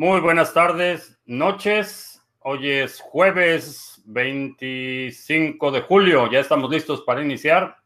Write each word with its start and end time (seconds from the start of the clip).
Muy 0.00 0.20
buenas 0.20 0.54
tardes, 0.54 1.20
noches. 1.26 2.26
Hoy 2.38 2.70
es 2.70 3.02
jueves 3.02 4.00
25 4.06 5.70
de 5.70 5.82
julio. 5.82 6.30
Ya 6.30 6.40
estamos 6.40 6.70
listos 6.70 7.02
para 7.02 7.20
iniciar. 7.22 7.76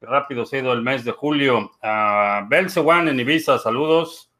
rápido 0.00 0.46
ha 0.50 0.56
ido 0.56 0.72
el 0.72 0.80
mes 0.80 1.04
de 1.04 1.10
julio. 1.12 1.70
Uh, 1.82 2.50
en 2.50 3.20
Ibiza, 3.20 3.58
saludos. 3.58 4.32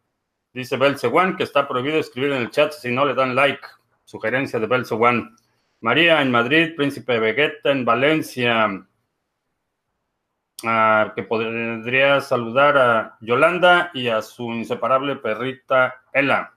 Dice 0.55 0.79
Belcewan 0.79 1.37
que 1.37 1.43
está 1.43 1.69
prohibido 1.69 1.99
escribir 1.99 2.33
en 2.33 2.41
el 2.41 2.51
chat 2.51 2.73
si 2.73 2.91
no 2.91 3.05
le 3.05 3.13
dan 3.13 3.35
like. 3.35 3.69
Sugerencia 4.07 4.59
de 4.59 4.67
Belcewan. 4.67 5.37
María 5.81 6.23
en 6.23 6.31
Madrid, 6.31 6.75
Príncipe 6.75 7.19
Vegeta 7.19 7.71
en 7.71 7.85
Valencia. 7.85 8.83
Uh, 10.65 11.13
que 11.15 11.23
podría 11.23 12.23
saludar 12.23 12.79
a 12.79 13.19
Yolanda 13.21 13.91
y 13.93 14.09
a 14.09 14.23
su 14.23 14.55
inseparable 14.55 15.17
perrita 15.17 16.01
Ella. 16.15 16.51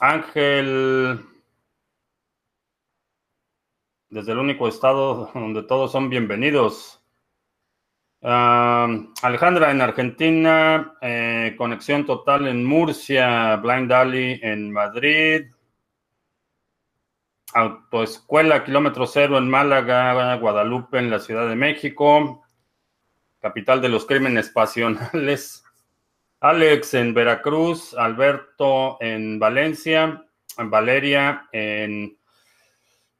Ángel, 0.00 0.30
desde 4.08 4.32
el 4.32 4.38
único 4.38 4.68
estado 4.68 5.30
donde 5.34 5.62
todos 5.64 5.92
son 5.92 6.08
bienvenidos. 6.08 7.00
Alejandra 8.22 9.70
en 9.70 9.80
Argentina, 9.80 10.94
eh, 11.00 11.54
Conexión 11.56 12.04
Total 12.04 12.48
en 12.48 12.64
Murcia, 12.64 13.56
Blind 13.56 13.92
Alley 13.92 14.40
en 14.42 14.72
Madrid, 14.72 15.46
Autoescuela 17.52 18.62
Kilómetro 18.64 19.06
Cero 19.06 19.38
en 19.38 19.48
Málaga, 19.48 20.34
Guadalupe 20.36 20.98
en 20.98 21.10
la 21.10 21.18
Ciudad 21.18 21.48
de 21.48 21.56
México, 21.56 22.44
capital 23.40 23.80
de 23.80 23.88
los 23.88 24.06
crímenes 24.06 24.50
pasionales. 24.54 25.64
Alex 26.40 26.94
en 26.94 27.12
Veracruz, 27.12 27.94
Alberto 27.94 28.96
en 29.00 29.38
Valencia, 29.38 30.24
Valeria 30.56 31.48
en 31.52 32.16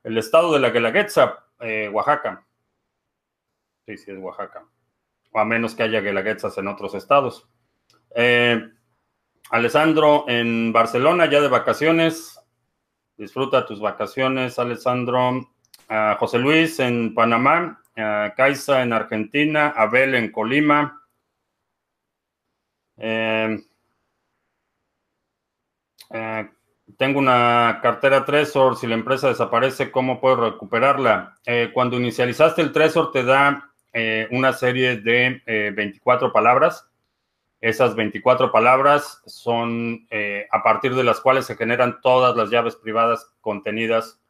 el 0.02 0.18
estado 0.18 0.54
de 0.54 0.60
la 0.60 0.70
Guelaguetza, 0.70 1.44
eh, 1.60 1.90
Oaxaca. 1.92 2.46
Sí, 3.84 3.98
sí, 3.98 4.10
es 4.10 4.18
Oaxaca. 4.18 4.64
O 5.32 5.38
a 5.38 5.44
menos 5.44 5.74
que 5.74 5.82
haya 5.82 6.00
Guelaguetzas 6.00 6.56
en 6.56 6.68
otros 6.68 6.94
estados. 6.94 7.46
Eh, 8.14 8.66
Alessandro 9.50 10.24
en 10.26 10.72
Barcelona, 10.72 11.26
ya 11.26 11.42
de 11.42 11.48
vacaciones. 11.48 12.40
Disfruta 13.18 13.66
tus 13.66 13.80
vacaciones, 13.80 14.58
Alessandro. 14.58 15.46
José 16.20 16.38
Luis 16.38 16.78
en 16.78 17.14
Panamá, 17.14 17.82
Caiza 18.36 18.82
en 18.82 18.92
Argentina, 18.92 19.74
Abel 19.76 20.14
en 20.14 20.30
Colima. 20.30 20.99
Eh, 23.02 23.58
eh, 26.10 26.50
tengo 26.98 27.18
una 27.18 27.80
cartera 27.82 28.26
Trezor, 28.26 28.76
si 28.76 28.86
la 28.86 28.94
empresa 28.94 29.28
desaparece, 29.28 29.90
¿cómo 29.90 30.20
puedo 30.20 30.50
recuperarla? 30.50 31.38
Eh, 31.46 31.70
cuando 31.72 31.96
inicializaste 31.96 32.60
el 32.60 32.72
Trezor 32.72 33.10
te 33.10 33.24
da 33.24 33.66
una 34.30 34.52
serie 34.52 34.98
de 34.98 35.42
24 35.74 36.32
palabras. 36.32 36.88
Esas 37.60 37.96
24 37.96 38.52
palabras 38.52 39.20
son 39.26 40.06
a 40.52 40.62
partir 40.62 40.94
de 40.94 41.02
las 41.02 41.20
cuales 41.20 41.46
se 41.46 41.56
generan 41.56 42.00
todas 42.00 42.36
las 42.36 42.50
llaves 42.50 42.76
privadas 42.76 43.26
contenidas 43.40 44.20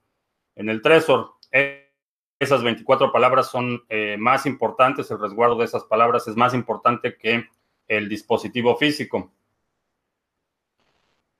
en 0.57 0.71
el 0.71 0.81
Trezor. 0.81 1.33
esas 2.39 2.63
24 2.63 3.13
palabras 3.13 3.51
son 3.51 3.85
más 4.17 4.47
importantes, 4.47 5.11
el 5.11 5.21
resguardo 5.21 5.59
de 5.59 5.67
esas 5.67 5.85
palabras 5.85 6.27
es 6.27 6.37
más 6.37 6.55
importante 6.55 7.19
que 7.19 7.45
el 7.91 8.09
dispositivo 8.09 8.77
físico. 8.77 9.33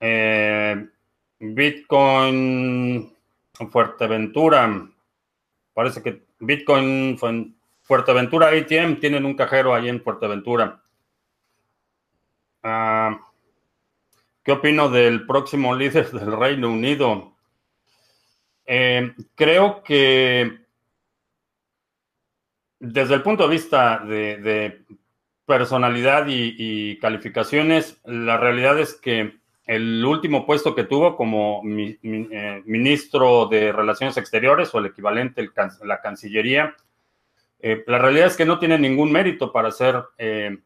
Eh, 0.01 0.89
Bitcoin 1.39 3.17
Fuerteventura. 3.71 4.91
Parece 5.73 6.03
que 6.03 6.25
Bitcoin 6.41 7.17
Fuerteventura 7.83 8.49
ATM 8.49 8.99
tienen 8.99 9.25
un 9.25 9.35
cajero 9.35 9.73
ahí 9.73 9.89
en 9.89 10.03
Fuerteventura. 10.03 10.83
Ah, 12.65 13.17
¿Qué 14.43 14.53
opino 14.53 14.89
del 14.89 15.27
próximo 15.27 15.75
líder 15.77 16.11
del 16.11 16.37
Reino 16.37 16.69
Unido? 16.69 17.37
Eh, 18.67 19.15
creo 19.37 19.85
que 19.85 20.59
desde 22.81 23.15
el 23.15 23.23
punto 23.23 23.45
de 23.45 23.55
vista 23.55 23.99
de 23.99 24.85
personalidad 25.51 26.27
y, 26.29 26.97
calificaciones, 27.01 28.01
la 28.05 28.37
realidad 28.37 28.79
es 28.79 28.95
que 28.95 29.41
el 29.67 30.05
último 30.05 30.47
puesto 30.47 30.77
que 30.77 30.85
tuvo 30.85 31.17
como 31.17 31.61
eh, 31.65 32.63
ministro 32.67 33.47
de 33.47 33.73
Relaciones 33.73 34.17
Exteriores 34.17 34.73
o 34.73 34.79
el 34.79 34.87
equivalente, 34.87 35.41
el, 35.41 35.51
la 35.83 36.01
Cancillería, 36.01 36.77
eh, 37.59 37.83
la 37.89 37.99
realidad 37.99 38.29
es 38.29 38.37
que 38.37 38.45
no 38.45 38.61
tiene 38.61 38.79
ningún 38.79 39.11
mérito 39.11 39.51
para 39.51 39.73
ser 39.73 40.01
eh, 40.19 40.57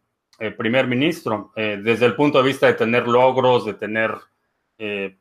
primer 0.59 0.87
ministro, 0.87 1.53
desde 1.57 2.05
el 2.05 2.15
punto 2.15 2.37
de 2.43 2.49
vista 2.49 2.67
de 2.67 2.75
tener 2.75 3.09
logros, 3.09 3.65
de 3.65 3.75
tener, 3.75 4.15
de 4.77 5.17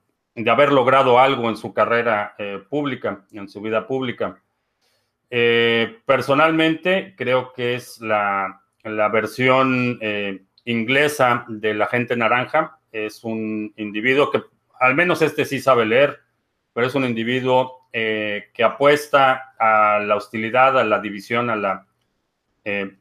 haber 0.52 0.74
logrado 0.74 1.20
algo 1.20 1.50
en 1.50 1.56
su 1.56 1.72
carrera 1.72 2.36
pública, 2.68 3.24
en 3.32 3.48
su 3.48 3.62
vida 3.62 3.86
pública. 3.86 4.42
personalmente, 5.30 7.14
creo 7.16 7.54
que 7.54 7.76
es 7.76 8.02
la 8.02 8.63
la 8.84 9.10
versión 9.10 9.98
eh, 10.02 10.42
inglesa 10.66 11.46
de 11.48 11.74
la 11.74 11.88
gente 11.88 12.16
naranja. 12.16 12.80
Es 12.92 13.24
un 13.24 13.74
individuo 13.78 14.30
que, 14.30 14.44
al 14.80 14.96
menos 14.96 15.22
este 15.22 15.46
sí 15.46 15.60
sabe 15.60 15.86
leer, 15.86 16.20
pero 16.74 16.88
es 16.88 16.96
un 16.96 17.06
individuo 17.06 17.88
eh, 17.92 18.50
que 18.54 18.64
apuesta 18.64 19.54
a 19.58 20.00
la 20.00 20.16
hostilidad, 20.16 20.78
a 20.78 20.84
la 20.84 21.00
división, 21.00 21.50
a 21.50 21.56
la 21.56 21.86
eh, 22.66 22.96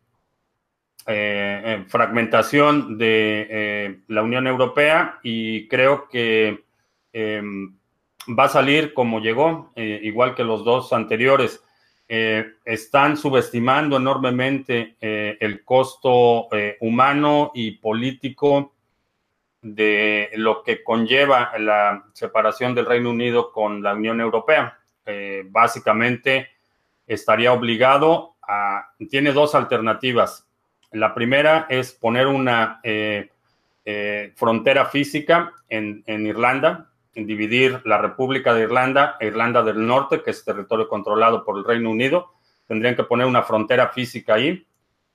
fragmentación 1.88 2.96
de 2.96 4.02
la 4.06 4.22
Unión 4.22 4.46
Europea 4.46 5.18
y 5.24 5.66
creo 5.66 6.08
que 6.08 6.62
va 7.12 8.44
a 8.44 8.48
salir 8.48 8.94
como 8.94 9.18
llegó, 9.18 9.72
igual 9.74 10.36
que 10.36 10.44
los 10.44 10.64
dos 10.64 10.92
anteriores. 10.92 11.60
Eh, 12.14 12.56
están 12.66 13.16
subestimando 13.16 13.96
enormemente 13.96 14.96
eh, 15.00 15.38
el 15.40 15.64
costo 15.64 16.46
eh, 16.52 16.76
humano 16.80 17.52
y 17.54 17.78
político 17.78 18.74
de 19.62 20.28
lo 20.34 20.62
que 20.62 20.84
conlleva 20.84 21.52
la 21.58 22.04
separación 22.12 22.74
del 22.74 22.84
Reino 22.84 23.08
Unido 23.08 23.50
con 23.50 23.82
la 23.82 23.94
Unión 23.94 24.20
Europea. 24.20 24.78
básicamente 25.46 26.50
estaría 27.06 27.50
obligado 27.50 28.34
a... 28.42 28.92
Tiene 29.08 29.32
dos 29.32 29.54
alternativas. 29.54 30.46
La 30.90 31.14
primera 31.14 31.66
es 31.70 31.92
poner 31.92 32.26
una 32.26 32.82
frontera 34.36 34.84
física 34.84 35.52
en 35.70 36.26
Irlanda, 36.26 36.91
dividir 37.14 37.80
la 37.84 37.98
República 37.98 38.54
de 38.54 38.62
Irlanda 38.62 39.16
e 39.20 39.26
Irlanda 39.26 39.62
del 39.62 39.86
Norte, 39.86 40.22
que 40.22 40.30
es 40.30 40.44
territorio 40.44 40.88
controlado 40.88 41.44
por 41.44 41.58
el 41.58 41.64
Reino 41.64 41.90
Unido. 41.90 42.32
Tendrían 42.66 42.96
que 42.96 43.04
poner 43.04 43.26
una 43.26 43.42
frontera 43.42 43.88
física 43.88 44.34
ahí 44.34 44.66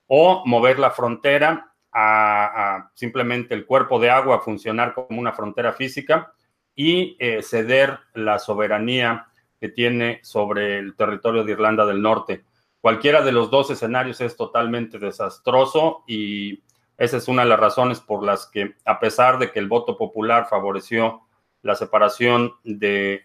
o 0.06 0.42
mover 0.46 0.78
la 0.78 0.90
frontera 0.90 1.72
a, 1.92 2.90
simplemente 2.94 3.54
el 3.54 3.66
cuerpo 3.66 3.98
de 3.98 4.10
agua 4.10 4.36
a 4.36 4.40
funcionar 4.40 4.94
como 4.94 5.18
una 5.18 5.32
frontera 5.32 5.72
física 5.72 6.32
y 6.74 7.16
eh, 7.18 7.42
ceder 7.42 7.98
la 8.14 8.38
soberanía 8.38 9.26
que 9.60 9.68
tiene 9.68 10.20
sobre 10.22 10.78
el 10.78 10.94
territorio 10.94 11.42
de 11.42 11.52
Irlanda 11.52 11.84
del 11.84 12.00
Norte. 12.00 12.44
Cualquiera 12.80 13.22
de 13.22 13.32
los 13.32 13.50
dos 13.50 13.70
escenarios 13.70 14.20
es 14.20 14.36
totalmente 14.36 14.98
desastroso 14.98 16.04
y 16.06 16.62
esa 16.96 17.16
es 17.16 17.26
una 17.26 17.42
de 17.42 17.48
las 17.48 17.60
razones 17.60 18.00
por 18.00 18.24
las 18.24 18.46
que, 18.46 18.76
a 18.84 19.00
pesar 19.00 19.38
de 19.38 19.50
que 19.50 19.58
el 19.58 19.68
voto 19.68 19.96
popular 19.96 20.46
favoreció 20.48 21.22
la 21.62 21.74
separación 21.74 22.54
de 22.64 23.22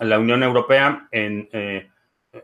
la 0.00 0.18
Unión 0.18 0.42
Europea, 0.42 1.08
en, 1.10 1.48
eh, 1.52 1.88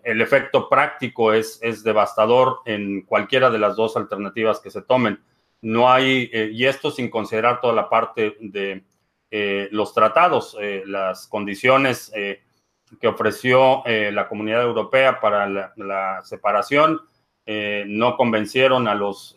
el 0.02 0.20
efecto 0.20 0.68
práctico 0.68 1.32
es, 1.32 1.58
es, 1.62 1.84
devastador 1.84 2.60
en 2.64 3.02
cualquiera 3.02 3.50
de 3.50 3.58
las 3.58 3.76
dos 3.76 3.96
alternativas 3.96 4.60
que 4.60 4.70
se 4.70 4.82
tomen. 4.82 5.20
No 5.60 5.90
hay, 5.90 6.30
eh, 6.32 6.50
y 6.52 6.66
esto 6.66 6.90
sin 6.90 7.10
considerar 7.10 7.60
toda 7.60 7.74
la 7.74 7.88
parte 7.88 8.36
de 8.40 8.84
eh, 9.30 9.68
los 9.72 9.92
tratados, 9.92 10.56
las 10.86 11.26
condiciones 11.26 12.12
que 12.12 13.08
ofreció 13.08 13.82
la 13.84 14.28
Comunidad 14.28 14.62
Europea 14.62 15.18
para 15.18 15.48
la 15.48 16.20
separación, 16.22 17.00
no 17.44 18.16
convencieron 18.16 18.86
a 18.86 18.94
los 18.94 19.34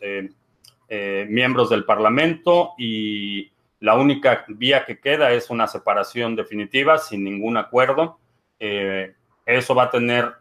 miembros 0.88 1.70
del 1.70 1.84
Parlamento 1.84 2.74
y 2.78 3.50
la 3.80 3.94
única 3.94 4.44
vía 4.48 4.84
que 4.84 4.98
queda 4.98 5.32
es 5.32 5.50
una 5.50 5.68
separación 5.68 6.34
definitiva 6.34 6.98
sin 6.98 7.24
ningún 7.24 7.56
acuerdo. 7.56 8.18
Eh, 8.58 9.14
eso 9.46 9.74
va 9.74 9.84
a 9.84 9.90
tener, 9.90 10.32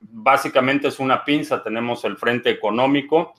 básicamente 0.00 0.88
es 0.88 0.98
una 0.98 1.24
pinza, 1.24 1.62
tenemos 1.62 2.04
el 2.04 2.16
frente 2.16 2.50
económico 2.50 3.34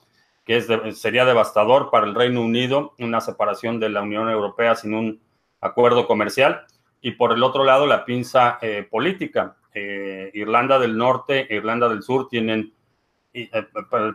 que 0.46 0.56
es 0.58 0.68
sería 0.92 1.24
devastador 1.24 1.90
para 1.90 2.06
el 2.06 2.14
Reino 2.14 2.42
Unido, 2.42 2.94
una 2.98 3.22
separación 3.22 3.80
de 3.80 3.88
la 3.88 4.02
Unión 4.02 4.28
Europea 4.28 4.74
sin 4.74 4.92
un 4.92 5.20
acuerdo 5.62 6.06
comercial. 6.06 6.66
Y 7.00 7.12
por 7.12 7.32
el 7.32 7.42
otro 7.42 7.64
lado, 7.64 7.86
la 7.86 8.04
pinza 8.04 8.58
eh, 8.60 8.86
política. 8.90 9.56
Eh, 9.72 10.30
Irlanda 10.34 10.78
del 10.78 10.98
Norte 10.98 11.46
e 11.50 11.56
Irlanda 11.56 11.88
del 11.88 12.02
Sur 12.02 12.28
tienen, 12.28 12.74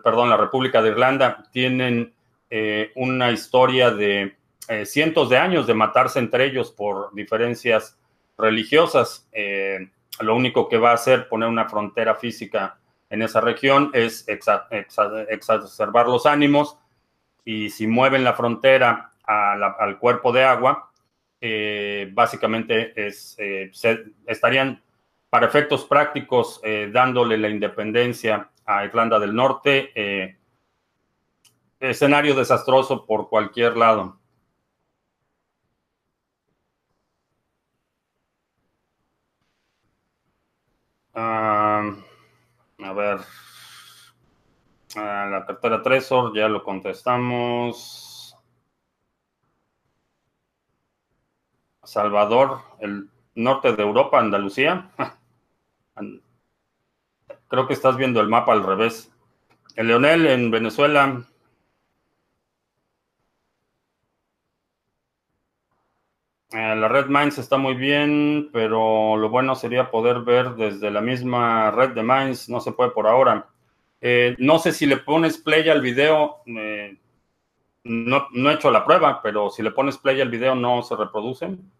perdón, 0.03 0.29
la 0.29 0.37
República 0.37 0.83
de 0.83 0.89
Irlanda 0.89 1.43
tienen 1.51 2.13
una 2.95 3.31
historia 3.31 3.91
de 3.91 4.38
cientos 4.85 5.29
de 5.29 5.37
años 5.37 5.65
de 5.65 5.73
matarse 5.73 6.19
entre 6.19 6.45
ellos 6.45 6.71
por 6.71 7.13
diferencias 7.13 7.97
religiosas. 8.37 9.27
lo 10.21 10.35
único 10.35 10.69
que 10.69 10.77
va 10.77 10.91
a 10.91 10.95
hacer 10.95 11.27
poner 11.27 11.49
una 11.49 11.67
frontera 11.67 12.15
física 12.15 12.77
en 13.09 13.21
esa 13.21 13.41
región 13.41 13.91
es 13.93 14.25
exacerbar 14.27 16.07
los 16.07 16.25
ánimos 16.25 16.77
y 17.43 17.69
si 17.71 17.87
mueven 17.87 18.23
la 18.23 18.33
frontera 18.33 19.13
al 19.23 19.97
cuerpo 19.99 20.31
de 20.31 20.43
agua, 20.43 20.91
eh, 21.41 22.09
básicamente 22.13 22.93
es, 22.95 23.35
eh, 23.39 23.71
estarían 24.25 24.83
para 25.29 25.47
efectos 25.47 25.85
prácticos 25.85 26.59
eh, 26.63 26.89
dándole 26.91 27.37
la 27.37 27.49
independencia 27.49 28.49
a 28.65 28.85
Irlanda 28.85 29.19
del 29.19 29.33
Norte. 29.35 30.37
escenario 31.79 32.35
desastroso 32.35 33.05
por 33.05 33.29
cualquier 33.29 33.77
lado. 33.77 34.18
Ah, 41.21 41.83
a 42.79 42.93
ver. 42.93 43.19
la 44.95 45.43
cartera 45.45 45.83
Tresor, 45.83 46.33
ya 46.33 46.47
lo 46.47 46.63
contestamos. 46.63 48.37
Salvador, 51.83 52.61
el 52.79 53.09
norte 53.35 53.73
de 53.73 53.83
Europa, 53.83 54.19
Andalucía. 54.19 54.91
Creo 57.49 57.67
que 57.67 57.73
estás 57.73 57.97
viendo 57.97 58.21
el 58.21 58.29
mapa 58.29 58.53
al 58.53 58.63
revés. 58.63 59.11
El 59.75 59.87
Leonel 59.87 60.25
en 60.25 60.51
Venezuela. 60.51 61.25
Eh, 66.51 66.75
la 66.75 66.87
red 66.87 67.05
Mines 67.07 67.37
está 67.37 67.57
muy 67.57 67.75
bien, 67.75 68.49
pero 68.51 69.15
lo 69.17 69.29
bueno 69.29 69.55
sería 69.55 69.91
poder 69.91 70.21
ver 70.21 70.55
desde 70.55 70.89
la 70.89 71.01
misma 71.01 71.69
red 71.71 71.91
de 71.91 72.03
Mines. 72.03 72.49
No 72.49 72.59
se 72.59 72.71
puede 72.71 72.91
por 72.91 73.07
ahora. 73.07 73.47
Eh, 74.01 74.35
no 74.39 74.59
sé 74.59 74.71
si 74.73 74.85
le 74.87 74.97
pones 74.97 75.37
play 75.37 75.69
al 75.69 75.81
video. 75.81 76.37
Eh, 76.47 76.97
no, 77.83 78.27
no, 78.33 78.51
he 78.51 78.55
hecho 78.55 78.71
la 78.71 78.85
prueba, 78.85 79.21
pero 79.21 79.49
si 79.49 79.63
le 79.63 79.71
pones 79.71 79.97
play 79.97 80.21
al 80.21 80.29
video 80.29 80.55
no 80.55 80.81
se 80.83 80.95
reproducen. 80.95 81.71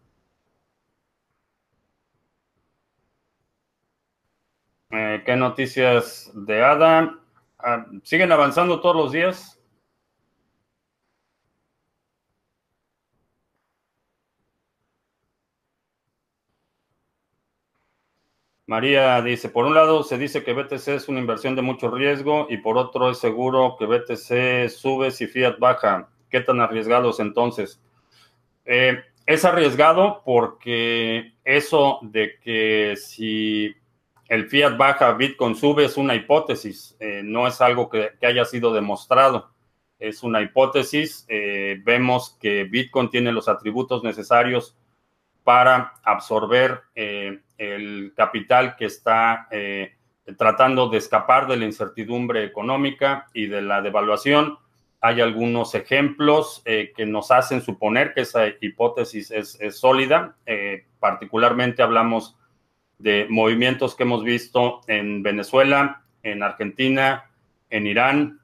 ¿Qué 4.90 5.36
noticias 5.36 6.30
de 6.34 6.62
ADA? 6.64 7.18
Ah, 7.58 7.86
¿Siguen 8.02 8.32
avanzando 8.32 8.80
todos 8.80 8.96
los 8.96 9.12
días? 9.12 9.59
María 18.70 19.20
dice, 19.20 19.48
por 19.48 19.66
un 19.66 19.74
lado 19.74 20.04
se 20.04 20.16
dice 20.16 20.44
que 20.44 20.52
BTC 20.52 20.86
es 20.90 21.08
una 21.08 21.18
inversión 21.18 21.56
de 21.56 21.60
mucho 21.60 21.90
riesgo 21.90 22.46
y 22.48 22.58
por 22.58 22.78
otro 22.78 23.10
es 23.10 23.18
seguro 23.18 23.74
que 23.76 23.84
BTC 23.84 24.70
sube 24.70 25.10
si 25.10 25.26
Fiat 25.26 25.58
baja. 25.58 26.08
¿Qué 26.28 26.40
tan 26.40 26.60
arriesgados 26.60 27.18
entonces? 27.18 27.82
Eh, 28.64 29.02
es 29.26 29.44
arriesgado 29.44 30.22
porque 30.24 31.32
eso 31.42 31.98
de 32.02 32.38
que 32.38 32.94
si 32.96 33.74
el 34.28 34.48
Fiat 34.48 34.76
baja, 34.76 35.14
Bitcoin 35.14 35.56
sube 35.56 35.86
es 35.86 35.96
una 35.96 36.14
hipótesis, 36.14 36.96
eh, 37.00 37.22
no 37.24 37.48
es 37.48 37.60
algo 37.60 37.90
que, 37.90 38.10
haya 38.22 38.44
sido 38.44 38.72
demostrado. 38.72 39.50
Es 39.98 40.22
una 40.22 40.42
hipótesis. 40.42 41.26
Eh, 41.28 41.80
vemos 41.82 42.38
que 42.40 42.62
Bitcoin 42.62 43.10
tiene 43.10 43.32
los 43.32 43.48
atributos 43.48 44.04
necesarios 44.04 44.76
para 45.50 45.94
absorber 46.04 46.82
eh, 46.94 47.40
el 47.58 48.12
capital 48.14 48.76
que 48.76 48.84
está 48.84 49.48
eh, 49.50 49.96
tratando 50.38 50.88
de 50.88 50.98
escapar 50.98 51.48
de 51.48 51.56
la 51.56 51.64
incertidumbre 51.64 52.44
económica 52.44 53.26
y 53.34 53.48
de 53.48 53.60
la 53.60 53.82
devaluación. 53.82 54.58
Hay 55.00 55.20
algunos 55.20 55.74
ejemplos 55.74 56.62
eh, 56.66 56.92
que 56.96 57.04
nos 57.04 57.32
hacen 57.32 57.62
suponer 57.62 58.14
que 58.14 58.20
esa 58.20 58.46
hipótesis 58.60 59.32
es, 59.32 59.58
sólida. 59.76 60.36
particularmente 61.00 61.82
hablamos 61.82 62.36
de 62.98 63.26
movimientos 63.28 63.96
que 63.96 64.04
hemos 64.04 64.22
visto 64.22 64.82
en 64.86 65.24
Venezuela, 65.24 66.04
en 66.22 66.44
Argentina, 66.44 67.28
en 67.70 67.88
Irán, 67.88 68.40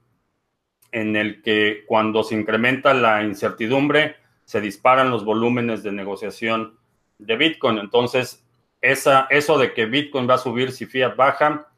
en 0.90 1.14
el 1.14 1.40
que 1.40 1.84
cuando 1.86 2.24
se 2.24 2.34
incrementa 2.34 2.94
la 2.94 3.22
incertidumbre, 3.22 4.16
se 4.44 4.60
disparan 4.60 5.08
los 5.08 5.24
volúmenes 5.24 5.84
de 5.84 5.92
negociación 5.92 6.75
de 7.18 7.36
Bitcoin. 7.36 7.78
Entonces, 7.78 8.44
esa, 8.80 9.26
eso 9.30 9.58
de 9.58 9.72
que 9.72 9.86
Bitcoin 9.86 10.28
va 10.28 10.34
a 10.34 10.38
subir 10.38 10.72
si 10.72 10.86
Fiat 10.86 11.16
baja 11.16 11.68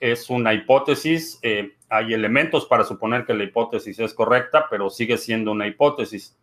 es 0.00 0.30
una 0.30 0.54
hipótesis. 0.54 1.38
Eh, 1.42 1.76
hay 1.88 2.14
elementos 2.14 2.66
para 2.66 2.84
suponer 2.84 3.24
que 3.24 3.34
la 3.34 3.44
hipótesis 3.44 3.98
es 3.98 4.14
correcta, 4.14 4.66
pero 4.70 4.90
sigue 4.90 5.16
siendo 5.16 5.52
una 5.52 5.66
hipótesis. 5.66 6.36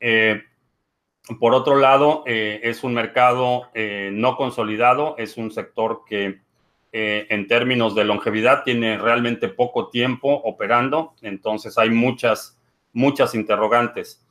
Eh, 0.00 0.42
por 1.40 1.54
otro 1.54 1.76
lado, 1.76 2.22
eh, 2.26 2.60
es 2.62 2.84
un 2.84 2.94
mercado 2.94 3.70
no 4.12 4.36
consolidado, 4.36 5.14
es 5.18 5.36
un 5.38 5.50
sector 5.50 6.02
que 6.06 6.42
en 6.92 7.48
términos 7.48 7.96
de 7.96 8.04
longevidad 8.04 8.62
tiene 8.62 8.98
realmente 8.98 9.48
poco 9.48 9.88
tiempo 9.88 10.32
operando, 10.32 11.14
entonces 11.22 11.76
hay 11.76 11.90
muchas, 11.90 12.60
muchas 12.92 13.34
interrogantes. 13.34 14.24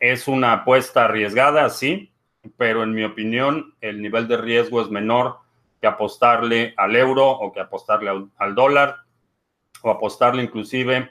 Es 0.00 0.28
una 0.28 0.52
apuesta 0.52 1.04
arriesgada, 1.04 1.68
sí, 1.70 2.12
pero 2.56 2.82
en 2.82 2.92
mi 2.92 3.04
opinión 3.04 3.74
el 3.80 4.00
nivel 4.00 4.28
de 4.28 4.36
riesgo 4.36 4.80
es 4.80 4.90
menor 4.90 5.38
que 5.80 5.86
apostarle 5.86 6.74
al 6.76 6.96
euro 6.96 7.28
o 7.28 7.52
que 7.52 7.60
apostarle 7.60 8.28
al, 8.36 8.54
dólar 8.54 8.96
o 9.82 9.90
apostarle 9.90 10.42
inclusive 10.42 11.10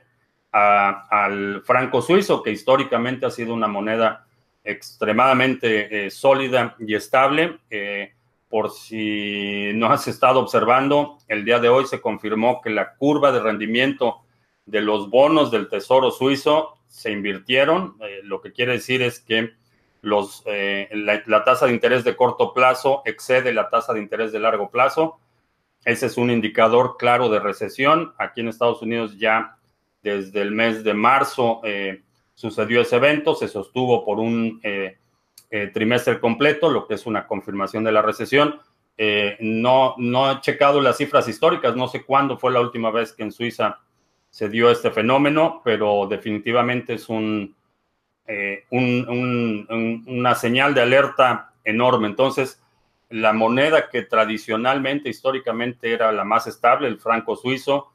al 0.51 1.61
franco 1.65 2.01
suizo, 2.01 2.41
que 2.41 2.51
históricamente 2.51 3.25
ha 3.25 3.31
sido 3.31 3.53
una 3.53 3.67
moneda 3.67 4.25
extremadamente 4.63 6.07
eh, 6.07 6.11
sólida 6.11 6.75
y 6.79 6.95
estable. 6.95 7.59
Eh, 7.69 8.13
por 8.49 8.71
si 8.71 9.71
no 9.75 9.87
has 9.87 10.07
estado 10.07 10.39
observando, 10.39 11.17
el 11.27 11.43
día 11.43 11.59
de 11.59 11.69
hoy 11.69 11.85
se 11.85 11.99
confirmó 11.99 12.61
que 12.61 12.69
la 12.69 12.95
curva 12.95 13.31
de 13.31 13.41
rendimiento 13.41 14.21
de 14.65 14.81
los 14.81 15.09
bonos 15.09 15.51
del 15.51 15.67
Tesoro 15.67 16.11
suizo 16.11 16.76
se 16.87 17.11
invirtieron. 17.11 17.95
Eh, 18.01 18.21
lo 18.23 18.41
que 18.41 18.51
quiere 18.51 18.73
decir 18.73 19.01
es 19.01 19.19
que 19.19 19.53
los, 20.01 20.43
eh, 20.45 20.89
la, 20.91 21.43
tasa 21.43 21.65
de 21.65 21.73
interés 21.73 22.03
de 22.03 22.15
corto 22.15 22.53
plazo 22.53 23.01
excede 23.05 23.53
la 23.53 23.69
tasa 23.69 23.93
de 23.93 23.99
interés 23.99 24.31
de 24.31 24.39
largo 24.39 24.69
plazo. 24.69 25.19
Ese 25.85 26.07
es 26.07 26.17
un 26.17 26.31
indicador 26.31 26.95
claro 26.97 27.29
de 27.29 27.39
recesión. 27.39 28.13
Aquí 28.17 28.41
en 28.41 28.47
Estados 28.47 28.81
Unidos 28.81 29.17
ya 29.17 29.57
desde 30.01 30.41
el 30.41 30.51
mes 30.51 30.83
de 30.83 30.93
marzo 30.93 31.61
eh, 31.63 32.03
sucedió 32.33 32.81
ese 32.81 32.95
evento, 32.95 33.35
se 33.35 33.47
sostuvo 33.47 34.05
por 34.05 34.19
un 34.19 34.61
trimestre 35.73 36.19
completo, 36.19 36.69
lo 36.69 36.87
que 36.87 36.95
es 36.95 37.05
una 37.05 37.25
confirmación 37.25 37.83
de 37.83 37.91
la 37.91 38.01
recesión. 38.01 38.59
no, 39.39 39.95
no 39.97 40.31
he 40.31 40.41
checado 40.41 40.81
las 40.81 40.97
cifras 40.97 41.27
históricas, 41.27 41.75
no 41.75 41.87
sé 41.87 42.03
cuándo 42.03 42.37
fue 42.37 42.51
la 42.51 42.59
última 42.59 42.91
vez 42.91 43.13
que 43.13 43.23
en 43.23 43.31
Suiza 43.31 43.79
se 44.37 44.49
dio 44.49 44.69
este 44.69 44.91
fenómeno, 44.91 45.63
pero 45.65 46.05
definitivamente 46.07 46.93
es 46.93 47.07
eh, 47.09 48.65
un, 48.69 50.03
una 50.05 50.35
señal 50.35 50.75
de 50.75 50.81
alerta 50.81 51.53
enorme. 51.63 52.07
Entonces, 52.07 52.61
la 53.09 53.33
moneda 53.33 53.89
que 53.89 54.03
tradicionalmente, 54.03 55.09
históricamente 55.09 55.91
era 55.91 56.11
la 56.11 56.23
más 56.23 56.45
estable, 56.45 56.87
el 56.87 56.99
franco 56.99 57.35
suizo, 57.35 57.91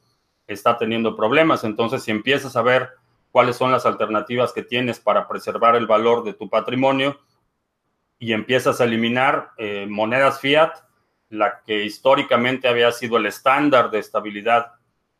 está 0.48 0.76
teniendo 0.76 1.14
problemas. 1.14 1.62
Entonces, 1.62 2.02
si 2.02 2.10
empiezas 2.10 2.56
a 2.56 2.62
ver 2.62 2.90
cuáles 3.30 3.54
son 3.54 3.70
las 3.70 3.86
alternativas 3.86 4.52
que 4.52 4.64
tienes 4.64 4.98
para 4.98 5.28
preservar 5.28 5.76
el 5.76 5.86
valor 5.86 6.24
de 6.24 6.34
tu 6.34 6.50
patrimonio 6.50 7.20
y 8.18 8.32
empiezas 8.32 8.80
a 8.80 8.84
eliminar 8.84 9.50
eh, 9.58 9.86
monedas 9.88 10.40
fiat, 10.40 10.72
la 11.28 11.62
que 11.64 11.84
históricamente 11.84 12.66
había 12.66 12.90
sido 12.90 13.16
el 13.16 13.26
estándar 13.26 13.92
de 13.92 14.00
estabilidad 14.00 14.72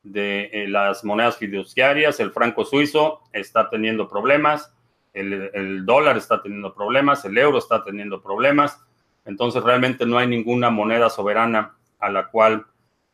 de 0.03 0.51
eh, 0.53 0.69
las 0.69 1.05
monedas 1.05 1.37
fiduciarias, 1.37 2.19
el 2.21 2.33
franco 2.33 2.65
suizo 2.65 3.21
está 3.33 3.71
teniendo 3.71 4.09
problemas, 4.09 4.75
el, 5.13 5.85
dólar 5.85 6.17
está 6.17 6.43
teniendo 6.43 6.75
problemas, 6.75 7.25
el 7.25 7.37
euro 7.37 7.59
está 7.59 7.85
teniendo 7.85 8.23
problemas, 8.23 8.81
entonces 9.25 9.63
realmente 9.63 10.07
no 10.07 10.19
hay 10.19 10.27
ninguna 10.27 10.71
moneda 10.71 11.11
soberana 11.11 11.77
a 11.99 12.11
la 12.11 12.29
cual 12.29 12.67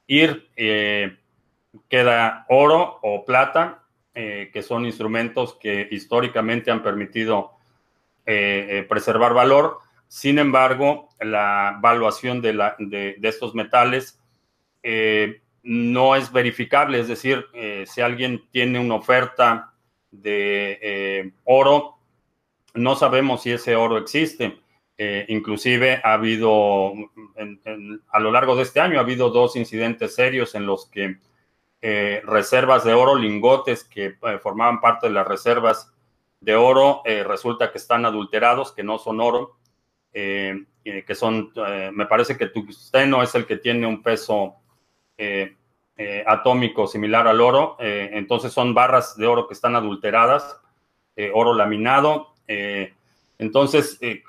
ir. 0.07 0.49
Eh, 0.57 1.17
queda 1.89 2.47
oro 2.49 2.99
o 3.03 3.25
plata, 3.25 3.85
que 4.15 4.65
son 4.67 4.85
instrumentos 4.85 5.55
que 5.61 5.87
históricamente 5.93 6.73
han 6.73 6.83
permitido 6.83 7.53
preservar 8.25 9.33
valor. 9.33 9.79
Sin 10.09 10.41
embargo, 10.41 11.09
la 11.21 11.79
valuación 11.81 12.41
de, 12.41 12.53
la, 12.55 12.75
de, 12.79 13.17
estos 13.23 13.55
metales 13.55 14.19
no 15.71 16.17
es 16.17 16.33
verificable, 16.33 16.99
es 16.99 17.09
decir, 17.09 17.47
si 17.87 18.01
alguien 18.01 18.43
tiene 18.51 18.79
una 18.79 18.95
oferta 18.95 19.75
de 20.11 21.33
oro, 21.45 21.99
no 22.75 22.97
sabemos 22.97 23.43
si 23.43 23.53
ese 23.53 23.77
oro 23.77 23.99
existe. 23.99 24.61
Eh, 25.01 25.27
inclusive 25.29 26.01
ha 26.03 26.15
habido, 26.15 26.93
a 28.09 28.19
lo 28.19 28.33
largo 28.33 28.57
de 28.57 28.63
este 28.63 28.81
año, 28.81 28.99
ha 28.99 29.03
habido 29.03 29.31
dos 29.31 29.55
incidentes 29.55 30.17
serios 30.17 30.57
en 30.57 30.67
los 30.67 30.87
que 30.87 31.19
eh, 31.81 32.21
reservas 32.25 32.83
de 32.83 32.95
oro, 32.95 33.15
lingotes 33.15 33.85
que 33.85 34.17
eh, 34.21 34.39
formaban 34.43 34.81
parte 34.81 35.07
de 35.07 35.13
las 35.13 35.27
reservas 35.27 35.93
de 36.41 36.57
oro, 36.57 37.03
resulta 37.05 37.73
que 37.73 37.79
están 37.79 38.07
adulterados, 38.07 38.73
que 38.73 38.85
no 38.85 38.99
son 38.99 39.21
oro, 39.21 39.57
que 40.13 41.15
son, 41.17 41.53
me 41.93 42.07
parece 42.07 42.37
que 42.37 42.47
tungsteno 42.47 43.25
es 43.25 43.35
el 43.35 43.45
que 43.45 43.57
tiene 43.57 43.89
un 43.89 44.05
peso 44.05 44.55
atómico 46.27 46.87
similar 46.87 47.27
al 47.27 47.41
oro, 47.41 47.77
entonces 47.81 48.53
son 48.53 48.73
barras 48.73 49.17
de 49.17 49.27
oro 49.27 49.49
que 49.49 49.55
están 49.55 49.75
adulteradas, 49.75 50.61
oro 51.35 51.55
laminado, 51.55 52.35
entonces, 53.39 53.99
eh, 54.01 54.23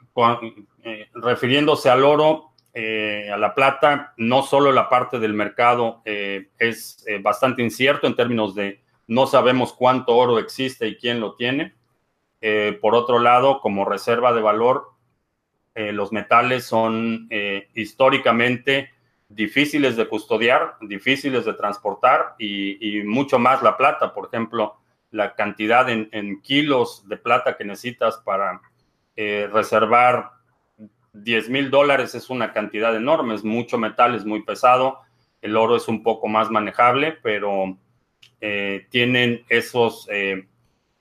refiriéndose 1.14 1.90
al 1.90 2.04
oro, 2.04 2.52
eh, 2.74 3.30
a 3.34 3.38
la 3.38 3.56
plata, 3.56 4.14
no 4.18 4.44
solo 4.44 4.72
la 4.72 4.88
parte 4.88 5.20
del 5.20 5.34
mercado 5.34 6.02
eh, 6.06 6.50
es 6.60 7.04
bastante 7.22 7.64
incierto 7.64 8.06
en 8.06 8.16
términos 8.16 8.54
de 8.54 8.82
no 9.08 9.26
sabemos 9.26 9.74
cuánto 9.74 10.16
oro 10.16 10.38
existe 10.38 10.88
y 10.88 10.96
quién 10.96 11.20
lo 11.20 11.34
tiene. 11.34 11.74
por 12.82 12.96
otro 12.96 13.20
lado, 13.20 13.60
como 13.60 13.84
reserva 13.86 14.32
de 14.34 14.42
valor, 14.42 14.92
los 15.76 16.12
metales 16.12 16.66
son 16.66 17.28
históricamente 17.74 18.92
difíciles 19.30 19.96
de 19.96 20.08
custodiar, 20.08 20.76
difíciles 20.82 21.46
de 21.46 21.54
transportar 21.54 22.36
y, 22.38 23.02
mucho 23.06 23.40
más 23.40 23.64
la 23.64 23.78
plata. 23.78 24.14
Por 24.14 24.28
ejemplo, 24.28 24.76
la 25.12 25.36
cantidad 25.36 25.90
en, 25.90 26.42
kilos 26.42 27.08
de 27.08 27.18
plata 27.18 27.56
que 27.56 27.64
necesitas 27.64 28.18
para 28.18 28.62
reservar 29.16 30.32
10 31.14 31.50
mil 31.50 31.70
dólares 31.70 32.16
es 32.16 32.30
una 32.30 32.54
cantidad 32.54 32.96
enorme, 32.96 33.36
es 33.36 33.44
mucho 33.44 33.78
metal, 33.78 34.16
es 34.16 34.26
muy 34.26 34.44
pesado. 34.44 35.00
El 35.42 35.56
oro 35.56 35.76
es 35.76 35.88
un 35.88 36.04
poco 36.04 36.28
más 36.28 36.50
manejable, 36.50 37.18
pero 37.24 37.78
eh, 38.42 38.88
tienen 38.90 39.46
esos 39.50 40.08
eh, 40.12 40.48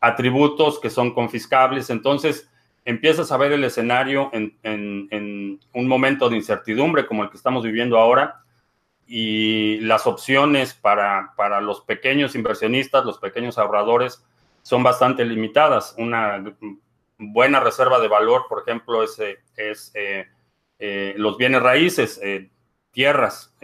atributos 0.01 0.81
que 0.81 0.91
son 0.91 1.13
confiscables. 1.13 1.91
Entonces, 1.91 2.49
empiezas 2.85 3.31
a 3.33 3.37
ver 3.37 3.53
el 3.53 3.65
escenario 3.65 4.31
en, 4.33 5.61
un 5.73 5.89
momento 5.89 6.29
de 6.29 6.37
incertidumbre 6.37 7.07
como 7.07 7.23
el 7.23 7.31
que 7.31 7.37
estamos 7.37 7.63
viviendo 7.63 7.99
ahora 7.99 8.43
y 9.07 9.81
las 9.81 10.07
opciones 10.07 10.75
para, 10.75 11.61
los 11.61 11.81
pequeños 11.83 12.35
inversionistas, 12.35 13.05
los 13.05 13.19
pequeños 13.19 13.59
ahorradores, 13.59 14.25
son 14.63 14.83
bastante 14.83 15.25
limitadas. 15.25 15.95
Una 15.99 16.43
buena 17.19 17.61
reserva 17.61 18.01
de 18.01 18.09
valor, 18.09 18.45
por 18.49 18.63
ejemplo, 18.63 19.03
es, 19.03 19.19
eh, 19.19 19.39
eh, 19.57 20.27
eh, 20.79 21.15
los 21.17 21.37
bienes 21.37 21.63
raíces, 21.63 22.21
tierras, 22.91 23.55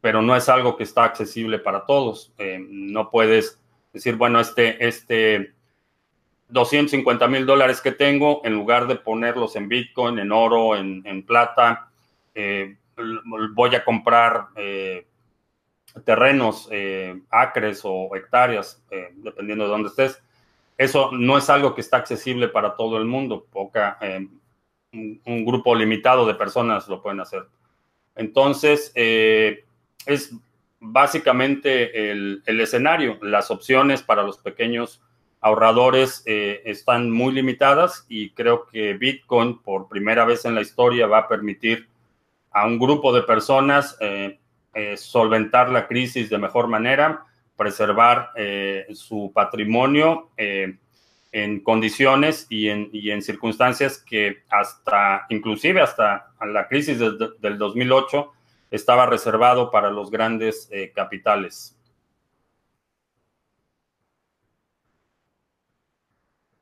pero 0.00 0.22
no 0.22 0.34
es 0.36 0.48
algo 0.48 0.76
que 0.76 0.84
está 0.84 1.04
accesible 1.04 1.58
para 1.58 1.84
todos. 1.84 2.32
no 2.38 3.10
puedes 3.10 3.60
decir, 3.92 4.16
bueno, 4.16 4.40
este, 4.40 4.86
este 4.86 5.54
250 6.48 7.28
mil 7.28 7.46
dólares 7.46 7.80
que 7.80 7.92
tengo, 7.92 8.40
en 8.44 8.54
lugar 8.54 8.86
de 8.86 8.96
ponerlos 8.96 9.56
en 9.56 9.68
Bitcoin, 9.68 10.18
en 10.18 10.32
oro, 10.32 10.76
en, 10.76 11.22
plata, 11.24 11.90
voy 13.54 13.74
a 13.74 13.84
comprar 13.84 14.48
terrenos, 16.04 16.68
acres 17.30 17.80
o 17.84 18.14
hectáreas, 18.16 18.82
dependiendo 19.22 19.64
de 19.64 19.70
dónde 19.70 19.88
estés 19.88 20.22
eso 20.78 21.10
no 21.10 21.36
es 21.36 21.50
algo 21.50 21.74
que 21.74 21.80
está 21.80 21.96
accesible 21.96 22.46
para 22.48 22.76
todo 22.76 22.98
el 22.98 23.04
mundo. 23.04 23.46
Poca, 23.50 23.98
eh, 24.00 24.26
un, 24.92 25.44
grupo 25.44 25.74
limitado 25.74 26.24
de 26.24 26.34
personas 26.34 26.88
lo 26.88 27.02
pueden 27.02 27.20
hacer. 27.20 27.42
Entonces, 28.14 28.92
eh, 28.94 29.64
es 30.06 30.32
básicamente 30.78 32.10
el, 32.12 32.42
escenario. 32.46 33.18
Las 33.20 33.50
opciones 33.50 34.02
para 34.02 34.22
los 34.22 34.38
pequeños 34.38 35.02
ahorradores 35.40 36.22
eh, 36.26 36.62
están 36.64 37.10
muy 37.10 37.32
limitadas 37.32 38.04
y 38.08 38.30
creo 38.30 38.66
que 38.66 38.94
Bitcoin 38.94 39.58
por 39.58 39.88
primera 39.88 40.24
vez 40.24 40.44
en 40.44 40.54
la 40.54 40.60
historia 40.60 41.06
va 41.06 41.18
a 41.18 41.28
permitir 41.28 41.88
a 42.50 42.66
un 42.66 42.78
grupo 42.78 43.12
de 43.12 43.22
personas 43.22 43.96
solventar 44.96 45.70
la 45.70 45.88
crisis 45.88 46.30
de 46.30 46.38
mejor 46.38 46.68
manera 46.68 47.24
preservar 47.58 48.30
eh, 48.36 48.86
su 48.94 49.32
patrimonio 49.34 50.30
eh, 50.36 50.78
en 51.32 51.60
condiciones 51.60 52.46
y 52.48 52.68
en, 52.68 52.88
en, 52.92 53.20
circunstancias 53.20 53.98
que 53.98 54.44
hasta, 54.48 55.26
inclusive 55.28 55.80
hasta 55.80 56.30
la 56.40 56.68
crisis 56.68 56.98
del 56.98 57.58
2008, 57.58 58.32
estaba 58.70 59.06
reservado 59.06 59.72
para 59.72 59.90
los 59.90 60.10
grandes 60.10 60.70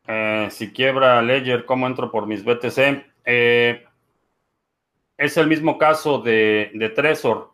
eh, 0.07 0.49
si 0.51 0.73
quiebra 0.73 1.23
Ledger, 1.23 1.65
¿cómo 1.65 1.87
entro 1.87 2.11
por 2.11 2.27
mis 2.27 2.45
BTC? 2.45 3.05
es 5.19 5.37
el 5.37 5.49
mismo 5.49 5.79
caso 5.79 6.19
de, 6.19 6.71
de 6.75 6.91
Trezor 6.91 7.51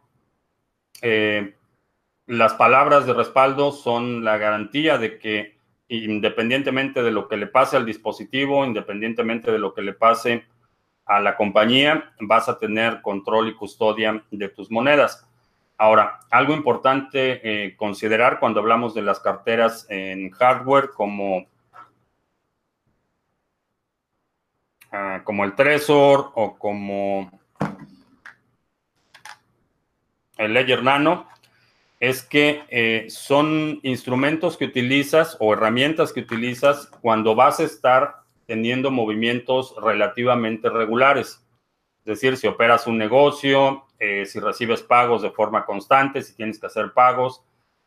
las 2.26 2.54
palabras 2.54 3.06
de 3.06 3.14
respaldo 3.14 3.72
son 3.72 4.24
la 4.24 4.38
garantía 4.38 4.96
de 4.96 5.18
que 5.18 5.58
independientemente 5.88 7.02
de 7.02 7.10
lo 7.10 7.28
que 7.28 7.36
le 7.36 7.46
pase 7.46 7.76
al 7.76 7.84
dispositivo, 7.84 8.64
independientemente 8.64 9.50
de 9.50 9.58
lo 9.58 9.74
que 9.74 9.82
le 9.82 9.92
pase 9.92 10.44
a 11.04 11.20
la 11.20 11.36
compañía, 11.36 12.12
vas 12.20 12.48
a 12.48 12.58
tener 12.58 13.02
control 13.02 13.48
y 13.48 13.54
custodia 13.54 14.24
de 14.30 14.48
tus 14.48 14.70
monedas. 14.70 15.28
Ahora, 15.76 16.20
algo 16.30 16.54
importante 16.54 17.40
eh, 17.42 17.76
considerar 17.76 18.38
cuando 18.38 18.60
hablamos 18.60 18.94
de 18.94 19.02
las 19.02 19.20
carteras 19.20 19.84
en 19.90 20.30
hardware 20.30 20.90
como, 20.90 21.46
ah, 24.92 25.22
como 25.24 25.44
el 25.44 25.54
Trezor 25.54 26.30
o 26.34 26.56
como 26.56 27.30
el 30.38 30.54
Ledger 30.54 30.82
Nano, 30.82 31.28
es 32.00 32.24
que 32.24 32.64
eh, 32.68 33.06
son 33.08 33.78
instrumentos 33.84 34.56
que 34.56 34.64
utilizas 34.64 35.36
o 35.38 35.52
herramientas 35.52 36.12
que 36.12 36.20
utilizas 36.20 36.88
cuando 37.00 37.36
vas 37.36 37.60
a 37.60 37.64
estar 37.64 38.16
teniendo 38.46 38.90
movimientos 38.90 39.74
relativamente 39.80 40.68
regulares. 40.68 41.46
Es 42.00 42.04
decir, 42.20 42.36
si 42.36 42.48
operas 42.48 42.88
un 42.88 42.98
negocio, 42.98 43.84
eh, 44.00 44.26
si 44.26 44.40
recibes 44.40 44.82
pagos 44.82 45.22
de 45.22 45.30
forma 45.30 45.64
constante, 45.64 46.22
si 46.22 46.34
tienes 46.34 46.58
que 46.58 46.66
hacer 46.66 46.92
pagos, 46.92 47.44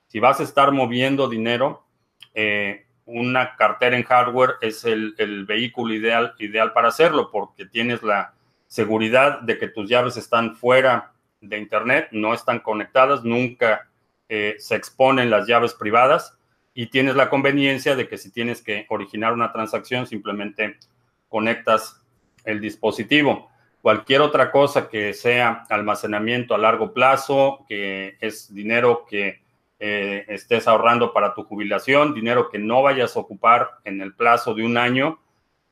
si 0.07 0.21
vas 0.21 0.39
a 0.39 0.43
estar 0.43 0.71
moviendo 0.71 1.27
dinero, 1.27 1.83
eh, 2.33 2.84
una 3.05 3.55
cartera 3.55 3.95
en 3.95 4.03
hardware 4.03 4.55
es 4.61 4.83
el, 4.83 5.15
el, 5.17 5.45
vehículo 5.45 5.93
ideal, 5.93 6.33
ideal 6.39 6.73
para 6.73 6.87
hacerlo 6.87 7.29
porque 7.31 7.65
tienes 7.65 8.01
la 8.01 8.33
seguridad 8.67 9.41
de 9.41 9.57
que 9.57 9.67
tus 9.67 9.87
llaves 9.87 10.17
están 10.17 10.55
fuera 10.55 11.13
de 11.39 11.57
Internet, 11.57 12.07
no 12.11 12.33
están 12.33 12.59
conectadas, 12.59 13.23
nunca 13.23 13.87
eh, 14.27 14.55
se 14.57 14.75
exponen 14.75 15.29
las 15.29 15.47
llaves 15.47 15.73
privadas 15.75 16.37
y 16.73 16.87
tienes 16.87 17.15
la 17.15 17.29
conveniencia 17.29 17.95
de 17.95 18.07
que 18.07 18.17
si 18.17 18.31
tienes 18.31 18.61
que 18.61 18.85
originar 18.89 19.33
una 19.33 19.51
transacción, 19.51 20.07
simplemente 20.07 20.77
conectas 21.29 22.01
el 22.43 22.59
dispositivo. 22.59 23.49
Cualquier 23.81 24.21
otra 24.21 24.51
cosa 24.51 24.89
que 24.89 25.13
sea 25.13 25.63
almacenamiento 25.69 26.55
a 26.55 26.57
largo 26.57 26.91
plazo, 26.91 27.65
que 27.69 28.17
es 28.19 28.53
dinero 28.53 29.05
que 29.07 29.44
eh, 29.87 30.25
estés 30.29 30.67
ahorrando 30.67 31.13
para 31.13 31.35
tu 31.35 31.43
jubilación, 31.43 32.15
dinero 32.15 32.49
que 32.49 32.57
no 32.57 32.81
vayas 32.81 33.15
a 33.15 33.19
ocupar 33.19 33.69
en 33.83 34.01
el 34.01 34.15
plazo 34.15 34.55
de 34.55 34.65
un 34.65 34.79
año, 34.79 35.19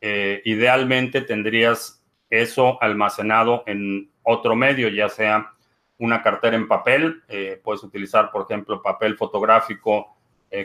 eh, 0.01 0.39
idealmente 0.45 1.21
tendrías 1.21 2.05
eso 2.29 2.77
almacenado 2.79 3.63
en 3.65 4.11
otro 4.21 4.55
medio, 4.55 4.89
ya 4.89 5.09
sea 5.09 5.53
una 5.97 6.21
cartera 6.21 6.55
en 6.55 6.67
papel, 6.67 7.23
eh, 7.27 7.59
puedes 7.63 7.81
utilizar, 7.81 8.29
por 8.29 8.43
ejemplo, 8.43 8.83
papel 8.83 9.17
fotográfico 9.17 10.15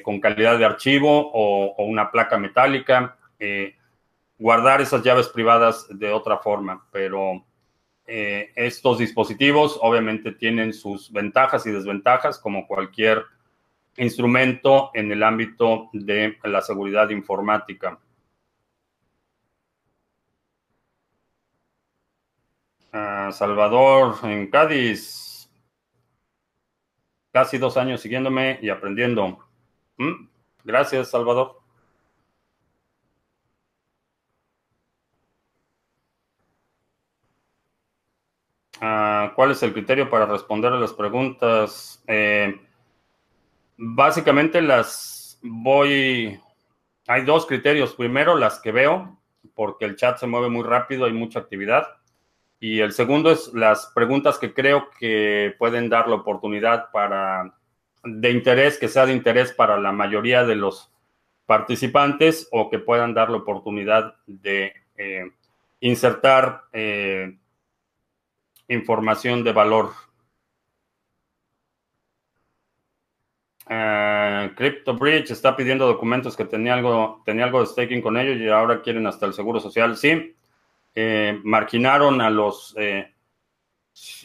con 0.03 0.21
calidad 0.21 0.59
de 0.59 0.67
archivo 0.67 1.31
o, 1.33 1.83
una 1.85 2.11
placa 2.11 2.37
metálica, 2.37 3.17
guardar 4.39 4.83
esas 4.83 5.03
llaves 5.03 5.29
privadas 5.29 5.87
de 5.89 6.11
otra 6.11 6.37
forma, 6.37 6.87
pero 6.93 7.47
estos 8.05 8.99
dispositivos 8.99 9.79
obviamente 9.81 10.33
tienen 10.33 10.75
sus 10.75 11.11
ventajas 11.11 11.67
y 11.67 11.71
desventajas 11.71 12.39
como 12.39 12.67
cualquier 12.67 13.25
instrumento 13.99 14.91
en 14.95 15.13
el 15.13 15.23
ámbito 15.23 15.91
de 15.93 16.39
la 16.45 16.61
seguridad 16.63 17.11
informática. 17.11 17.99
Ah, 22.93 23.31
Salvador, 23.33 24.17
en 24.25 24.51
Cádiz, 24.51 25.51
casi 27.33 27.59
dos 27.59 27.77
años 27.77 28.01
siguiéndome 28.01 28.59
y 28.63 28.71
aprendiendo. 28.71 29.39
Mm, 29.99 30.29
gracias, 30.65 31.11
Salvador. 31.11 31.61
Ah, 38.81 39.33
¿Cuál 39.35 39.51
es 39.53 39.63
el 39.63 39.73
criterio 39.73 40.09
para 40.09 40.27
responder 40.27 40.73
a 40.73 40.79
las 40.79 40.93
preguntas? 40.93 42.03
Eh, 42.07 42.61
básicamente 43.79 44.61
las 44.61 45.39
voy... 45.43 46.39
Hay 47.07 47.25
dos 47.25 47.47
criterios. 47.47 47.95
Primero, 47.95 48.37
las 48.37 48.61
que 48.61 48.71
veo, 48.71 49.19
porque 49.55 49.87
el 49.87 49.97
chat 49.97 50.19
se 50.19 50.27
mueve 50.27 50.51
muy 50.51 50.63
rápido, 50.63 51.07
hay 51.07 51.13
mucha 51.13 51.39
actividad. 51.39 51.87
Y 52.61 52.81
el 52.81 52.93
segundo 52.93 53.31
es 53.31 53.53
las 53.55 53.87
preguntas 53.95 54.37
que 54.37 54.53
creo 54.53 54.89
que 54.99 55.55
pueden 55.59 55.89
dar 55.89 56.09
la 56.09 56.17
oportunidad 56.17 56.91
para, 56.91 57.55
de 58.05 58.31
interés, 58.31 58.79
que 58.79 58.89
sea 58.89 59.07
de 59.07 59.13
interés 59.13 59.53
para 59.53 59.79
la 59.79 59.93
mayoría 59.93 60.45
de 60.45 60.57
los 60.57 60.93
participantes 61.47 62.49
o 62.51 62.69
que 62.69 62.79
puedan 62.79 63.15
dar 63.15 63.31
la 63.31 63.39
oportunidad 63.39 64.17
de 64.27 64.75
eh, 64.97 65.31
insertar 65.81 66.65
eh, 66.73 67.39
información 68.69 69.45
de 69.45 69.53
valor. 69.53 69.93
Uh, 73.71 74.55
CryptoBridge 74.55 75.31
está 75.31 75.55
pidiendo 75.55 75.87
documentos 75.87 76.35
que 76.35 76.47
tenía 76.47 76.73
algo, 76.73 77.21
tenía 77.27 77.45
algo 77.45 77.61
de 77.61 77.67
staking 77.67 78.01
con 78.01 78.17
ellos 78.17 78.39
y 78.39 78.49
ahora 78.49 78.81
quieren 78.81 79.07
hasta 79.07 79.27
el 79.27 79.35
seguro 79.35 79.61
social. 79.61 79.97
Sí, 79.99 80.35
eh, 80.95 81.39
marginaron 81.45 82.21
a 82.23 82.31
los 82.31 82.75
eh, 82.79 83.13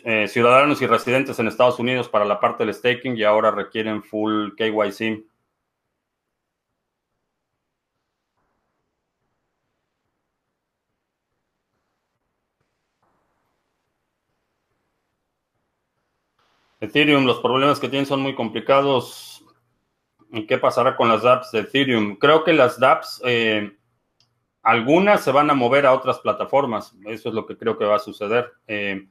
eh, 0.06 0.28
ciudadanos 0.28 0.82
y 0.82 0.88
residentes 0.88 1.38
en 1.40 1.48
Estados 1.48 1.78
Unidos 1.80 2.10
para 2.10 2.26
la 2.26 2.40
parte 2.40 2.66
del 2.66 2.74
staking 2.74 3.18
y 3.18 3.24
ahora 3.24 3.52
requieren 3.52 4.02
full 4.02 4.52
KYC. 4.58 5.26
Ethereum, 16.80 17.26
los 17.26 17.40
problemas 17.40 17.80
que 17.80 17.88
tienen 17.88 18.06
son 18.06 18.20
muy 18.22 18.36
complicados. 18.36 19.33
¿Qué 20.48 20.58
pasará 20.58 20.96
con 20.96 21.10
las 21.10 21.22
dApps 21.22 21.52
de 21.52 21.60
Ethereum? 21.60 22.16
Creo 22.16 22.44
que 22.44 22.54
las 22.54 22.80
dApps, 22.80 23.22
eh, 23.24 23.78
algunas 24.64 25.24
se 25.24 25.32
van 25.32 25.52
a 25.52 25.54
mover 25.54 25.86
a 25.86 25.94
otras 25.94 26.20
plataformas. 26.20 26.96
Eso 27.06 27.30
es 27.30 27.36
lo 27.36 27.46
que 27.46 27.56
creo 27.56 27.78
que 27.78 27.86
va 27.86 27.98
a 27.98 28.00
suceder. 28.00 28.52
Eh, 28.66 29.08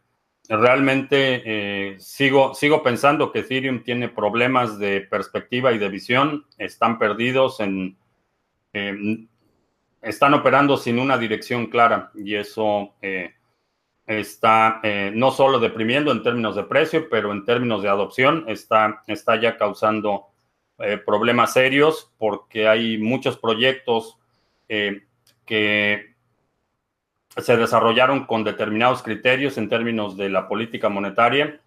realmente 0.49 1.43
eh, 1.45 2.01
sigo, 2.01 2.55
sigo 2.55 2.83
pensando 2.83 3.31
que 3.31 3.41
Ethereum 3.41 3.85
tiene 3.85 4.09
problemas 4.09 4.81
de 4.81 5.03
perspectiva 5.03 5.71
y 5.73 5.79
de 5.79 5.89
visión. 5.89 6.45
Están 6.59 6.99
perdidos 6.99 7.61
en... 7.61 7.97
están 10.03 10.35
operando 10.35 10.77
sin 10.77 10.99
una 10.99 11.19
dirección 11.19 11.67
clara 11.67 12.11
y 12.17 12.35
eso 12.35 12.95
está 14.07 14.81
no 15.15 15.31
solo 15.31 15.61
deprimiendo 15.61 16.11
en 16.11 16.25
términos 16.25 16.57
de 16.57 16.65
precio, 16.65 17.09
pero 17.09 17.31
en 17.31 17.45
términos 17.45 17.81
de 17.83 17.91
adopción 17.91 18.45
está, 18.49 19.05
está 19.07 19.41
ya 19.41 19.57
causando 19.57 20.32
eh, 20.83 20.99
problemas 20.99 21.53
serios 21.53 22.13
porque 22.19 22.67
hay 22.69 22.99
muchos 22.99 23.39
proyectos 23.39 24.19
eh, 24.69 25.03
que 25.47 26.15
se 27.37 27.57
desarrollaron 27.57 28.27
con 28.27 28.45
determinados 28.45 29.03
criterios 29.03 29.59
en 29.59 29.69
términos 29.69 30.17
de 30.17 30.29
la 30.29 30.49
política 30.49 30.89
monetaria 30.89 31.61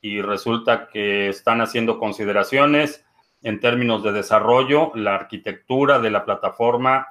y 0.00 0.20
resulta 0.20 0.88
que 0.88 1.28
están 1.28 1.60
haciendo 1.60 1.98
consideraciones 1.98 3.04
en 3.42 3.60
términos 3.60 4.02
de 4.02 4.12
desarrollo. 4.12 4.90
La 4.94 5.14
arquitectura 5.14 6.00
de 6.00 6.10
la 6.10 6.24
plataforma 6.24 7.08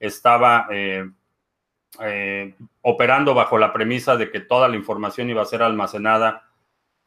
estaba 0.00 0.66
eh, 0.70 2.54
operando 2.80 3.34
bajo 3.34 3.58
la 3.58 3.72
premisa 3.72 4.16
de 4.16 4.30
que 4.30 4.40
toda 4.40 4.68
la 4.68 4.76
información 4.76 5.28
iba 5.28 5.42
a 5.42 5.46
ser 5.46 5.62
almacenada 5.62 6.48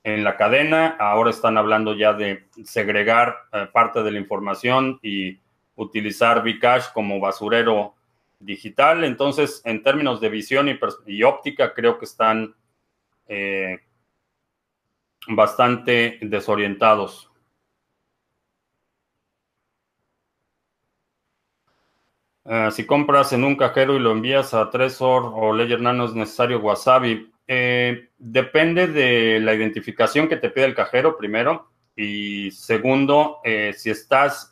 en 0.05 0.23
la 0.23 0.37
cadena. 0.37 0.95
Ahora 0.99 1.31
están 1.31 1.57
hablando 1.57 1.95
ya 1.95 2.13
de 2.13 2.47
segregar 2.63 3.35
eh, 3.51 3.67
parte 3.73 4.03
de 4.03 4.11
la 4.11 4.19
información 4.19 4.99
y 5.01 5.39
utilizar 5.75 6.43
Bcash 6.43 6.93
como 6.93 7.19
basurero 7.19 7.95
digital. 8.39 9.03
Entonces, 9.03 9.63
en 9.65 9.81
términos 9.81 10.21
de 10.21 10.29
visión 10.29 10.69
y, 11.07 11.23
óptica, 11.23 11.73
creo 11.73 11.97
que 11.97 12.05
están 12.05 12.55
eh, 13.27 13.79
bastante 15.27 16.19
desorientados. 16.21 17.31
Eh, 22.45 22.69
si 22.69 22.85
compras 22.85 23.33
en 23.33 23.43
un 23.43 23.55
cajero 23.55 23.95
y 23.95 23.99
lo 23.99 24.11
envías 24.11 24.53
a 24.53 24.69
Trezor 24.69 25.31
o 25.33 25.51
Ledger 25.51 25.81
Nano 25.81 26.05
es 26.05 26.13
necesario 26.13 26.59
Wasabi. 26.59 27.34
Eh, 27.47 28.09
depende 28.17 28.87
de 28.87 29.39
la 29.39 29.53
identificación 29.53 30.27
que 30.27 30.37
te 30.37 30.49
pide 30.49 30.65
el 30.65 30.75
cajero, 30.75 31.17
primero. 31.17 31.71
Y 31.95 32.51
segundo, 32.51 33.39
eh, 33.43 33.73
si 33.75 33.89
estás 33.89 34.51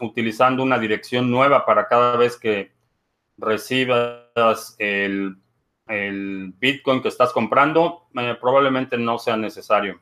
utilizando 0.00 0.62
una 0.62 0.78
dirección 0.78 1.28
nueva 1.28 1.66
para 1.66 1.88
cada 1.88 2.16
vez 2.16 2.36
que 2.36 2.70
recibas 3.36 4.76
el, 4.78 5.36
el 5.88 6.52
Bitcoin 6.58 7.02
que 7.02 7.08
estás 7.08 7.32
comprando, 7.32 8.08
probablemente 8.40 8.96
no 8.96 9.18
sea 9.18 9.36
necesario. 9.36 10.00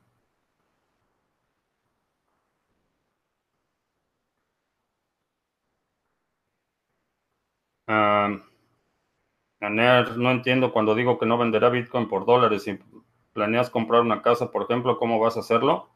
No 9.70 10.31
entiendo 10.31 10.72
cuando 10.72 10.94
digo 10.94 11.18
que 11.18 11.27
no 11.27 11.38
venderá 11.38 11.68
Bitcoin 11.68 12.09
por 12.09 12.27
dólares. 12.27 12.62
Si 12.64 12.79
planeas 13.33 13.70
comprar 13.70 14.03
una 14.03 14.22
casa, 14.22 14.50
por 14.50 14.62
ejemplo, 14.62 14.98
¿cómo 14.98 15.18
vas 15.18 15.37
a 15.37 15.40
hacerlo? 15.40 15.88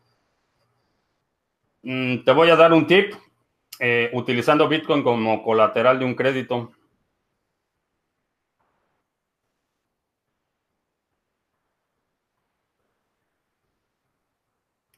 Mm, 1.82 2.22
te 2.24 2.32
voy 2.32 2.50
a 2.50 2.56
dar 2.56 2.72
un 2.72 2.86
tip. 2.86 3.14
Eh, 3.80 4.10
utilizando 4.14 4.68
Bitcoin 4.68 5.02
como 5.02 5.42
colateral 5.42 5.98
de 5.98 6.04
un 6.04 6.14
crédito. 6.14 6.72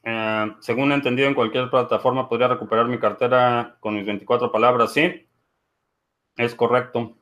Eh, 0.03 0.55
según 0.59 0.91
he 0.91 0.95
entendido, 0.95 1.27
en 1.27 1.33
cualquier 1.33 1.71
plataforma 1.71 2.29
podría 2.29 2.47
recuperar 2.49 2.85
mi 2.87 2.99
cartera 2.99 3.77
con 3.79 3.95
mis 3.95 4.05
24 4.05 4.51
palabras. 4.51 4.93
Sí, 4.93 5.27
es 6.35 6.55
correcto. 6.55 7.15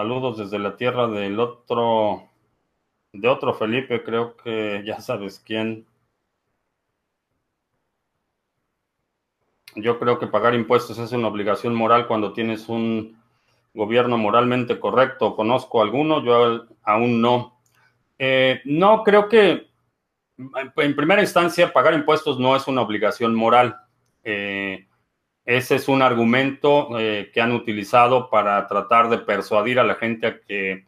Saludos 0.00 0.38
desde 0.38 0.58
la 0.58 0.78
tierra 0.78 1.08
del 1.08 1.38
otro, 1.38 2.26
de 3.12 3.28
otro 3.28 3.52
Felipe, 3.52 4.02
creo 4.02 4.34
que 4.34 4.82
ya 4.86 4.98
sabes 4.98 5.42
quién. 5.44 5.86
Yo 9.74 9.98
creo 9.98 10.18
que 10.18 10.26
pagar 10.26 10.54
impuestos 10.54 10.98
es 10.98 11.12
una 11.12 11.28
obligación 11.28 11.74
moral 11.74 12.06
cuando 12.06 12.32
tienes 12.32 12.70
un 12.70 13.20
gobierno 13.74 14.16
moralmente 14.16 14.80
correcto. 14.80 15.36
¿Conozco 15.36 15.82
alguno? 15.82 16.24
Yo 16.24 16.64
aún 16.82 17.20
no. 17.20 17.60
Eh, 18.18 18.62
no, 18.64 19.04
creo 19.04 19.28
que 19.28 19.68
en 20.78 20.96
primera 20.96 21.20
instancia 21.20 21.74
pagar 21.74 21.92
impuestos 21.92 22.38
no 22.38 22.56
es 22.56 22.66
una 22.68 22.80
obligación 22.80 23.34
moral. 23.34 23.78
Eh, 24.24 24.88
ese 25.56 25.76
es 25.76 25.88
un 25.88 26.02
argumento 26.02 26.98
eh, 26.98 27.30
que 27.32 27.40
han 27.40 27.52
utilizado 27.52 28.30
para 28.30 28.66
tratar 28.66 29.08
de 29.08 29.18
persuadir 29.18 29.78
a 29.78 29.84
la 29.84 29.94
gente 29.94 30.26
a 30.26 30.40
que 30.40 30.86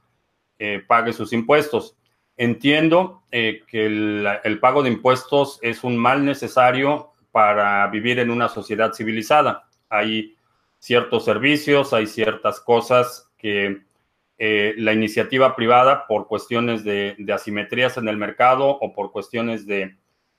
pague 0.87 1.13
sus 1.13 1.33
impuestos. 1.33 1.97
Entiendo 2.37 3.25
que 3.33 3.67
el, 3.73 4.59
pago 4.61 4.85
de 4.85 4.91
impuestos 4.91 5.59
es 5.61 5.83
un 5.83 5.97
mal 5.97 6.25
necesario 6.25 7.11
para 7.33 7.85
vivir 7.89 8.21
en 8.21 8.31
una 8.31 8.49
sociedad 8.49 8.93
civilizada. 8.93 9.69
Hay 9.89 10.37
ciertos 10.79 11.25
servicios, 11.25 11.93
hay 11.93 12.07
ciertas 12.07 12.61
cosas 12.61 13.29
que 13.39 13.83
eh, 14.45 14.75
la 14.77 14.93
iniciativa 14.93 15.55
privada 15.55 16.05
por 16.09 16.27
cuestiones 16.27 16.83
de, 16.83 17.15
asimetrías 17.33 17.97
en 17.97 18.09
el 18.09 18.17
mercado 18.17 18.67
o 18.69 18.93
por 18.93 19.13
cuestiones 19.13 19.67
de 19.67 19.97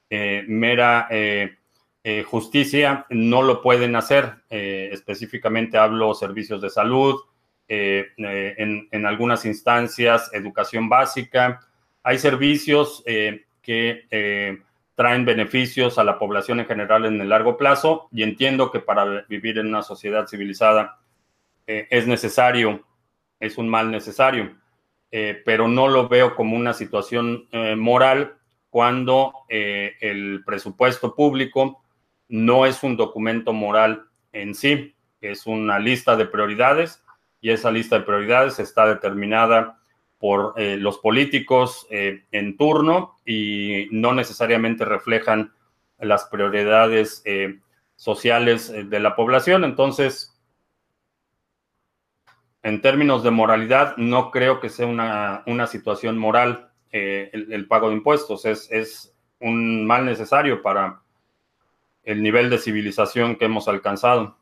eh, 0.10 0.44
mera 0.46 1.08
eh, 1.10 1.56
eh, 2.06 2.24
justicia 2.24 3.06
no 3.10 3.42
lo 3.42 3.62
pueden 3.62 3.96
hacer. 3.96 4.36
Eh, 4.50 4.90
específicamente 4.92 5.78
hablo 5.78 6.14
servicios 6.14 6.62
de 6.62 6.70
salud, 6.70 7.22
eh, 7.70 8.08
en, 8.18 8.90
en, 8.92 9.06
algunas 9.06 9.46
instancias 9.46 10.30
educación 10.34 10.90
básica. 10.90 11.62
Hay 12.04 12.20
servicios 12.20 13.02
que 13.62 14.60
traen 14.96 15.26
beneficios 15.26 15.98
a 15.98 16.04
la 16.04 16.20
población 16.20 16.60
en 16.60 16.66
general 16.66 17.06
en 17.06 17.22
el 17.22 17.30
largo 17.30 17.56
plazo 17.56 18.10
y 18.12 18.24
entiendo 18.24 18.70
que 18.70 18.82
para 18.82 19.22
vivir 19.30 19.58
en 19.58 19.68
una 19.68 19.82
sociedad 19.82 20.28
civilizada 20.28 21.00
es 21.66 22.06
necesario, 22.06 22.84
es 23.40 23.58
un 23.58 23.70
mal 23.70 23.90
necesario, 23.90 24.54
pero 25.10 25.70
no 25.70 25.88
lo 25.88 26.10
veo 26.10 26.36
como 26.36 26.58
una 26.58 26.74
situación 26.74 27.48
moral 27.78 28.36
cuando 28.70 29.34
el 29.48 30.44
presupuesto 30.46 31.16
público 31.16 31.83
no 32.30 32.66
es 32.66 32.84
un 32.84 32.98
documento 32.98 33.54
moral 33.54 34.06
en 34.32 34.56
sí, 34.56 34.96
es 35.22 35.48
una 35.48 35.80
lista 35.80 36.16
de 36.16 36.26
prioridades 36.26 37.04
y 37.42 37.52
esa 37.52 37.72
lista 37.72 38.00
de 38.00 38.06
prioridades 38.06 38.60
está 38.60 38.88
determinada 38.88 39.80
por 40.18 40.54
eh, 40.56 40.78
los 40.78 41.00
políticos 41.00 41.86
eh, 41.90 42.24
en 42.32 42.56
turno 42.56 43.18
y 43.26 43.88
no 43.92 44.14
necesariamente 44.14 44.86
reflejan 44.86 45.54
las 46.00 46.26
prioridades 46.26 47.22
eh, 47.26 47.60
sociales 47.98 48.72
de 48.72 49.00
la 49.02 49.16
población. 49.16 49.66
Entonces, 49.66 50.42
en 52.64 52.82
términos 52.82 53.24
de 53.24 53.32
moralidad, 53.32 53.98
no 53.98 54.32
creo 54.32 54.62
que 54.62 54.70
sea 54.70 54.88
una, 54.88 55.68
situación 55.68 56.18
moral 56.18 56.72
el, 56.92 57.68
pago 57.68 57.90
de 57.90 57.96
impuestos. 57.96 58.46
Es, 58.46 58.72
es 58.72 59.14
un 59.42 59.86
mal 59.86 60.06
necesario 60.06 60.62
para 60.62 61.03
el 62.04 62.22
nivel 62.22 62.50
de 62.50 62.58
civilización 62.58 63.36
que 63.38 63.46
hemos 63.46 63.68
alcanzado. 63.68 64.38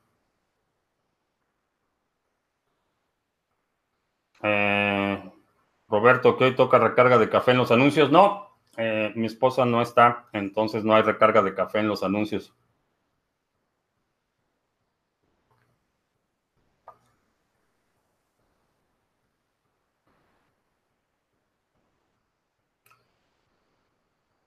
Eh, 4.44 5.32
Roberto, 5.88 6.38
que 6.38 6.46
hoy 6.46 6.56
toca 6.56 6.80
recarga 6.80 7.18
de 7.18 7.30
café 7.30 7.52
en 7.52 7.58
los 7.58 7.72
anuncios. 7.72 8.12
No, 8.12 8.58
eh, 8.78 9.12
mi 9.16 9.28
esposa 9.28 9.66
no 9.66 9.82
está, 9.82 10.30
entonces 10.34 10.84
no 10.84 10.96
hay 10.96 11.04
recarga 11.04 11.42
de 11.42 11.54
café 11.54 11.80
en 11.80 11.88
los 11.88 12.04
anuncios. 12.04 12.54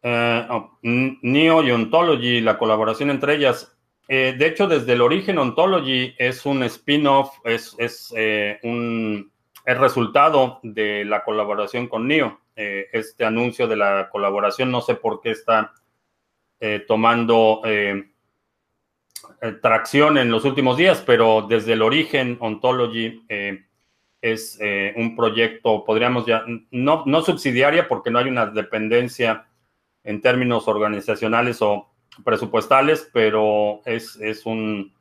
Eh, 0.06 0.46
oh, 0.50 0.78
Neo 0.82 1.62
y 1.62 1.70
Ontology, 1.70 2.42
la 2.42 2.58
colaboración 2.58 3.08
entre 3.08 3.36
ellas. 3.36 3.74
Eh, 4.06 4.34
de 4.38 4.46
hecho, 4.46 4.68
desde 4.68 4.92
el 4.92 5.00
origen, 5.00 5.38
Ontology 5.38 6.14
es 6.18 6.44
un 6.44 6.62
spin-off, 6.62 7.38
es, 7.42 7.74
es 7.78 8.12
eh, 8.14 8.60
un 8.62 9.32
es 9.64 9.78
resultado 9.78 10.60
de 10.62 11.06
la 11.06 11.24
colaboración 11.24 11.88
con 11.88 12.06
Neo. 12.06 12.38
este 12.54 13.24
anuncio 13.24 13.66
de 13.66 13.76
la 13.76 14.10
colaboración, 14.12 14.70
no 14.70 14.82
sé 14.82 14.94
por 14.94 15.22
qué 15.22 15.30
está 15.30 15.72
tomando 16.86 17.62
tracción 19.62 20.18
en 20.18 20.30
los 20.30 20.44
últimos 20.44 20.76
días, 20.76 21.02
pero 21.04 21.46
desde 21.48 21.72
el 21.72 21.80
origen, 21.80 22.36
Ontology 22.40 23.24
es 24.20 24.58
un 24.96 25.16
proyecto, 25.16 25.82
podríamos 25.82 26.26
ya, 26.26 26.44
no, 26.70 27.04
no 27.06 27.22
subsidiaria 27.22 27.88
porque 27.88 28.10
no 28.10 28.18
hay 28.18 28.28
una 28.28 28.44
dependencia 28.44 29.46
en 30.04 30.20
términos 30.20 30.68
organizacionales 30.68 31.60
o 31.62 31.90
presupuestales, 32.22 33.10
pero 33.12 33.80
es, 33.84 34.16
un... 34.46 34.92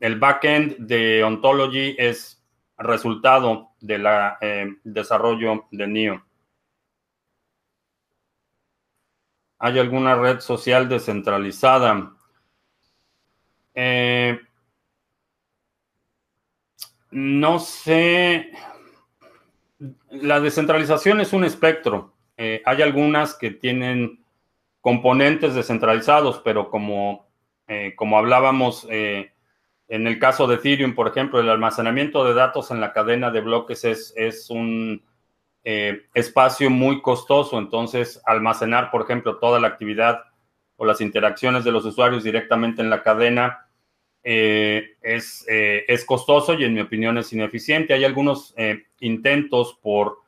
el 0.00 0.18
backend 0.18 0.76
de 0.78 1.22
Ontology 1.22 1.94
es 1.98 2.42
resultado 2.78 3.70
del 3.80 4.06
eh, 4.40 4.68
desarrollo 4.82 5.66
de 5.70 5.86
NIO. 5.86 6.24
¿Hay 9.58 9.78
alguna 9.78 10.16
red 10.16 10.40
social 10.40 10.88
descentralizada? 10.88 12.16
Eh, 13.74 14.40
no 17.12 17.58
sé. 17.60 18.50
La 20.10 20.40
descentralización 20.40 21.20
es 21.20 21.32
un 21.32 21.44
espectro. 21.44 22.11
Eh, 22.36 22.62
hay 22.64 22.82
algunas 22.82 23.34
que 23.34 23.50
tienen 23.50 24.24
componentes 24.80 25.54
descentralizados, 25.54 26.40
pero 26.44 26.70
como, 26.70 27.28
eh, 27.68 27.94
como 27.96 28.18
hablábamos 28.18 28.86
eh, 28.90 29.32
en 29.88 30.06
el 30.06 30.18
caso 30.18 30.46
de 30.46 30.56
Ethereum, 30.56 30.94
por 30.94 31.08
ejemplo, 31.08 31.40
el 31.40 31.50
almacenamiento 31.50 32.24
de 32.24 32.34
datos 32.34 32.70
en 32.70 32.80
la 32.80 32.92
cadena 32.92 33.30
de 33.30 33.40
bloques 33.40 33.84
es, 33.84 34.14
es 34.16 34.48
un 34.50 35.04
espacio 35.64 36.70
muy 36.70 37.02
costoso. 37.02 37.56
Entonces, 37.58 38.20
almacenar, 38.24 38.90
por 38.90 39.02
ejemplo, 39.02 39.36
toda 39.36 39.60
la 39.60 39.68
actividad 39.68 40.24
o 40.76 40.86
las 40.86 41.00
interacciones 41.00 41.62
de 41.62 41.70
los 41.70 41.84
usuarios 41.84 42.24
directamente 42.24 42.82
en 42.82 42.90
la 42.90 43.02
cadena 43.02 43.68
es, 44.24 45.44
es 45.46 46.04
costoso 46.04 46.54
y 46.54 46.64
en 46.64 46.74
mi 46.74 46.80
opinión 46.80 47.16
es 47.18 47.32
ineficiente. 47.32 47.94
Hay 47.94 48.04
algunos 48.04 48.56
intentos 48.98 49.78
por 49.82 50.21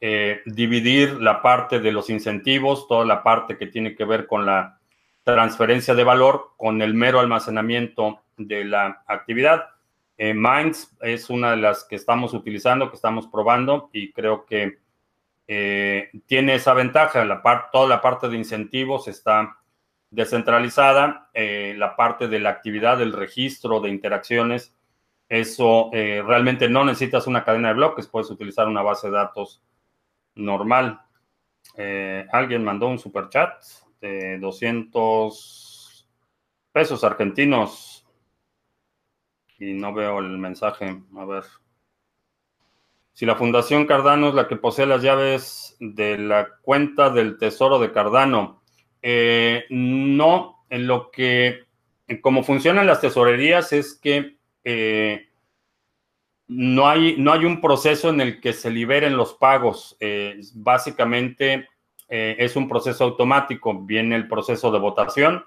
eh, 0.00 0.42
dividir 0.46 1.20
la 1.20 1.42
parte 1.42 1.80
de 1.80 1.90
los 1.90 2.08
incentivos, 2.08 2.86
toda 2.86 3.04
la 3.04 3.24
parte 3.24 3.58
que 3.58 3.66
tiene 3.66 3.96
que 3.96 4.04
ver 4.04 4.28
con 4.28 4.46
la 4.46 4.78
transferencia 5.24 5.92
de 5.92 6.04
valor, 6.04 6.52
con 6.56 6.80
el 6.82 6.94
mero 6.94 7.18
almacenamiento 7.18 8.22
de 8.36 8.64
la 8.64 9.02
actividad. 9.08 9.70
Eh, 10.16 10.34
Minds 10.34 10.96
es 11.00 11.28
una 11.30 11.50
de 11.50 11.56
las 11.56 11.82
que 11.82 11.96
estamos 11.96 12.32
utilizando, 12.32 12.90
que 12.90 12.94
estamos 12.94 13.26
probando 13.26 13.90
y 13.92 14.12
creo 14.12 14.46
que 14.46 14.78
eh, 15.48 16.10
tiene 16.26 16.54
esa 16.54 16.74
ventaja. 16.74 17.26
Toda 17.72 17.88
la 17.88 18.00
parte 18.00 18.28
de 18.28 18.36
incentivos 18.36 19.08
está 19.08 19.58
descentralizada, 20.10 21.28
la 21.34 21.96
parte 21.96 22.28
de 22.28 22.38
la 22.38 22.50
actividad, 22.50 22.98
del 22.98 23.12
registro 23.12 23.80
de 23.80 23.90
interacciones, 23.90 24.74
eso 25.28 25.90
realmente 25.92 26.66
no 26.68 26.84
necesitas 26.84 27.26
una 27.26 27.44
cadena 27.44 27.68
de 27.68 27.74
bloques, 27.74 28.06
puedes 28.06 28.30
utilizar 28.30 28.66
una 28.68 28.80
base 28.80 29.08
de 29.08 29.14
datos 29.14 29.60
normal. 30.38 31.00
Eh, 31.76 32.26
alguien 32.32 32.64
mandó 32.64 32.88
un 32.88 32.98
super 32.98 33.28
chat 33.28 33.62
de 34.00 34.38
200 34.38 36.08
pesos 36.72 37.04
argentinos 37.04 38.06
y 39.58 39.72
no 39.74 39.92
veo 39.92 40.20
el 40.20 40.38
mensaje. 40.38 41.02
A 41.16 41.24
ver. 41.24 41.44
Si 43.12 43.26
la 43.26 43.34
Fundación 43.34 43.86
Cardano 43.86 44.28
es 44.28 44.34
la 44.34 44.46
que 44.46 44.56
posee 44.56 44.86
las 44.86 45.02
llaves 45.02 45.76
de 45.80 46.18
la 46.18 46.48
cuenta 46.62 47.10
del 47.10 47.36
Tesoro 47.36 47.80
de 47.80 47.90
Cardano, 47.90 48.62
eh, 49.02 49.64
no, 49.70 50.64
en 50.70 50.86
lo 50.86 51.10
que, 51.10 51.64
como 52.20 52.44
funcionan 52.44 52.86
las 52.86 53.00
tesorerías 53.00 53.72
es 53.72 53.94
que 53.94 54.38
eh, 54.62 55.27
no 56.48 56.88
hay, 56.88 57.16
no 57.18 57.32
hay 57.32 57.44
un 57.44 57.60
proceso 57.60 58.08
en 58.08 58.22
el 58.22 58.40
que 58.40 58.54
se 58.54 58.70
liberen 58.70 59.16
los 59.16 59.34
pagos. 59.34 59.96
Eh, 60.00 60.40
básicamente 60.54 61.68
eh, 62.08 62.36
es 62.38 62.56
un 62.56 62.68
proceso 62.68 63.04
automático. 63.04 63.78
Viene 63.82 64.16
el 64.16 64.26
proceso 64.28 64.72
de 64.72 64.78
votación. 64.78 65.44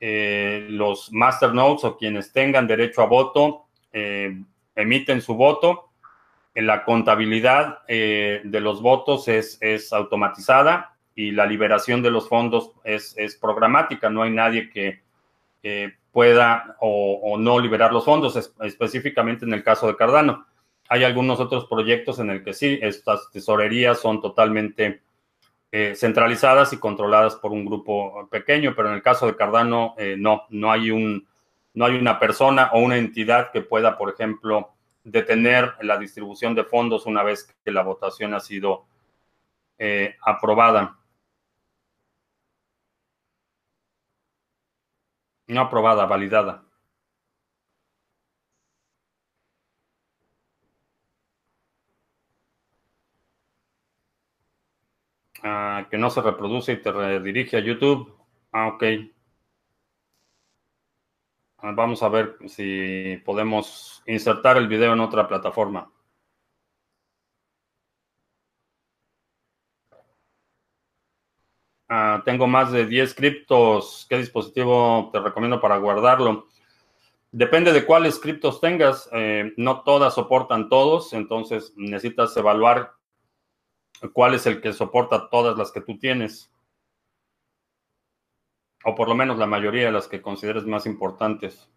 Eh, 0.00 0.66
los 0.70 1.12
masternodes 1.12 1.84
o 1.84 1.98
quienes 1.98 2.32
tengan 2.32 2.66
derecho 2.66 3.02
a 3.02 3.06
voto 3.06 3.66
emiten 4.74 5.20
su 5.20 5.34
voto. 5.34 5.90
La 6.54 6.84
contabilidad 6.84 7.86
de 7.86 8.60
los 8.60 8.80
votos 8.80 9.28
es, 9.28 9.58
es, 9.60 9.92
automatizada 9.92 10.96
y 11.14 11.32
la 11.32 11.44
liberación 11.44 12.02
de 12.02 12.10
los 12.10 12.28
fondos 12.28 12.72
es, 12.84 13.14
es 13.18 13.36
programática. 13.36 14.08
No 14.08 14.22
hay 14.22 14.30
nadie 14.30 14.70
que 14.70 15.02
pueda 16.12 16.76
o, 16.80 17.36
no 17.38 17.58
liberar 17.58 17.92
los 17.92 18.04
fondos, 18.04 18.52
específicamente 18.62 19.44
en 19.44 19.52
el 19.52 19.62
caso 19.62 19.86
de 19.86 19.96
Cardano. 19.96 20.46
Hay 20.88 21.04
algunos 21.04 21.38
otros 21.38 21.66
proyectos 21.66 22.18
en 22.18 22.30
el 22.30 22.42
que 22.42 22.52
sí, 22.52 22.78
estas 22.82 23.30
tesorerías 23.30 24.00
son 24.00 24.20
totalmente 24.20 25.02
eh, 25.70 25.94
centralizadas 25.94 26.72
y 26.72 26.78
controladas 26.78 27.36
por 27.36 27.52
un 27.52 27.64
grupo 27.64 28.28
pequeño, 28.28 28.74
pero 28.74 28.88
en 28.88 28.96
el 28.96 29.02
caso 29.02 29.26
de 29.26 29.36
Cardano 29.36 29.94
eh, 29.98 30.16
no, 30.18 30.42
no 30.50 30.72
hay, 30.72 30.90
un, 30.90 31.28
no 31.74 31.84
hay 31.84 31.94
una 31.94 32.18
persona 32.18 32.70
o 32.72 32.80
una 32.80 32.96
entidad 32.96 33.52
que 33.52 33.60
pueda, 33.60 33.96
por 33.96 34.10
ejemplo, 34.10 34.70
detener 35.04 35.74
la 35.82 35.96
distribución 35.96 36.54
de 36.54 36.64
fondos 36.64 37.06
una 37.06 37.22
vez 37.22 37.54
que 37.64 37.70
la 37.70 37.82
votación 37.82 38.34
ha 38.34 38.40
sido 38.40 38.86
eh, 39.78 40.16
aprobada. 40.22 40.98
No 45.56 45.60
aprobada, 45.64 46.06
validada. 46.14 46.56
Ah, 55.42 55.86
que 55.90 55.98
no 55.98 56.08
se 56.08 56.22
reproduce 56.22 56.72
y 56.72 56.80
te 56.80 56.92
redirige 56.92 57.58
a 57.58 57.60
YouTube. 57.60 58.16
Ah, 58.52 58.68
ok. 58.68 58.84
Ah, 61.58 61.72
vamos 61.76 62.02
a 62.02 62.08
ver 62.08 62.36
si 62.48 63.18
podemos 63.24 64.02
insertar 64.06 64.56
el 64.56 64.66
video 64.66 64.92
en 64.94 65.00
otra 65.00 65.28
plataforma. 65.28 65.92
Ah, 71.92 72.22
tengo 72.24 72.46
más 72.46 72.70
de 72.70 72.86
10 72.86 73.14
criptos. 73.14 74.06
¿Qué 74.08 74.16
dispositivo 74.16 75.10
te 75.12 75.18
recomiendo 75.18 75.60
para 75.60 75.76
guardarlo? 75.78 76.46
Depende 77.32 77.72
de 77.72 77.84
cuáles 77.84 78.20
criptos 78.20 78.60
tengas. 78.60 79.08
Eh, 79.12 79.52
no 79.56 79.82
todas 79.82 80.14
soportan 80.14 80.68
todos, 80.68 81.12
entonces 81.12 81.72
necesitas 81.74 82.36
evaluar 82.36 82.92
cuál 84.12 84.34
es 84.34 84.46
el 84.46 84.60
que 84.60 84.72
soporta 84.72 85.28
todas 85.30 85.58
las 85.58 85.72
que 85.72 85.80
tú 85.80 85.98
tienes. 85.98 86.52
O 88.84 88.94
por 88.94 89.08
lo 89.08 89.16
menos 89.16 89.36
la 89.36 89.46
mayoría 89.46 89.86
de 89.86 89.92
las 89.92 90.06
que 90.06 90.22
consideres 90.22 90.64
más 90.66 90.86
importantes. 90.86 91.68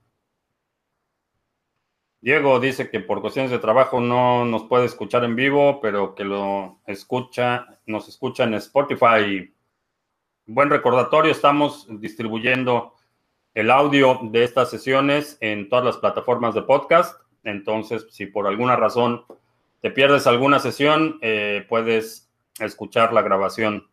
Diego 2.22 2.60
dice 2.60 2.92
que 2.92 3.00
por 3.00 3.20
cuestiones 3.20 3.50
de 3.50 3.58
trabajo 3.58 4.00
no 4.00 4.46
nos 4.46 4.66
puede 4.66 4.86
escuchar 4.86 5.24
en 5.24 5.36
vivo, 5.36 5.82
pero 5.82 6.14
que 6.14 6.24
lo 6.24 6.82
escucha, 6.86 7.80
nos 7.88 8.08
escucha 8.08 8.44
en 8.44 8.54
Spotify 8.54 9.53
buen 10.46 10.70
recordatorio, 10.70 11.32
estamos 11.32 11.88
distribuyendo 12.00 12.96
el 13.54 13.72
audio 13.72 14.20
de 14.24 14.44
estas 14.44 14.70
sesiones 14.70 15.38
en 15.42 15.70
todas 15.70 15.86
las 15.86 15.98
plataformas 15.98 16.54
de 16.56 16.64
podcast. 16.64 17.20
Entonces, 17.44 18.08
si 18.12 18.26
por 18.26 18.48
alguna 18.48 18.76
razón 18.76 19.26
te 19.82 19.92
pierdes 19.92 20.28
alguna 20.28 20.60
sesión, 20.60 21.20
eh, 21.22 21.66
puedes 21.70 22.30
escuchar 22.60 23.14
la 23.14 23.22
grabación. 23.22 23.88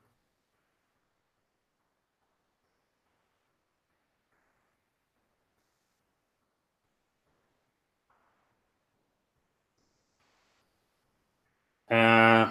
Eh, 11.89 12.47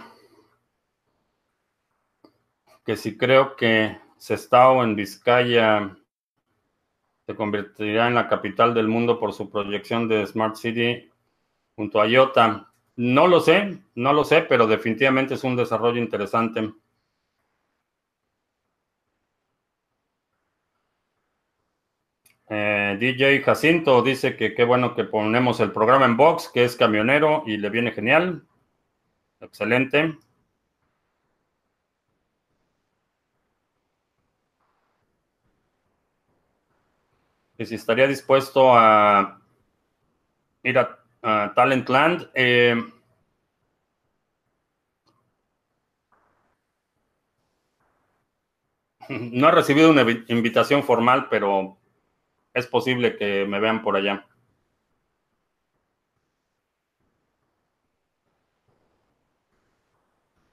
que 2.89 2.97
si 2.97 3.15
creo 3.15 3.55
que 3.55 3.99
Sestao 4.17 4.83
en 4.83 4.95
Vizcaya 4.95 5.95
se 7.27 7.35
convertirá 7.35 8.07
en 8.07 8.15
la 8.15 8.27
capital 8.27 8.73
del 8.73 8.87
mundo 8.87 9.19
por 9.19 9.31
su 9.31 9.47
proyección 9.47 10.07
de 10.07 10.25
Smart 10.25 10.55
City 10.55 11.07
junto 11.75 12.01
a 12.01 12.07
IOTA. 12.07 12.73
No 12.95 13.27
lo 13.27 13.41
sé, 13.41 13.77
no 13.93 14.11
lo 14.11 14.23
sé, 14.23 14.41
pero 14.41 14.65
definitivamente 14.65 15.35
es 15.35 15.43
un 15.43 15.55
desarrollo 15.55 15.99
interesante. 16.01 16.73
Eh, 22.49 22.97
DJ 22.99 23.43
Jacinto 23.43 24.01
dice 24.01 24.35
que 24.35 24.55
qué 24.55 24.63
bueno 24.63 24.95
que 24.95 25.03
ponemos 25.03 25.59
el 25.59 25.71
programa 25.71 26.05
en 26.05 26.17
box, 26.17 26.49
que 26.51 26.63
es 26.63 26.75
camionero 26.75 27.43
y 27.45 27.57
le 27.57 27.69
viene 27.69 27.91
genial. 27.91 28.47
Excelente. 29.41 30.17
Que 37.59 37.65
si 37.65 37.75
estaría 37.75 38.07
dispuesto 38.07 38.73
a 38.73 39.37
ir 40.63 40.79
a, 40.79 41.53
Talentland. 41.53 42.29
Eh, 42.33 42.81
no 49.09 49.49
he 49.49 49.51
recibido 49.51 49.89
una 49.91 50.05
invitación 50.29 50.83
formal, 50.85 51.27
pero 51.29 51.77
es 52.53 52.65
posible 52.65 53.17
que 53.17 53.45
me 53.45 53.59
vean 53.59 53.81
por 53.81 53.97
allá. 53.97 54.25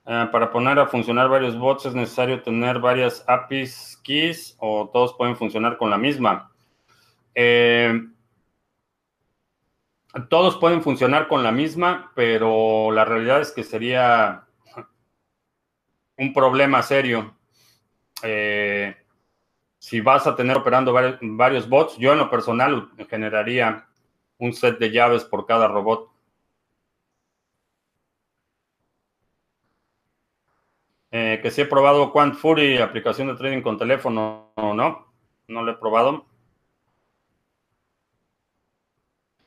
Eh, 0.07 0.29
para 0.33 0.51
poner 0.51 0.81
a 0.81 0.88
funcionar 0.88 1.29
varios 1.29 1.57
bots 1.57 1.87
es 1.87 1.95
necesario 1.95 2.42
tener 2.42 2.81
varias 2.81 3.25
APIs 3.29 4.01
keys 4.03 4.57
o 4.59 4.90
todos 4.92 5.14
pueden 5.14 5.37
funcionar 5.37 5.77
con 5.77 5.88
la 5.90 5.99
misma. 5.99 6.51
Eh, 7.38 7.92
todos 10.31 10.57
pueden 10.57 10.83
funcionar 10.83 11.29
con 11.29 11.42
la 11.42 11.53
misma, 11.53 12.11
pero 12.14 12.90
la 12.90 13.05
realidad 13.05 13.42
es 13.42 13.53
que 13.53 13.62
sería 13.62 14.46
un 16.16 16.33
problema 16.33 16.83
serio. 16.83 17.37
Eh, 18.22 18.96
si 19.79 20.01
vas 20.01 20.27
a 20.27 20.35
tener 20.35 20.57
operando 20.57 20.94
varios, 20.94 21.68
bots, 21.68 21.99
yo 21.99 22.12
en 22.12 22.18
lo 22.18 22.31
personal 22.31 22.90
generaría 23.11 23.87
un 24.38 24.55
set 24.55 24.79
de 24.79 24.90
llaves 24.90 25.25
por 25.25 25.44
cada 25.44 25.68
robot. 25.68 26.11
Eh, 31.11 31.40
que 31.42 31.51
si 31.51 31.61
he 31.61 31.66
probado 31.66 32.12
Quant 32.12 32.35
Fury, 32.35 32.79
aplicación 32.79 33.29
de 33.29 33.35
trading 33.35 33.61
con 33.61 33.79
teléfono, 33.79 34.53
no, 34.57 35.12
no 35.49 35.62
lo 35.62 35.72
he 35.72 35.77
probado. 35.77 36.27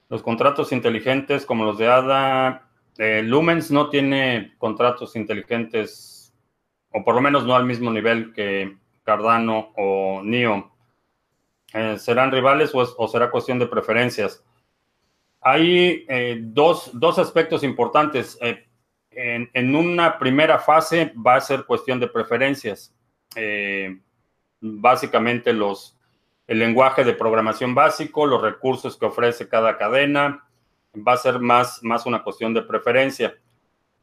Los 0.09 0.23
contratos 0.23 0.71
inteligentes 0.71 1.45
como 1.45 1.65
los 1.65 1.77
de 1.77 1.87
ADA, 1.87 2.67
eh, 2.97 3.21
Lumens 3.23 3.69
no 3.69 3.89
tiene 3.89 4.55
contratos 4.57 5.15
inteligentes, 5.15 6.33
o 6.91 7.03
por 7.03 7.13
lo 7.13 7.21
menos 7.21 7.45
no 7.45 7.55
al 7.55 7.65
mismo 7.65 7.91
nivel 7.91 8.33
que 8.33 8.75
Cardano 9.03 9.71
o 9.77 10.21
NIO. 10.23 10.71
Eh, 11.73 11.97
¿Serán 11.99 12.31
rivales 12.31 12.71
o, 12.73 13.07
será 13.07 13.29
cuestión 13.29 13.59
de 13.59 13.67
preferencias? 13.67 14.43
Hay 15.41 16.05
eh, 16.09 16.39
dos, 16.41 16.91
aspectos 17.17 17.63
importantes. 17.63 18.37
En, 19.11 19.49
en, 19.53 19.75
una 19.75 20.17
primera 20.17 20.57
fase 20.57 21.13
va 21.15 21.35
a 21.35 21.41
ser 21.41 21.65
cuestión 21.65 21.99
de 21.99 22.07
preferencias. 22.07 22.93
básicamente 24.59 25.53
los, 25.53 25.98
el 26.49 26.57
lenguaje 26.57 27.03
de 27.03 27.13
programación 27.13 27.75
básico, 27.75 28.25
los 28.25 28.41
recursos 28.41 28.97
que 28.97 29.05
ofrece 29.05 29.47
cada 29.47 29.77
cadena, 29.77 30.47
va 30.95 31.13
a 31.13 31.17
ser 31.17 31.39
más, 31.39 31.83
más 31.83 32.07
una 32.07 32.23
cuestión 32.23 32.55
de 32.55 32.63
preferencia. 32.63 33.35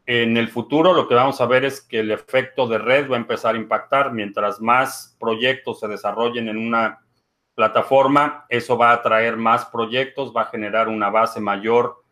En 0.06 0.36
el 0.36 0.46
futuro 0.46 0.94
lo 0.94 1.08
que 1.08 1.16
vamos 1.16 1.40
a 1.40 1.46
ver 1.46 1.64
es 1.64 1.80
que 1.80 1.98
el 1.98 2.12
efecto 2.12 2.68
de 2.68 2.78
red 2.78 3.10
va 3.10 3.16
a 3.16 3.18
empezar 3.18 3.56
a 3.56 3.58
impactar. 3.58 4.12
Mientras 4.12 4.60
más 4.60 5.16
proyectos 5.18 5.80
se 5.80 5.88
desarrollen 5.88 6.48
en 6.48 6.56
una 6.56 7.00
plataforma, 7.56 8.46
eso 8.48 8.78
va 8.78 8.90
a 8.90 8.94
atraer 8.94 9.36
más 9.36 9.64
proyectos, 9.64 10.32
va 10.32 10.42
a 10.42 10.50
generar 10.50 10.86
una 10.86 11.10
base 11.10 11.40
mayor 11.40 12.04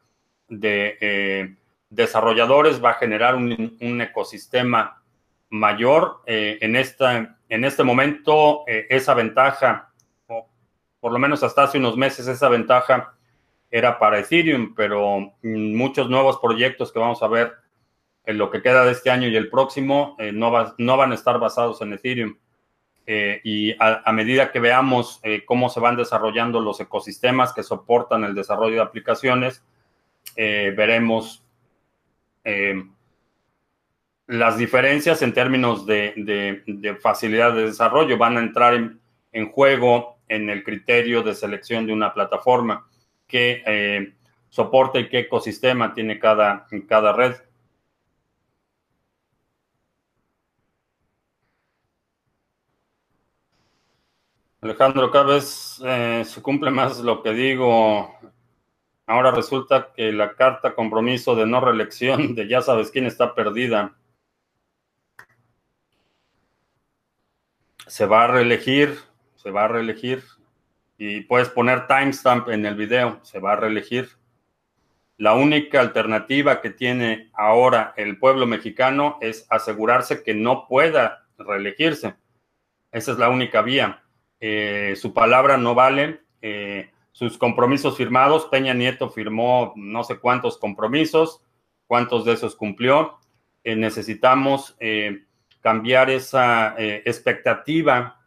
de 0.49 0.99
eh, 1.01 1.57
desarrolladores, 1.91 2.83
va 2.85 2.91
a 2.91 2.95
generar 2.95 3.37
un, 3.37 4.01
ecosistema 4.01 5.01
mayor. 5.49 6.23
Eh, 6.27 6.59
en, 6.61 6.75
esta, 6.75 7.39
en 7.49 7.65
este 7.65 7.85
momento, 7.85 8.65
eh, 8.67 8.89
esa 8.91 9.15
ventaja 9.15 9.93
por 11.05 11.13
lo 11.13 11.19
menos 11.19 11.43
hasta 11.43 11.65
hace 11.65 11.77
unos 11.77 11.99
meses 11.99 12.27
esa 12.29 12.49
ventaja 12.49 13.13
era 13.71 13.99
para 13.99 14.21
Ethereum, 14.21 14.75
pero 14.75 15.35
muchos 15.43 16.09
nuevos 16.09 16.39
proyectos 16.39 16.91
que 16.91 16.99
vamos 16.99 17.23
a 17.23 17.29
ver 17.29 17.53
en 18.25 18.39
lo 18.39 18.51
que 18.51 18.63
queda 18.63 18.87
de 18.87 18.93
este 18.93 19.11
año 19.11 19.29
y 19.29 19.37
el 19.37 19.51
próximo 19.51 20.17
eh, 20.19 20.33
no, 20.33 20.51
no, 20.79 20.97
van 20.97 21.13
a 21.13 21.15
estar 21.15 21.39
basados 21.39 21.83
en 21.83 21.93
Ethereum. 21.93 22.39
Eh, 23.07 23.39
y 23.45 23.77
a, 23.79 24.11
medida 24.15 24.51
que 24.51 24.61
veamos 24.61 25.21
eh, 25.25 25.45
cómo 25.45 25.69
se 25.69 25.79
van 25.79 25.95
desarrollando 25.95 26.59
los 26.61 26.81
ecosistemas 26.81 27.53
que 27.53 27.63
soportan 27.63 28.25
el 28.25 28.35
desarrollo 28.35 28.77
de 28.77 28.83
aplicaciones, 28.83 29.63
veremos 30.35 31.45
las 34.27 34.57
diferencias 34.57 35.21
en 35.21 35.35
términos 35.35 35.85
de, 35.85 36.97
facilidad 37.03 37.53
de 37.53 37.67
desarrollo. 37.67 38.17
Van 38.17 38.39
a 38.39 38.41
entrar 38.41 38.73
en, 38.73 38.99
en 39.33 39.53
juego 39.53 40.14
en 40.35 40.51
el 40.51 40.65
criterio 40.65 41.23
de 41.23 41.35
selección 41.35 41.87
de 41.87 41.93
una 41.93 42.13
plataforma, 42.13 42.89
qué 43.27 43.63
eh, 43.67 44.15
soporte 44.49 45.01
y 45.01 45.09
qué 45.09 45.21
ecosistema 45.21 45.95
tiene 45.95 46.19
cada, 46.19 46.67
cada 46.89 47.13
red. 47.13 47.35
Alejandro, 54.61 55.11
cada 55.11 55.35
vez 55.35 55.79
eh, 55.85 56.23
se 56.25 56.41
cumple 56.41 56.71
más 56.71 56.99
lo 57.01 57.23
que 57.23 57.33
digo. 57.33 58.19
Ahora 59.07 59.31
resulta 59.31 59.93
que 59.95 60.11
la 60.11 60.35
carta 60.35 60.75
compromiso 60.75 61.35
de 61.37 61.47
no 61.47 61.61
reelección 61.61 62.35
de 62.35 62.49
ya 62.49 62.63
sabes 62.63 62.91
quién 62.91 63.05
está 63.05 63.35
perdida. 63.35 63.95
Se 67.87 68.07
va 68.07 68.25
a 68.25 68.29
reelegir 68.29 68.99
se 69.45 69.51
va 69.51 69.67
a 69.67 69.69
reelegir. 69.69 70.25
Y 70.97 71.21
puedes 71.21 71.51
poner 71.51 71.87
timestamp 71.87 72.49
en 72.49 72.65
el 72.65 72.77
video, 72.77 73.21
se 73.23 73.39
va 73.41 73.53
a 73.53 73.57
reelegir. 73.57 74.09
La 75.19 75.35
única 75.35 75.81
alternativa 75.81 76.61
que 76.63 76.71
tiene 76.71 77.31
ahora 77.35 77.93
el 77.97 78.19
pueblo 78.19 78.47
mexicano 78.47 79.19
es 79.21 79.47
asegurarse 79.51 80.23
que 80.23 80.35
no 80.35 80.67
pueda 80.67 81.27
reelegirse. 81.37 82.15
Esa 82.91 83.13
es 83.13 83.19
la 83.19 83.29
única 83.29 83.61
vía. 83.61 84.03
su 84.97 85.13
palabra 85.13 85.57
no 85.59 85.75
vale, 85.75 86.23
sus 87.13 87.37
compromisos 87.39 87.97
firmados, 87.97 88.47
Peña 88.47 88.73
Nieto 88.73 89.11
firmó 89.11 89.73
no 89.77 90.05
sé 90.05 90.19
cuántos 90.19 90.59
compromisos, 90.59 91.45
cuántos 91.87 92.25
de 92.25 92.33
esos 92.33 92.57
cumplió. 92.57 93.19
necesitamos 93.63 94.77
cambiar 95.61 96.09
esa 96.11 96.75
expectativa 96.79 98.24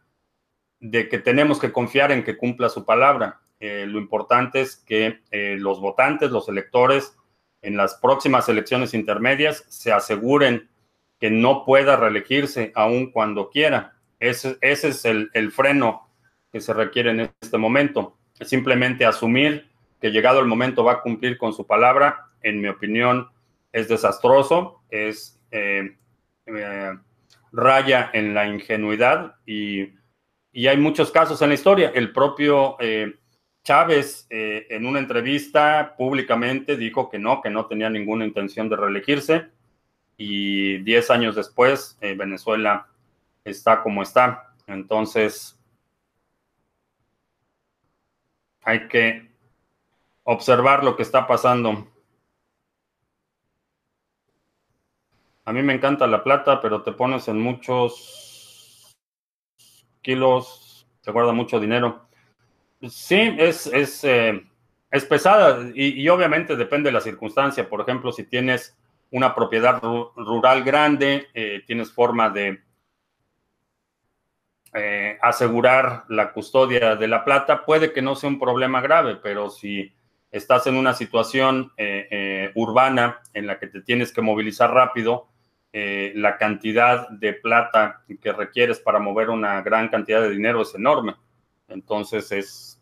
de 0.80 1.08
que 1.08 1.18
tenemos 1.18 1.58
que 1.58 1.72
confiar 1.72 2.12
en 2.12 2.24
que 2.24 2.36
cumpla 2.36 2.68
su 2.68 2.84
palabra. 2.84 3.40
Eh, 3.60 3.86
lo 3.86 3.98
importante 3.98 4.60
es 4.60 4.76
que 4.76 5.20
eh, 5.30 5.56
los 5.58 5.80
votantes, 5.80 6.30
los 6.30 6.48
electores, 6.48 7.16
en 7.62 7.76
las 7.76 7.94
próximas 7.96 8.48
elecciones 8.48 8.94
intermedias 8.94 9.64
se 9.68 9.90
aseguren 9.90 10.68
que 11.18 11.30
no 11.30 11.64
pueda 11.64 11.96
reelegirse 11.96 12.70
aun 12.74 13.10
cuando 13.10 13.50
quiera. 13.50 13.96
Ese, 14.20 14.58
ese 14.60 14.88
es 14.88 15.04
el, 15.04 15.30
el, 15.34 15.50
freno 15.50 16.08
que 16.52 16.60
se 16.60 16.72
requiere 16.72 17.10
en 17.10 17.32
este 17.40 17.58
momento. 17.58 18.16
Simplemente 18.40 19.04
asumir 19.04 19.68
que 20.00 20.10
llegado 20.10 20.38
el 20.38 20.46
momento 20.46 20.84
va 20.84 20.92
a 20.92 21.02
cumplir 21.02 21.36
con 21.38 21.52
su 21.52 21.66
palabra, 21.66 22.28
en 22.42 22.60
mi 22.60 22.68
opinión, 22.68 23.28
es 23.72 23.88
desastroso, 23.88 24.82
es 24.90 25.40
eh, 25.50 25.96
raya 27.52 28.10
en 28.12 28.34
la 28.34 28.46
ingenuidad 28.46 29.36
y 29.46 29.97
y 30.58 30.66
hay 30.66 30.76
muchos 30.76 31.12
casos 31.12 31.40
en 31.40 31.50
la 31.50 31.54
historia. 31.54 31.92
El 31.94 32.12
propio 32.12 32.74
eh, 32.80 33.16
Chávez 33.62 34.26
eh, 34.28 34.66
en 34.70 34.86
una 34.86 34.98
entrevista 34.98 35.94
públicamente 35.96 36.76
dijo 36.76 37.08
que 37.08 37.20
no, 37.20 37.40
que 37.40 37.48
no 37.48 37.66
tenía 37.66 37.88
ninguna 37.88 38.24
intención 38.24 38.68
de 38.68 38.74
reelegirse. 38.74 39.50
Y 40.16 40.78
diez 40.78 41.12
años 41.12 41.36
después, 41.36 41.96
eh, 42.00 42.16
Venezuela 42.16 42.88
está 43.44 43.84
como 43.84 44.02
está. 44.02 44.52
Entonces, 44.66 45.56
hay 48.64 48.88
que 48.88 49.30
observar 50.24 50.82
lo 50.82 50.96
que 50.96 51.04
está 51.04 51.28
pasando. 51.28 51.86
A 55.44 55.52
mí 55.52 55.62
me 55.62 55.74
encanta 55.74 56.08
la 56.08 56.24
plata, 56.24 56.60
pero 56.60 56.82
te 56.82 56.90
pones 56.90 57.28
en 57.28 57.38
muchos 57.38 58.27
kilos, 60.02 60.86
se 61.00 61.10
guarda 61.10 61.32
mucho 61.32 61.60
dinero. 61.60 62.08
Sí, 62.88 63.34
es, 63.38 63.66
es, 63.66 64.04
eh, 64.04 64.44
es 64.90 65.04
pesada 65.04 65.68
y, 65.74 66.08
obviamente 66.08 66.56
depende 66.56 66.88
de 66.88 66.92
la 66.92 67.00
circunstancia. 67.00 67.68
Por 67.68 67.80
ejemplo, 67.80 68.12
si 68.12 68.24
tienes 68.24 68.76
una 69.10 69.34
propiedad 69.34 69.80
rural 69.82 70.62
grande, 70.62 71.28
eh, 71.34 71.62
tienes 71.66 71.92
forma 71.92 72.30
de 72.30 72.62
eh, 74.74 75.18
asegurar 75.22 76.04
la 76.08 76.32
custodia 76.32 76.94
de 76.94 77.08
la 77.08 77.24
plata, 77.24 77.64
puede 77.64 77.92
que 77.92 78.02
no 78.02 78.14
sea 78.14 78.28
un 78.28 78.38
problema 78.38 78.80
grave, 78.80 79.16
pero 79.16 79.50
si 79.50 79.92
estás 80.30 80.66
en 80.66 80.76
una 80.76 80.92
situación 80.92 81.72
urbana 82.54 83.22
en 83.32 83.46
la 83.46 83.58
que 83.58 83.66
te 83.66 83.80
tienes 83.80 84.12
que 84.12 84.20
movilizar 84.20 84.70
rápido, 84.70 85.28
eh, 85.72 86.12
la 86.16 86.36
cantidad 86.38 87.08
de 87.10 87.34
plata 87.34 88.02
que 88.20 88.32
requieres 88.32 88.80
para 88.80 88.98
mover 88.98 89.30
una 89.30 89.60
gran 89.62 89.88
cantidad 89.88 90.20
de 90.22 90.30
dinero 90.30 90.62
es 90.62 90.74
enorme. 90.74 91.16
Entonces 91.68 92.32
es, 92.32 92.80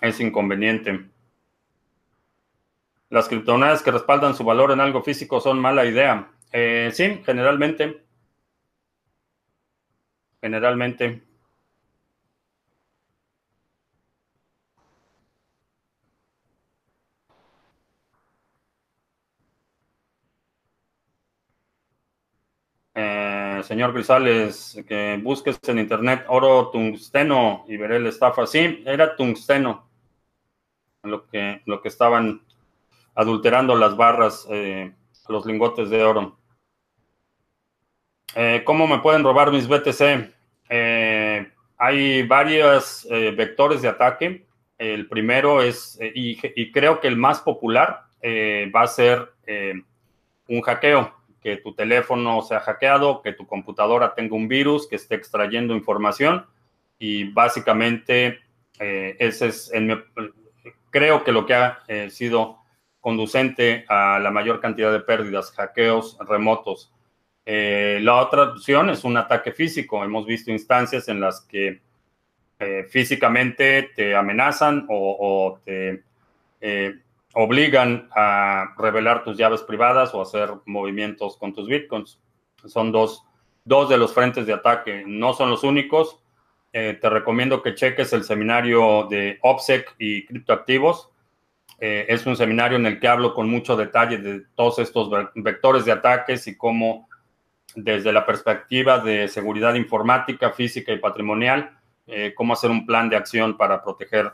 es 0.00 0.20
inconveniente. 0.20 1.08
Las 3.10 3.28
criptomonedas 3.28 3.82
que 3.82 3.90
respaldan 3.90 4.34
su 4.34 4.44
valor 4.44 4.70
en 4.70 4.80
algo 4.80 5.02
físico 5.02 5.40
son 5.40 5.58
mala 5.58 5.86
idea. 5.86 6.30
Eh, 6.52 6.90
sí, 6.92 7.22
generalmente. 7.24 8.04
Generalmente. 10.42 11.27
Señor 23.64 23.92
Grisales, 23.92 24.82
que 24.86 25.18
busques 25.22 25.58
en 25.68 25.78
internet 25.78 26.24
oro 26.28 26.70
tungsteno 26.70 27.64
y 27.68 27.76
veré 27.76 28.00
la 28.00 28.08
estafa. 28.08 28.46
Sí, 28.46 28.82
era 28.86 29.16
tungsteno 29.16 29.88
lo 31.02 31.26
que, 31.26 31.62
lo 31.66 31.80
que 31.80 31.88
estaban 31.88 32.42
adulterando 33.14 33.74
las 33.74 33.96
barras, 33.96 34.46
eh, 34.50 34.92
los 35.28 35.46
lingotes 35.46 35.90
de 35.90 36.04
oro. 36.04 36.38
Eh, 38.34 38.62
¿Cómo 38.64 38.86
me 38.86 38.98
pueden 38.98 39.24
robar 39.24 39.50
mis 39.50 39.66
BTC? 39.66 40.32
Eh, 40.68 41.52
hay 41.76 42.22
varios 42.22 43.06
vectores 43.08 43.82
de 43.82 43.88
ataque. 43.88 44.46
El 44.76 45.08
primero 45.08 45.62
es, 45.62 45.98
y, 46.14 46.38
y, 46.54 46.72
creo 46.72 47.00
que 47.00 47.08
el 47.08 47.16
más 47.16 47.40
popular 47.40 48.04
va 48.24 48.82
a 48.82 48.86
ser 48.86 49.32
un 50.48 50.60
hackeo 50.62 51.17
que 51.48 51.56
tu 51.62 51.72
teléfono 51.72 52.42
sea 52.42 52.60
hackeado, 52.60 53.22
que 53.22 53.32
tu 53.32 53.46
computadora 53.46 54.14
tenga 54.14 54.36
un 54.36 54.48
virus 54.48 54.86
que 54.86 54.96
esté 54.96 55.14
extrayendo 55.14 55.74
información 55.74 56.44
y 56.98 57.24
básicamente 57.24 58.40
eh, 58.78 59.16
ese 59.18 59.46
es, 59.46 59.72
creo 60.90 61.24
que 61.24 61.32
lo 61.32 61.46
que 61.46 61.54
ha 61.54 61.78
eh, 61.88 62.10
sido 62.10 62.58
conducente 63.00 63.86
a 63.88 64.18
la 64.18 64.30
mayor 64.30 64.60
cantidad 64.60 64.92
de 64.92 65.00
pérdidas, 65.00 65.50
hackeos 65.52 66.18
remotos. 66.28 66.92
Eh, 67.46 67.98
la 68.02 68.16
otra 68.16 68.42
opción 68.42 68.90
es 68.90 69.04
un 69.04 69.16
ataque 69.16 69.52
físico. 69.52 70.04
Hemos 70.04 70.26
visto 70.26 70.50
instancias 70.50 71.08
en 71.08 71.20
las 71.20 71.40
que 71.40 71.80
físicamente 72.90 73.90
te 73.94 74.16
amenazan 74.16 74.84
o, 74.88 75.16
o 75.20 75.60
te 75.64 76.02
obligan 77.34 78.08
a 78.14 78.74
revelar 78.78 79.24
tus 79.24 79.36
llaves 79.36 79.62
privadas 79.62 80.14
o 80.14 80.22
hacer 80.22 80.50
movimientos 80.66 81.36
con 81.36 81.52
tus 81.52 81.68
bitcoins. 81.68 82.20
Son 82.66 82.90
dos, 82.92 83.24
dos 83.64 83.88
de 83.88 83.98
los 83.98 84.12
frentes 84.12 84.46
de 84.46 84.54
ataque. 84.54 85.04
No 85.06 85.34
son 85.34 85.50
los 85.50 85.62
únicos. 85.62 86.18
Eh, 86.72 86.98
te 87.00 87.08
recomiendo 87.08 87.62
que 87.62 87.74
cheques 87.74 88.12
el 88.12 88.24
seminario 88.24 89.06
de 89.08 89.38
OPSEC 89.42 89.94
y 89.98 90.26
criptoactivos. 90.26 91.10
Eh, 91.80 92.06
es 92.08 92.26
un 92.26 92.36
seminario 92.36 92.76
en 92.76 92.86
el 92.86 92.98
que 92.98 93.08
hablo 93.08 93.34
con 93.34 93.48
mucho 93.48 93.76
detalle 93.76 94.18
de 94.18 94.42
todos 94.54 94.78
estos 94.80 95.10
vectores 95.34 95.84
de 95.84 95.92
ataques 95.92 96.46
y 96.48 96.56
cómo 96.56 97.08
desde 97.76 98.12
la 98.12 98.26
perspectiva 98.26 98.98
de 98.98 99.28
seguridad 99.28 99.74
informática, 99.74 100.50
física 100.50 100.92
y 100.92 100.98
patrimonial, 100.98 101.78
eh, 102.06 102.32
cómo 102.34 102.54
hacer 102.54 102.70
un 102.70 102.84
plan 102.84 103.08
de 103.08 103.16
acción 103.16 103.56
para 103.56 103.82
proteger 103.82 104.32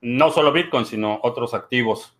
no 0.00 0.30
solo 0.30 0.52
Bitcoin, 0.52 0.86
sino 0.86 1.20
otros 1.22 1.54
activos. 1.54 2.14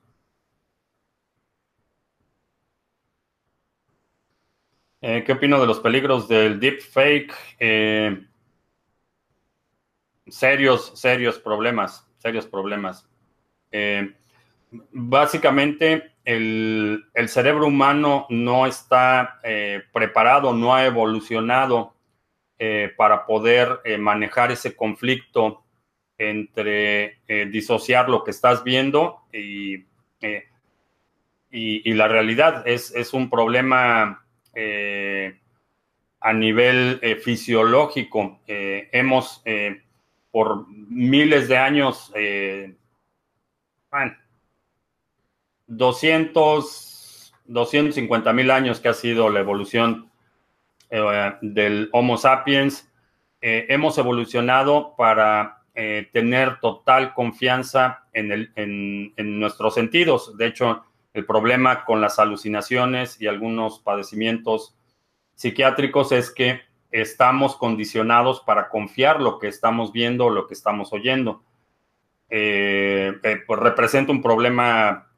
Eh, 5.01 5.23
¿Qué 5.25 5.33
opino 5.33 5.61
de 5.61 5.67
los 5.67 5.79
peligros 5.79 6.27
del 6.27 6.59
deepfake? 6.59 7.33
Eh, 7.61 8.27
serios, 10.27 10.93
serios 10.97 11.39
problemas, 11.39 12.05
serios 12.19 12.47
problemas. 12.47 13.09
Eh, 13.71 14.13
básicamente, 14.71 16.15
el, 16.25 17.05
el, 17.15 17.29
cerebro 17.29 17.67
humano 17.67 18.27
no 18.29 18.67
está 18.67 19.41
preparado, 19.93 20.53
no 20.53 20.75
ha 20.75 20.85
evolucionado 20.85 21.95
para 22.97 23.25
poder 23.25 23.81
manejar 23.99 24.51
ese 24.51 24.77
conflicto 24.77 25.65
entre 26.19 27.21
eh, 27.29 27.47
disociar 27.47 28.09
lo 28.09 28.25
que 28.25 28.33
estás 28.33 28.65
viendo 28.65 29.23
y, 29.33 29.85
eh, 30.21 30.49
y, 31.51 31.93
la 31.95 32.09
realidad. 32.09 32.67
Es, 32.67 33.15
un 33.15 33.31
problema 33.31 34.27
eh, 34.53 35.39
a 36.21 36.33
nivel 36.33 37.01
fisiológico. 37.23 38.41
hemos 38.47 39.43
por 40.31 40.69
miles 40.69 41.49
de 41.49 41.57
años, 41.57 42.13
bueno, 43.91 44.17
200, 45.69 47.35
250 47.47 48.33
mil 48.33 48.51
años 48.51 48.81
que 48.81 48.89
ha 48.89 48.95
sido 48.95 49.31
la 49.31 49.41
evolución 49.41 50.11
del 51.41 51.89
Homo 51.93 52.19
sapiens, 52.19 52.91
hemos 53.41 53.97
evolucionado 53.99 54.95
para 54.97 55.58
eh, 55.81 56.11
tener 56.13 56.59
total 56.59 57.15
confianza 57.15 58.09
en, 58.13 59.15
nuestros 59.39 59.75
sentidos. 59.75 60.37
De 60.37 60.47
hecho, 60.47 60.83
el 61.15 61.25
problema 61.25 61.85
con 61.85 62.01
las 62.01 62.19
alucinaciones 62.19 63.21
y 63.21 63.29
algunos 63.29 63.79
padecimientos 63.79 64.75
psiquiátricos 65.37 66.11
es 66.11 66.33
que 66.33 66.63
estamos 66.91 67.55
condicionados 67.55 68.41
para 68.41 68.71
confiar 68.71 69.21
lo 69.21 69.39
que 69.39 69.47
estamos 69.47 69.93
viendo 69.93 70.27
o 70.27 70.31
lo 70.31 70.49
que 70.49 70.55
estamos 70.55 70.93
oyendo. 70.93 71.45
Eh, 72.29 73.13
eh, 73.23 73.37
pues 73.47 73.61
representa 73.61 74.11
un 74.11 74.21
problema 74.21 75.13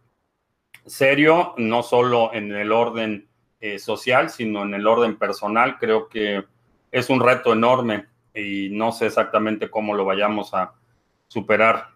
serio, 0.84 1.54
no 1.56 1.82
solo 1.82 2.34
en 2.34 2.52
el 2.52 2.70
orden 2.70 3.26
social, 3.78 4.28
sino 4.28 4.64
en 4.64 4.74
el 4.74 4.86
orden 4.86 5.16
personal. 5.16 5.78
Creo 5.78 6.10
que 6.10 6.44
es 6.92 7.08
un 7.08 7.20
reto 7.20 7.54
enorme 7.54 8.10
y 8.34 8.70
no 8.70 8.92
sé 8.92 9.06
exactamente 9.06 9.70
cómo 9.70 9.94
lo 9.94 10.04
vayamos 10.04 10.54
a 10.54 10.74
superar. 11.28 11.88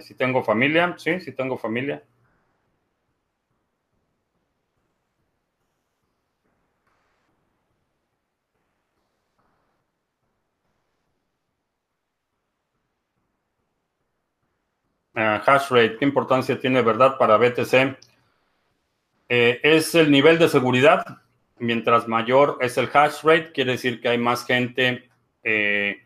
Si 0.00 0.16
tengo 0.16 0.42
familia, 0.42 0.96
sí, 0.98 1.20
sí 1.20 1.30
tengo 1.30 1.56
familia. 1.56 2.02
Hash 15.20 15.70
rate, 15.70 15.96
¿qué 15.98 16.04
importancia 16.04 16.58
tiene 16.58 16.82
verdad 16.82 17.18
para 17.18 17.36
BTC? 17.36 17.96
Eh, 19.28 19.60
es 19.62 19.94
el 19.94 20.10
nivel 20.10 20.38
de 20.38 20.48
seguridad. 20.48 21.04
Mientras 21.58 22.08
mayor 22.08 22.58
es 22.60 22.78
el 22.78 22.88
hash 22.92 23.22
rate, 23.22 23.52
quiere 23.52 23.72
decir 23.72 24.00
que 24.00 24.08
hay 24.08 24.18
más 24.18 24.44
gente 24.46 25.08
eh, 25.42 26.02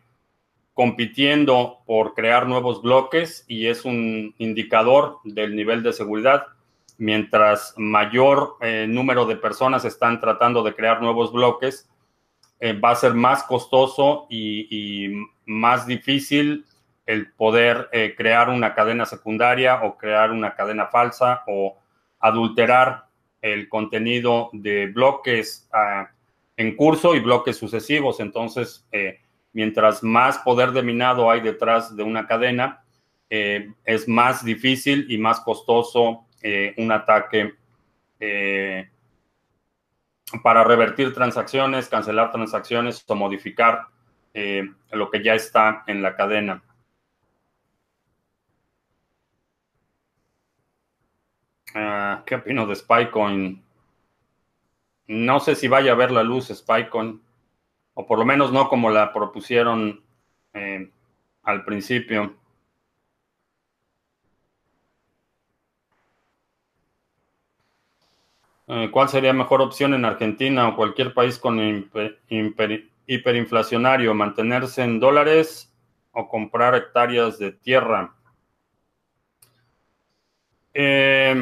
compitiendo 0.73 1.79
por 1.85 2.13
crear 2.13 2.47
nuevos 2.47 2.81
bloques 2.81 3.45
y 3.47 3.67
es 3.67 3.85
un 3.85 4.35
indicador 4.37 5.19
del 5.23 5.55
nivel 5.55 5.81
de 5.81 5.93
seguridad. 5.93 6.47
Mientras 6.97 7.73
mayor 7.77 8.57
eh, 8.61 8.85
número 8.87 9.25
de 9.25 9.37
personas 9.37 9.85
están 9.85 10.19
tratando 10.19 10.63
de 10.63 10.75
crear 10.75 11.01
nuevos 11.01 11.31
bloques, 11.31 11.89
eh, 12.59 12.73
va 12.73 12.91
a 12.91 12.95
ser 12.95 13.13
más 13.13 13.43
costoso 13.43 14.27
y, 14.29 15.13
más 15.45 15.85
difícil 15.85 16.65
el 17.05 17.31
poder 17.31 17.89
eh, 17.91 18.15
crear 18.17 18.49
una 18.49 18.73
cadena 18.73 19.05
secundaria 19.05 19.83
o 19.83 19.97
crear 19.97 20.31
una 20.31 20.55
cadena 20.55 20.87
falsa 20.87 21.43
o 21.47 21.77
adulterar 22.19 23.05
el 23.41 23.69
contenido 23.69 24.49
de 24.53 24.87
bloques 24.87 25.69
ah, 25.71 26.09
en 26.57 26.75
curso 26.75 27.15
y 27.15 27.19
bloques 27.19 27.57
sucesivos. 27.57 28.19
Entonces, 28.19 28.87
mientras 29.51 30.03
más 30.03 30.37
poder 30.39 30.71
de 30.71 30.81
minado 30.81 31.29
hay 31.29 31.41
detrás 31.41 31.95
de 31.95 32.03
una 32.03 32.25
cadena, 32.27 32.85
eh, 33.29 33.71
es 33.83 34.07
más 34.07 34.45
difícil 34.45 35.07
y 35.09 35.17
más 35.17 35.39
costoso 35.41 36.25
eh, 36.41 36.75
un 36.77 36.91
ataque 36.91 37.53
eh, 38.19 38.89
para 40.43 40.63
revertir 40.63 41.13
transacciones, 41.13 41.89
cancelar 41.89 42.31
transacciones 42.31 43.03
o 43.07 43.15
modificar 43.15 43.87
lo 44.91 45.09
que 45.09 45.23
ya 45.23 45.33
está 45.33 45.85
en 45.87 46.01
la 46.01 46.13
cadena. 46.17 46.61
Ah, 51.75 52.23
¿Qué 52.25 52.33
opino 52.35 52.65
de 52.65 52.75
Spycoin? 52.75 53.61
No 55.07 55.39
sé 55.39 55.55
si 55.55 55.67
vaya 55.67 55.93
a 55.93 55.95
ver 55.95 56.11
la 56.11 56.21
luz 56.23 56.47
Spycoin 56.53 57.19
o 57.95 58.07
por 58.07 58.19
lo 58.19 58.25
menos 58.25 58.51
no 58.53 58.69
como 58.69 58.89
la 58.91 59.13
propusieron 59.13 60.03
eh, 60.53 60.91
al 61.43 61.65
principio. 61.65 62.35
Eh, 68.67 68.89
¿Cuál 68.91 69.09
sería 69.09 69.33
mejor 69.33 69.61
opción 69.61 69.93
en 69.93 70.05
Argentina 70.05 70.67
o 70.67 70.75
cualquier 70.75 71.13
país 71.13 71.37
con 71.39 71.59
hiperinflacionario? 73.07 74.13
¿Mantenerse 74.13 74.83
en 74.83 74.99
dólares 74.99 75.71
o 76.11 76.27
comprar 76.29 76.75
hectáreas 76.75 77.37
de 77.39 77.51
tierra? 77.51 78.13
Eh, 80.73 81.33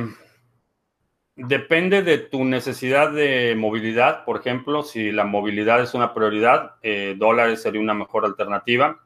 Depende 1.35 2.03
de 2.03 2.19
tu 2.19 2.45
necesidad 2.45 3.11
de 3.11 3.55
movilidad, 3.57 4.23
por 4.23 4.39
ejemplo, 4.39 4.83
si 4.83 5.11
la 5.11 5.23
movilidad 5.23 5.81
es 5.81 5.95
una 5.95 6.13
prioridad, 6.13 6.75
eh, 6.83 7.15
dólares 7.17 7.63
sería 7.63 7.81
una 7.81 7.95
mejor 7.95 8.23
alternativa. 8.23 8.99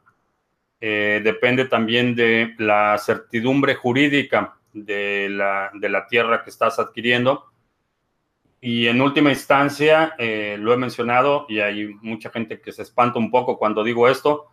Eh, 0.82 1.21
depende 1.23 1.65
también 1.65 2.15
de 2.15 2.53
la 2.57 2.97
certidumbre 2.97 3.75
jurídica 3.75 4.55
de 4.73 5.30
la, 5.30 6.05
tierra 6.09 6.43
que 6.43 6.49
estás 6.49 6.80
adquiriendo. 6.80 7.45
Y 8.59 8.88
en 8.88 9.01
última 9.01 9.30
instancia, 9.30 10.13
eh, 10.17 10.57
lo 10.59 10.73
he 10.73 10.78
mencionado 10.78 11.45
y 11.47 11.61
hay 11.61 11.93
mucha 12.01 12.30
gente 12.30 12.59
que 12.59 12.73
se 12.73 12.82
espanta 12.82 13.19
un 13.19 13.32
poco 13.32 13.57
cuando 13.57 13.86
digo 13.86 14.09
esto, 14.09 14.47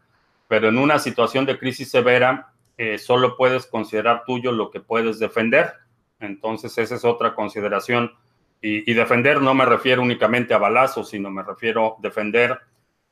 pero 0.47 0.68
en 0.68 0.79
una 0.79 1.01
situación 1.01 1.45
de 1.45 1.59
crisis 1.59 1.91
severa, 1.91 2.53
solo 2.99 3.37
puedes 3.37 3.66
considerar 3.66 4.25
tuyo 4.27 4.51
lo 4.51 4.70
que 4.70 4.81
puedes 4.81 5.20
defender 5.20 5.84
entonces, 6.21 6.77
esa 6.79 6.95
es 6.95 7.05
otra 7.05 7.35
consideración. 7.35 8.12
Y, 8.61 8.95
defender 8.95 9.43
no 9.43 9.55
me 9.55 9.67
refiero 9.67 10.01
únicamente 10.01 10.55
a 10.55 10.59
balazos, 10.59 11.11
sino 11.11 11.31
me 11.31 11.43
refiero 11.43 11.97
a 11.99 12.01
defender 12.01 12.59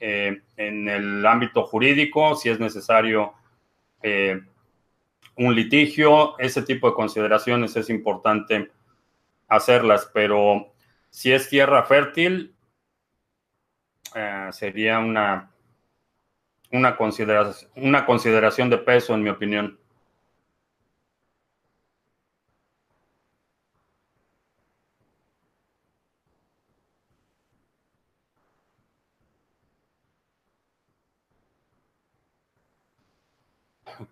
eh, 0.00 0.40
en 0.56 0.88
el 0.88 1.26
ámbito 1.26 1.66
jurídico, 1.66 2.34
si 2.36 2.48
es 2.48 2.58
necesario 2.58 3.34
eh, 4.02 4.40
un 5.36 5.54
litigio, 5.54 6.38
ese 6.38 6.62
tipo 6.62 6.88
de 6.88 6.94
consideraciones 6.94 7.76
es 7.76 7.90
importante 7.90 8.70
hacerlas, 9.46 10.10
pero 10.14 10.72
si 11.10 11.32
es 11.32 11.50
tierra 11.50 11.82
fértil, 11.82 12.54
eh, 14.14 14.48
sería 14.52 14.98
una, 15.00 15.50
una, 16.70 16.96
una 17.76 18.06
consideración 18.06 18.70
de 18.70 18.78
peso, 18.78 19.14
en 19.14 19.22
mi 19.22 19.28
opinión. 19.28 19.78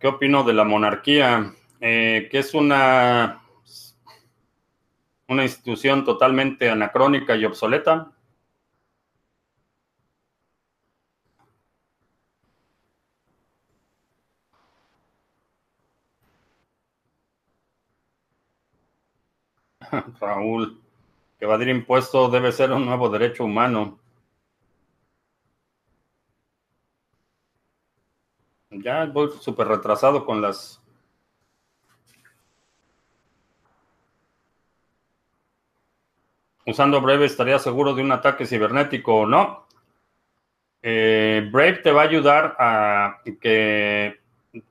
¿Qué 0.00 0.08
opino 0.08 0.42
de 0.44 0.54
la 0.54 0.64
monarquía? 0.64 1.52
Eh, 1.78 2.28
que 2.30 2.38
es 2.38 2.54
una, 2.54 3.42
una 5.28 5.42
institución 5.42 6.06
totalmente 6.06 6.70
anacrónica 6.70 7.36
y 7.36 7.44
obsoleta. 7.44 8.10
Raúl, 20.20 20.80
evadir 21.40 21.68
impuestos 21.68 22.32
debe 22.32 22.52
ser 22.52 22.72
un 22.72 22.86
nuevo 22.86 23.10
derecho 23.10 23.44
humano. 23.44 23.98
Ya 28.82 29.04
voy 29.04 29.30
súper 29.40 29.68
retrasado 29.68 30.24
con 30.24 30.40
las... 30.40 30.82
Usando 36.66 37.00
Brave 37.00 37.26
estaría 37.26 37.58
seguro 37.58 37.94
de 37.94 38.02
un 38.02 38.12
ataque 38.12 38.46
cibernético 38.46 39.16
o 39.16 39.26
no. 39.26 39.66
Eh, 40.82 41.48
Brave 41.52 41.78
te 41.78 41.90
va 41.90 42.02
a 42.02 42.04
ayudar 42.04 42.56
a 42.58 43.18
que 43.40 44.20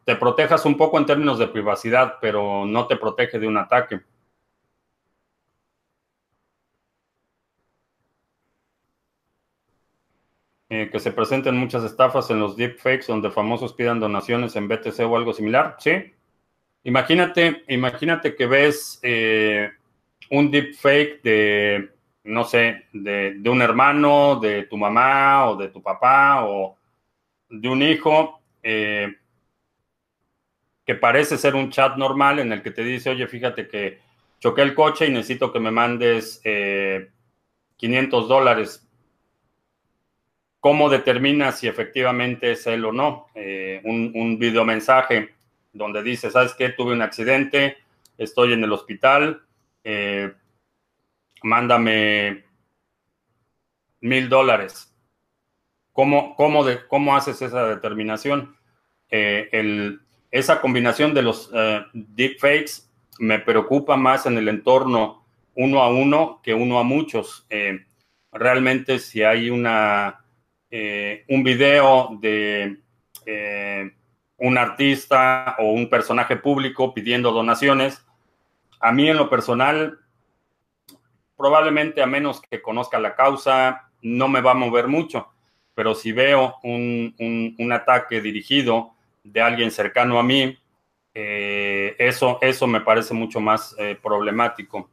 te 0.05 0.15
protejas 0.15 0.65
un 0.65 0.77
poco 0.77 0.97
en 0.97 1.05
términos 1.05 1.37
de 1.37 1.47
privacidad, 1.47 2.17
pero 2.19 2.65
no 2.65 2.87
te 2.87 2.95
protege 2.95 3.37
de 3.37 3.47
un 3.47 3.57
ataque. 3.57 4.01
Eh, 10.79 10.89
que 10.89 11.01
se 11.01 11.11
presenten 11.11 11.57
muchas 11.57 11.83
estafas 11.83 12.29
en 12.29 12.39
los 12.39 12.55
deepfakes 12.55 13.07
donde 13.07 13.31
famosos 13.31 13.73
pidan 13.73 13.99
donaciones 13.99 14.55
en 14.55 14.69
BTC 14.69 15.01
o 15.01 15.17
algo 15.17 15.33
similar. 15.33 15.75
Sí. 15.77 16.13
Imagínate, 16.83 17.63
imagínate 17.67 18.33
que 18.33 18.45
ves 18.45 18.97
eh, 19.03 19.71
un 20.29 20.49
deepfake 20.49 21.21
de, 21.21 21.89
no 22.23 22.45
sé, 22.45 22.85
de, 22.93 23.41
un 23.49 23.61
hermano, 23.61 24.39
de 24.39 24.63
tu 24.63 24.77
mamá 24.77 25.49
o 25.49 25.57
de 25.57 25.67
tu 25.67 25.83
papá 25.83 26.45
o 26.45 26.77
de 27.49 27.67
un 27.67 27.81
hijo 27.81 28.39
eh, 28.63 29.13
que 30.85 30.95
parece 30.95 31.37
ser 31.37 31.55
un 31.55 31.71
chat 31.71 31.97
normal 31.97 32.39
en 32.39 32.53
el 32.53 32.63
que 32.63 32.71
te 32.71 32.85
dice, 32.85 33.09
oye, 33.09 33.27
fíjate 33.27 33.67
que 33.67 33.99
choqué 34.39 34.61
el 34.61 34.73
coche 34.73 35.07
y 35.07 35.11
necesito 35.11 35.51
que 35.51 35.59
me 35.59 35.71
mandes 35.71 36.41
500 37.75 38.29
dólares 38.29 38.88
¿Cómo 40.59 40.89
determina 40.89 41.51
si 41.53 41.67
efectivamente 41.67 42.51
es 42.51 42.67
él 42.67 42.83
o 42.83 42.91
no? 42.91 43.27
Eh, 43.33 43.81
un, 43.85 44.11
un 44.13 44.37
videomensaje 44.37 45.29
donde 45.71 46.03
dice, 46.03 46.31
¿sabes 46.31 46.53
qué? 46.53 46.69
Tuve 46.69 46.93
un 46.93 47.01
accidente, 47.01 47.77
estoy 48.17 48.53
en 48.53 48.63
el 48.63 48.73
hospital, 48.73 49.41
eh, 49.83 50.33
mándame 51.43 52.43
mil 54.01 54.27
dólares. 54.27 54.93
¿cómo, 55.93 56.35
cómo, 56.35 56.63
de, 56.63 56.85
¿Cómo 56.87 57.15
haces 57.15 57.41
esa 57.41 57.65
determinación? 57.67 58.55
el, 59.11 60.01
esa 60.29 60.61
combinación 60.61 61.15
de 61.15 61.23
los 61.23 61.51
deepfakes 61.93 62.87
me 63.17 63.39
preocupa 63.39 63.97
más 63.97 64.27
en 64.27 64.37
el 64.37 64.47
entorno 64.47 65.25
uno 65.55 65.81
a 65.81 65.89
uno 65.89 66.41
que 66.43 66.53
uno 66.53 66.79
a 66.79 66.83
muchos. 66.83 67.47
realmente 68.31 68.99
si 68.99 69.23
hay 69.23 69.49
una, 69.49 70.23
un 70.71 71.43
video 71.43 72.17
de 72.19 72.77
un 74.37 74.57
artista 74.57 75.55
o 75.59 75.71
un 75.71 75.89
personaje 75.89 76.37
público 76.37 76.93
pidiendo 76.93 77.31
donaciones, 77.31 78.05
a 78.79 78.91
mí 78.91 79.09
en 79.09 79.17
lo 79.17 79.29
personal, 79.29 79.99
probablemente 81.37 82.01
a 82.01 82.05
menos 82.05 82.41
que 82.41 82.61
conozca 82.61 82.99
la 82.99 83.15
causa, 83.15 83.89
no 84.01 84.27
me 84.27 84.41
va 84.41 84.51
a 84.51 84.55
mover 84.55 84.87
mucho, 84.87 85.29
pero 85.73 85.93
si 85.95 86.11
veo 86.11 86.55
un, 86.63 87.69
ataque 87.71 88.21
dirigido 88.21 88.91
de 89.23 89.41
alguien 89.41 89.71
cercano 89.71 90.19
a 90.19 90.23
mí, 90.23 90.57
eh, 91.13 91.95
eso, 91.99 92.39
eso 92.41 92.67
me 92.67 92.81
parece 92.81 93.13
mucho 93.13 93.39
más 93.39 93.75
eh, 93.77 93.97
problemático. 94.01 94.89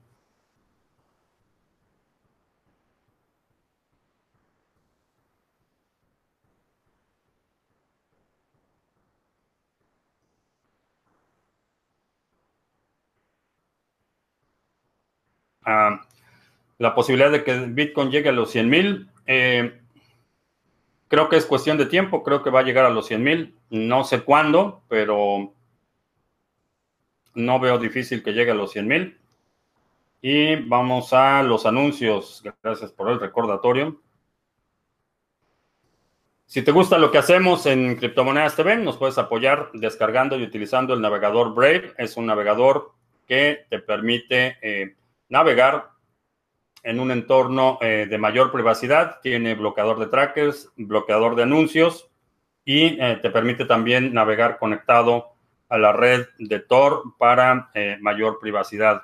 La 16.78 16.94
posibilidad 16.94 17.30
de 17.30 17.44
que 17.44 17.54
Bitcoin 17.66 18.10
llegue 18.10 18.28
a 18.28 18.32
los 18.32 18.50
100 18.50 18.68
mil. 18.68 19.08
Eh, 19.26 19.80
creo 21.08 21.28
que 21.28 21.36
es 21.36 21.46
cuestión 21.46 21.78
de 21.78 21.86
tiempo, 21.86 22.22
creo 22.22 22.42
que 22.42 22.50
va 22.50 22.60
a 22.60 22.64
llegar 22.64 22.84
a 22.84 22.90
los 22.90 23.06
100 23.06 23.22
mil. 23.22 23.54
No 23.70 24.04
sé 24.04 24.22
cuándo, 24.22 24.82
pero 24.88 25.52
no 27.34 27.60
veo 27.60 27.78
difícil 27.78 28.22
que 28.22 28.32
llegue 28.32 28.50
a 28.50 28.54
los 28.54 28.72
100 28.72 28.86
mil. 28.86 29.18
Y 30.20 30.56
vamos 30.56 31.12
a 31.12 31.42
los 31.42 31.66
anuncios. 31.66 32.42
Gracias 32.62 32.92
por 32.92 33.10
el 33.10 33.20
recordatorio. 33.20 34.00
Si 36.46 36.62
te 36.62 36.70
gusta 36.70 36.96
lo 36.98 37.10
que 37.10 37.18
hacemos 37.18 37.66
en 37.66 37.96
Criptomonedas 37.96 38.54
TV, 38.54 38.76
nos 38.76 38.96
puedes 38.96 39.18
apoyar 39.18 39.70
descargando 39.74 40.38
y 40.38 40.44
utilizando 40.44 40.94
el 40.94 41.00
navegador 41.00 41.54
Brave. 41.54 41.92
Es 41.98 42.16
un 42.16 42.26
navegador 42.26 42.92
que 43.26 43.66
te 43.68 43.80
permite 43.80 44.56
eh, 44.62 44.94
navegar 45.28 45.95
en 46.86 47.00
un 47.00 47.10
entorno 47.10 47.78
eh, 47.82 48.06
de 48.08 48.16
mayor 48.16 48.52
privacidad, 48.52 49.18
tiene 49.20 49.56
bloqueador 49.56 49.98
de 49.98 50.06
trackers, 50.06 50.72
bloqueador 50.76 51.34
de 51.34 51.42
anuncios 51.42 52.08
y 52.64 53.00
eh, 53.00 53.18
te 53.20 53.30
permite 53.30 53.64
también 53.64 54.14
navegar 54.14 54.56
conectado 54.56 55.32
a 55.68 55.78
la 55.78 55.92
red 55.92 56.26
de 56.38 56.60
Tor 56.60 57.02
para 57.18 57.70
eh, 57.74 57.98
mayor 58.00 58.38
privacidad. 58.38 59.02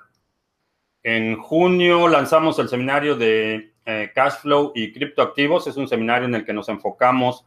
En 1.03 1.37
junio 1.43 2.07
lanzamos 2.07 2.57
el 2.61 2.69
seminario 2.69 3.17
de 3.17 3.73
Cashflow 4.15 4.71
y 4.77 4.93
criptoactivos. 4.93 5.67
Es 5.67 5.77
un 5.77 5.89
seminario 5.89 6.29
en 6.29 6.37
el 6.37 6.45
que 6.45 6.53
nos 6.53 6.69
enfocamos 6.69 7.45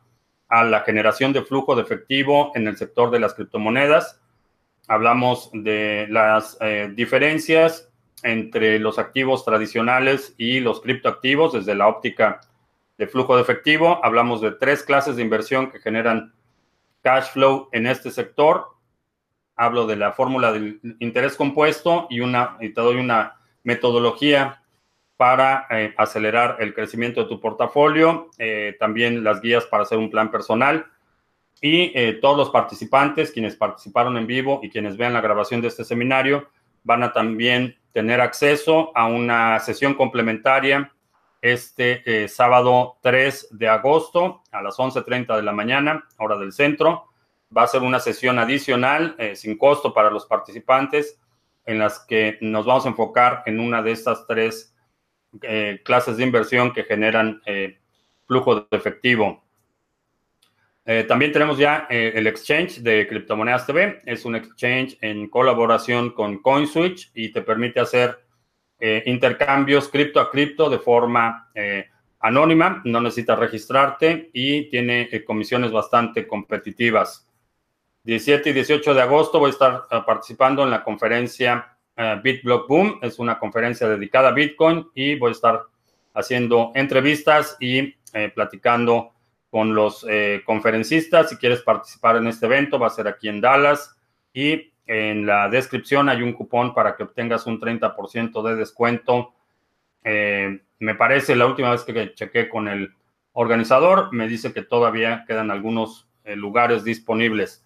a 0.50 0.66
la 0.66 0.82
generación 0.82 1.32
de 1.32 1.44
flujo 1.44 1.78
de 1.78 1.84
efectivo 1.84 2.52
en 2.56 2.68
el 2.68 2.76
sector 2.76 3.10
de 3.10 3.22
las 3.22 3.34
criptomonedas. 3.34 4.20
Hablamos 4.90 5.50
de 5.54 6.08
las 6.10 6.60
diferencias 6.94 7.90
entre 8.24 8.80
los 8.80 8.98
activos 8.98 9.46
tradicionales 9.46 10.34
y 10.38 10.60
los 10.60 10.82
criptoactivos 10.82 11.54
desde 11.54 11.76
la 11.76 11.88
óptica 11.88 12.42
de 12.98 13.08
flujo 13.08 13.36
de 13.36 13.42
efectivo. 13.42 14.00
Hablamos 14.04 14.42
de 14.42 14.52
tres 14.52 14.84
clases 14.84 15.16
de 15.16 15.22
inversión 15.22 15.72
que 15.72 15.80
generan 15.80 16.34
cash 17.02 17.32
flow 17.34 17.70
en 17.72 17.88
este 17.88 18.12
sector. 18.12 18.68
Hablo 19.56 19.86
de 19.86 19.96
la 19.96 20.12
fórmula 20.12 20.52
del 20.52 20.80
interés 21.00 21.36
compuesto 21.36 22.08
y, 22.10 22.20
una, 22.20 22.58
te 22.60 22.70
doy 22.74 22.98
una 22.98 23.40
metodología 23.64 24.62
para 25.18 25.68
eh, 25.70 25.94
acelerar 25.98 26.58
el 26.60 26.74
crecimiento 26.74 27.24
de 27.24 27.30
tu 27.30 27.40
portafolio, 27.40 28.30
eh, 28.38 28.76
también 28.80 29.24
las 29.24 29.42
guías 29.42 29.66
para 29.66 29.84
hacer 29.84 29.98
un 29.98 30.10
plan 30.10 30.30
personal 30.30 30.88
y 31.62 31.92
eh, 31.96 32.20
todos 32.22 32.38
los 32.38 32.50
participantes, 32.50 33.32
quienes 33.32 33.56
participaron 33.56 34.18
en 34.18 34.28
vivo 34.28 34.60
y 34.62 34.70
quienes 34.70 34.98
vean 34.98 35.14
la 35.14 35.22
grabación 35.22 35.62
de 35.62 35.70
este 35.70 35.84
seminario, 35.84 36.50
van 36.84 37.04
a 37.04 37.14
también 37.14 37.78
tener 37.96 38.20
acceso 38.20 38.92
a 38.94 39.06
una 39.06 39.58
sesión 39.62 39.94
complementaria 39.94 40.92
este 41.42 42.24
eh, 42.24 42.28
sábado 42.28 42.98
3 43.02 43.48
de 43.52 43.70
agosto 43.70 44.44
a 44.52 44.62
las 44.62 44.76
11.30 44.76 45.34
de 45.38 45.42
la 45.42 45.54
mañana, 45.54 46.06
hora 46.18 46.38
del 46.38 46.52
centro. 46.52 47.06
Va 47.56 47.64
a 47.64 47.68
ser 47.68 47.84
una 47.84 48.02
sesión 48.02 48.38
adicional 48.38 49.16
eh, 49.18 49.38
sin 49.38 49.58
costo 49.58 49.94
para 49.94 50.10
los 50.10 50.26
participantes 50.26 51.22
en 51.66 51.80
las 51.80 52.06
que 52.06 52.38
nos 52.42 52.66
vamos 52.66 52.86
a 52.86 52.90
enfocar 52.90 53.44
en 53.46 53.62
una 53.62 53.82
de 53.82 53.94
estas 53.94 54.28
tres 54.28 54.76
eh, 55.42 55.80
clases 55.86 56.18
de 56.18 56.26
inversión 56.26 56.74
que 56.74 56.84
generan 56.84 57.42
flujo 58.28 58.68
de 58.70 58.78
efectivo. 58.78 59.45
Eh, 60.88 61.04
también 61.04 61.32
tenemos 61.32 61.58
ya 61.58 61.88
eh, 61.90 62.14
el 62.16 62.28
exchange 62.28 62.82
de 62.82 63.08
Criptomonedas 63.08 63.66
TV. 63.66 64.02
Es 64.06 64.24
un 64.24 64.36
exchange 64.36 64.98
en 65.02 65.28
colaboración 65.30 66.12
con 66.12 66.42
CoinSwitch 66.44 67.12
y 67.16 67.32
te 67.32 67.42
permite 67.42 67.80
hacer 67.80 68.24
eh, 68.80 69.02
intercambios 69.08 69.90
cripto 69.90 70.20
a 70.20 70.30
cripto 70.30 70.70
de 70.70 70.78
forma 70.78 71.50
anónima. 72.20 72.82
No 72.86 73.02
necesitas 73.02 73.40
registrarte 73.40 74.30
y 74.32 74.70
tiene 74.70 75.10
comisiones 75.26 75.72
bastante 75.72 76.28
competitivas. 76.28 77.28
17 78.04 78.52
y 78.52 78.54
18 78.54 78.94
de 78.94 79.02
agosto 79.02 79.40
voy 79.40 79.50
a 79.50 79.54
estar 79.54 80.06
participando 80.06 80.64
en 80.64 80.70
la 80.70 80.84
conferencia 80.84 81.78
BitBlock 82.24 82.68
Boom. 82.68 83.00
Es 83.02 83.18
una 83.18 83.40
conferencia 83.40 83.88
dedicada 83.88 84.30
a 84.30 84.34
Bitcoin 84.34 84.88
y 84.94 85.16
voy 85.16 85.30
a 85.30 85.32
estar 85.32 85.64
haciendo 86.14 86.72
entrevistas 86.76 87.58
y 87.60 87.96
platicando 88.36 89.15
con 89.56 89.74
los 89.74 90.06
eh, 90.10 90.42
conferencistas. 90.44 91.30
Si 91.30 91.38
quieres 91.38 91.62
participar 91.62 92.18
en 92.18 92.28
este 92.28 92.46
evento, 92.46 92.78
va 92.78 92.88
a 92.88 92.90
ser 92.90 93.08
aquí 93.08 93.30
en 93.30 93.40
Dallas. 93.40 93.98
Y 94.34 94.74
en 94.86 95.26
la 95.26 95.48
descripción 95.48 96.10
hay 96.10 96.22
un 96.22 96.34
cupón 96.34 96.74
para 96.74 96.98
que 96.98 97.04
obtengas 97.04 97.48
un 97.48 97.62
30% 97.62 98.46
de 98.46 98.56
descuento. 98.58 99.34
Eh, 100.04 100.60
me 100.80 100.96
parece, 100.96 101.38
la 101.38 101.46
última 101.46 101.72
vez 101.72 101.86
que 101.86 102.14
chequé 102.14 102.50
con 102.50 102.68
el 102.68 102.96
organizador, 103.32 104.12
me 104.12 104.28
dice 104.28 104.52
que 104.52 104.62
todavía 104.62 105.24
quedan 105.26 105.50
algunos 105.50 106.06
eh, 106.26 106.36
lugares 106.36 106.84
disponibles. 106.84 107.66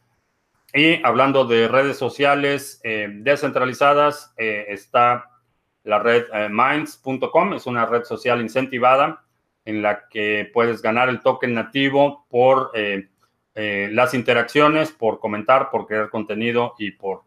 Y 0.72 1.04
hablando 1.04 1.46
de 1.46 1.68
redes 1.68 1.98
sociales 1.98 2.84
descentralizadas, 2.84 4.32
está 4.38 5.32
la 5.84 5.98
red 5.98 6.26
minds.com, 6.52 7.54
es 7.54 7.66
una 7.66 7.88
red 7.88 8.04
social 8.04 8.42
incentivada 8.42 9.24
en 9.70 9.84
la 9.84 10.08
que 10.10 10.50
puedes 10.52 10.82
ganar 10.82 11.10
el 11.10 11.20
token 11.20 11.54
nativo 11.54 12.26
por 12.28 12.72
eh, 12.74 13.08
eh, 13.54 13.90
las 13.92 14.16
interacciones, 14.16 14.92
por 14.92 15.20
comentar, 15.20 15.70
por 15.70 15.86
crear 15.86 16.10
contenido 16.10 16.74
y 16.80 16.92
por 16.92 17.24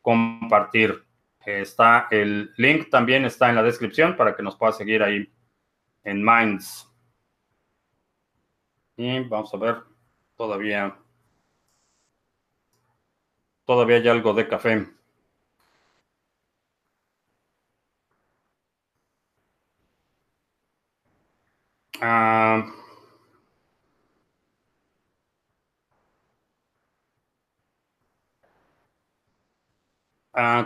compartir. 0.00 1.04
Está 1.44 2.08
el 2.10 2.50
link 2.56 2.88
también 2.88 3.26
está 3.26 3.50
en 3.50 3.56
la 3.56 3.62
descripción 3.62 4.16
para 4.16 4.34
que 4.34 4.42
nos 4.42 4.56
puedas 4.56 4.78
seguir 4.78 5.02
ahí 5.02 5.30
en 6.02 6.24
Minds. 6.24 6.88
Y 8.96 9.20
vamos 9.24 9.52
a 9.52 9.58
ver, 9.58 9.76
todavía, 10.34 10.96
todavía 13.66 13.96
hay 13.96 14.08
algo 14.08 14.32
de 14.32 14.48
café. 14.48 14.86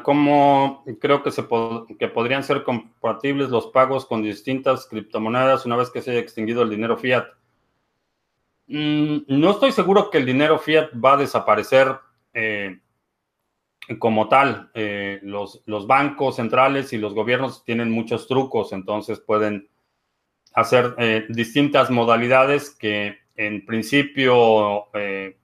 ¿Cómo 0.03 0.85
creo 0.99 1.23
que, 1.23 1.31
se 1.31 1.47
que 1.99 2.09
podrían 2.09 2.43
ser 2.43 2.63
compatibles 2.65 3.51
los 3.51 3.67
pagos 3.67 4.07
con 4.07 4.23
distintas 4.23 4.87
criptomonedas 4.87 5.67
una 5.67 5.77
vez 5.77 5.91
que 5.91 6.01
se 6.01 6.13
haya 6.13 6.21
extinguido 6.21 6.63
el 6.63 6.71
dinero 6.71 6.97
fiat? 6.97 7.27
Mm, 8.69 9.19
no 9.29 9.51
estoy 9.51 9.73
seguro 9.73 10.11
que 10.11 10.19
el 10.19 10.27
dinero 10.27 10.59
fiat 10.59 10.91
va 10.93 11.15
a 11.15 11.17
desaparecer 11.19 11.99
eh, 12.33 12.81
como 13.99 14.29
tal. 14.29 14.71
Eh, 14.73 15.21
los, 15.23 15.63
los 15.67 15.87
bancos 15.87 16.37
centrales 16.37 16.95
y 16.95 16.99
los 16.99 17.13
gobiernos 17.13 17.63
tienen 17.65 17.91
muchos 17.91 18.27
trucos, 18.27 18.73
entonces 18.73 19.21
pueden 19.21 19.69
hacer 20.57 20.95
eh, 20.97 21.27
distintas 21.29 21.91
modalidades 21.91 22.71
que 22.71 23.19
en 23.37 23.67
principio 23.67 24.87
eh, 24.95 25.37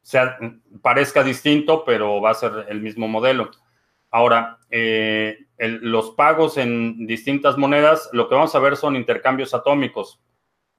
sea, 0.00 0.38
parezca 0.80 1.24
distinto, 1.24 1.84
pero 1.84 2.20
va 2.20 2.30
a 2.30 2.34
ser 2.34 2.66
el 2.68 2.80
mismo 2.80 3.08
modelo. 3.08 3.50
Ahora, 4.12 4.58
eh, 4.70 5.46
los 5.58 6.12
pagos 6.12 6.58
en 6.58 7.08
distintas 7.08 7.58
monedas, 7.58 8.08
lo 8.12 8.28
que 8.28 8.36
vamos 8.36 8.54
a 8.54 8.60
ver 8.60 8.76
son 8.76 8.96
intercambios 8.96 9.52
atómicos. 9.52 10.20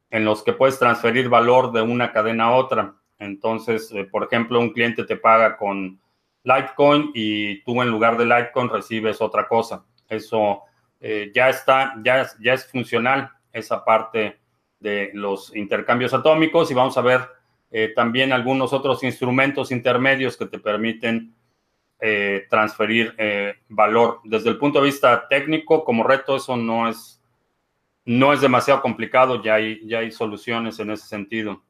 en 0.09 0.25
los 0.25 0.43
que 0.43 0.53
puedes 0.53 0.77
transferir 0.77 1.27
valor 1.27 1.71
de 1.71 1.81
una 1.81 2.11
cadena 2.11 2.45
a 2.45 2.51
otra. 2.51 2.93
Entonces, 3.17 3.91
por 4.11 4.23
ejemplo, 4.23 4.59
un 4.59 4.71
cliente 4.71 5.05
te 5.05 5.15
paga 5.15 5.57
con 5.57 5.99
Litecoin 6.43 7.09
y 7.15 7.63
tú 7.63 7.81
en 7.81 7.89
lugar 7.89 8.15
de 8.17 8.25
Litecoin 8.25 8.69
recibes 8.69 9.21
otra 9.21 9.47
cosa. 9.47 9.83
Eso 10.07 10.61
ya 11.01 11.49
está, 11.49 11.95
ya, 12.03 12.27
ya 12.39 12.53
es 12.53 12.67
funcional 12.67 13.31
esa 13.53 13.85
parte 13.85 14.39
de 14.79 15.11
los 15.13 15.55
intercambios 15.55 16.13
atómicos 16.13 16.69
y 16.69 16.73
vamos 16.73 16.97
a 16.97 17.01
ver 17.01 17.21
eh, 17.71 17.93
también 17.95 18.33
algunos 18.33 18.73
otros 18.73 19.03
instrumentos 19.03 19.71
intermedios 19.71 20.35
que 20.35 20.45
te 20.45 20.59
permiten 20.59 21.33
transferir 22.49 23.15
valor. 23.69 24.19
Desde 24.25 24.49
el 24.49 24.57
punto 24.57 24.79
de 24.79 24.87
vista 24.87 25.25
técnico, 25.29 25.85
como 25.85 26.03
reto, 26.03 26.35
eso 26.35 26.57
no 26.57 26.89
es 26.89 27.23
no 28.05 28.33
es 28.33 28.41
demasiado 28.41 28.81
complicado, 28.81 29.41
ya 29.41 29.55
hay, 29.55 29.85
ya 29.87 29.99
hay 29.99 30.11
soluciones 30.11 30.79
en 30.79 30.91
ese 30.91 31.07
sentido. 31.07 31.63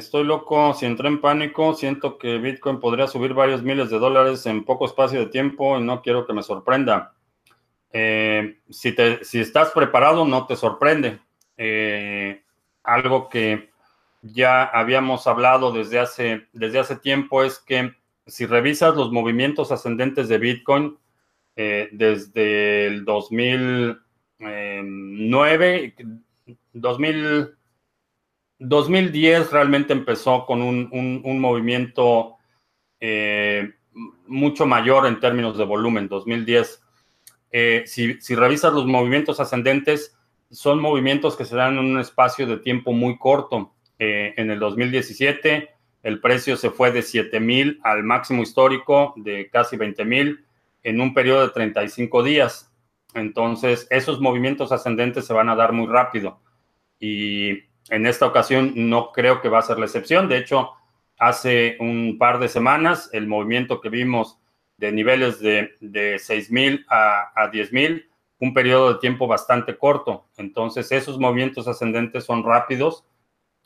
Estoy 0.00 0.24
loco, 0.24 0.72
si 0.72 0.86
entré 0.86 1.08
en 1.08 1.20
pánico, 1.20 1.74
siento 1.74 2.16
que 2.16 2.38
Bitcoin 2.38 2.80
podría 2.80 3.06
subir 3.06 3.34
varios 3.34 3.62
miles 3.62 3.90
de 3.90 3.98
dólares 3.98 4.46
en 4.46 4.64
poco 4.64 4.86
espacio 4.86 5.20
de 5.20 5.26
tiempo 5.26 5.78
y 5.78 5.82
no 5.82 6.00
quiero 6.00 6.26
que 6.26 6.32
me 6.32 6.42
sorprenda. 6.42 7.12
Eh, 7.92 8.60
si, 8.70 8.94
estás 9.38 9.72
preparado, 9.72 10.24
no 10.24 10.46
te 10.46 10.56
sorprende. 10.56 11.20
Eh, 11.58 12.42
algo 12.82 13.28
que 13.28 13.68
ya 14.22 14.64
habíamos 14.64 15.26
hablado 15.26 15.70
desde 15.70 15.98
hace, 15.98 16.46
desde 16.54 16.78
hace 16.78 16.96
tiempo 16.96 17.42
es 17.42 17.58
que 17.58 17.92
si 18.26 18.46
revisas 18.46 18.96
los 18.96 19.12
movimientos 19.12 19.70
ascendentes 19.70 20.28
de 20.28 20.38
Bitcoin 20.38 20.96
eh, 21.56 21.90
desde 21.92 22.86
el 22.86 23.04
2009, 23.04 25.94
2000, 26.72 27.54
2010 28.60 29.50
realmente 29.50 29.92
empezó 29.92 30.46
con 30.46 30.62
un, 30.62 30.88
un, 31.24 31.40
movimiento 31.40 32.36
mucho 34.26 34.66
mayor 34.66 35.06
en 35.06 35.18
términos 35.18 35.58
de 35.58 35.64
volumen, 35.64 36.08
2010 36.08 36.82
eh, 37.52 37.82
si, 37.86 38.34
revisas 38.34 38.72
los 38.72 38.86
movimientos 38.86 39.40
ascendentes, 39.40 40.16
son 40.50 40.80
movimientos 40.80 41.36
que 41.36 41.44
se 41.44 41.56
dan 41.56 41.78
en 41.78 41.84
un 41.84 42.00
espacio 42.00 42.46
de 42.46 42.58
tiempo 42.58 42.92
muy 42.92 43.18
corto. 43.18 43.72
Eh, 43.98 44.34
en 44.36 44.50
el 44.50 44.58
2017, 44.58 45.68
el 46.02 46.20
precio 46.20 46.56
se 46.56 46.70
fue 46.70 46.90
de 46.92 47.02
7 47.02 47.38
mil 47.40 47.80
al 47.82 48.02
máximo 48.02 48.42
histórico 48.42 49.12
de 49.16 49.50
casi 49.50 49.76
20 49.76 50.04
mil 50.04 50.44
en 50.82 51.00
un 51.00 51.12
periodo 51.12 51.46
de 51.46 51.52
35 51.52 52.22
días. 52.22 52.72
Entonces, 53.14 53.86
esos 53.90 54.20
movimientos 54.20 54.72
ascendentes 54.72 55.26
se 55.26 55.34
van 55.34 55.48
a 55.48 55.56
dar 55.56 55.72
muy 55.72 55.86
rápido. 55.86 56.40
Y 56.98 57.64
en 57.90 58.06
esta 58.06 58.26
ocasión 58.26 58.72
no 58.74 59.12
creo 59.12 59.40
que 59.40 59.48
va 59.48 59.58
a 59.58 59.62
ser 59.62 59.78
la 59.78 59.86
excepción. 59.86 60.28
De 60.28 60.38
hecho, 60.38 60.70
hace 61.18 61.76
un 61.80 62.16
par 62.18 62.38
de 62.38 62.48
semanas, 62.48 63.10
el 63.12 63.26
movimiento 63.26 63.80
que 63.80 63.88
vimos 63.88 64.38
de 64.76 64.92
niveles 64.92 65.40
de, 65.40 65.72
de 65.80 66.16
6.000 66.16 66.86
a, 66.88 67.32
a 67.34 67.50
10.000, 67.50 68.06
un 68.38 68.54
periodo 68.54 68.94
de 68.94 69.00
tiempo 69.00 69.26
bastante 69.26 69.76
corto. 69.76 70.26
Entonces, 70.36 70.90
esos 70.92 71.18
movimientos 71.18 71.68
ascendentes 71.68 72.24
son 72.24 72.42
rápidos 72.42 73.04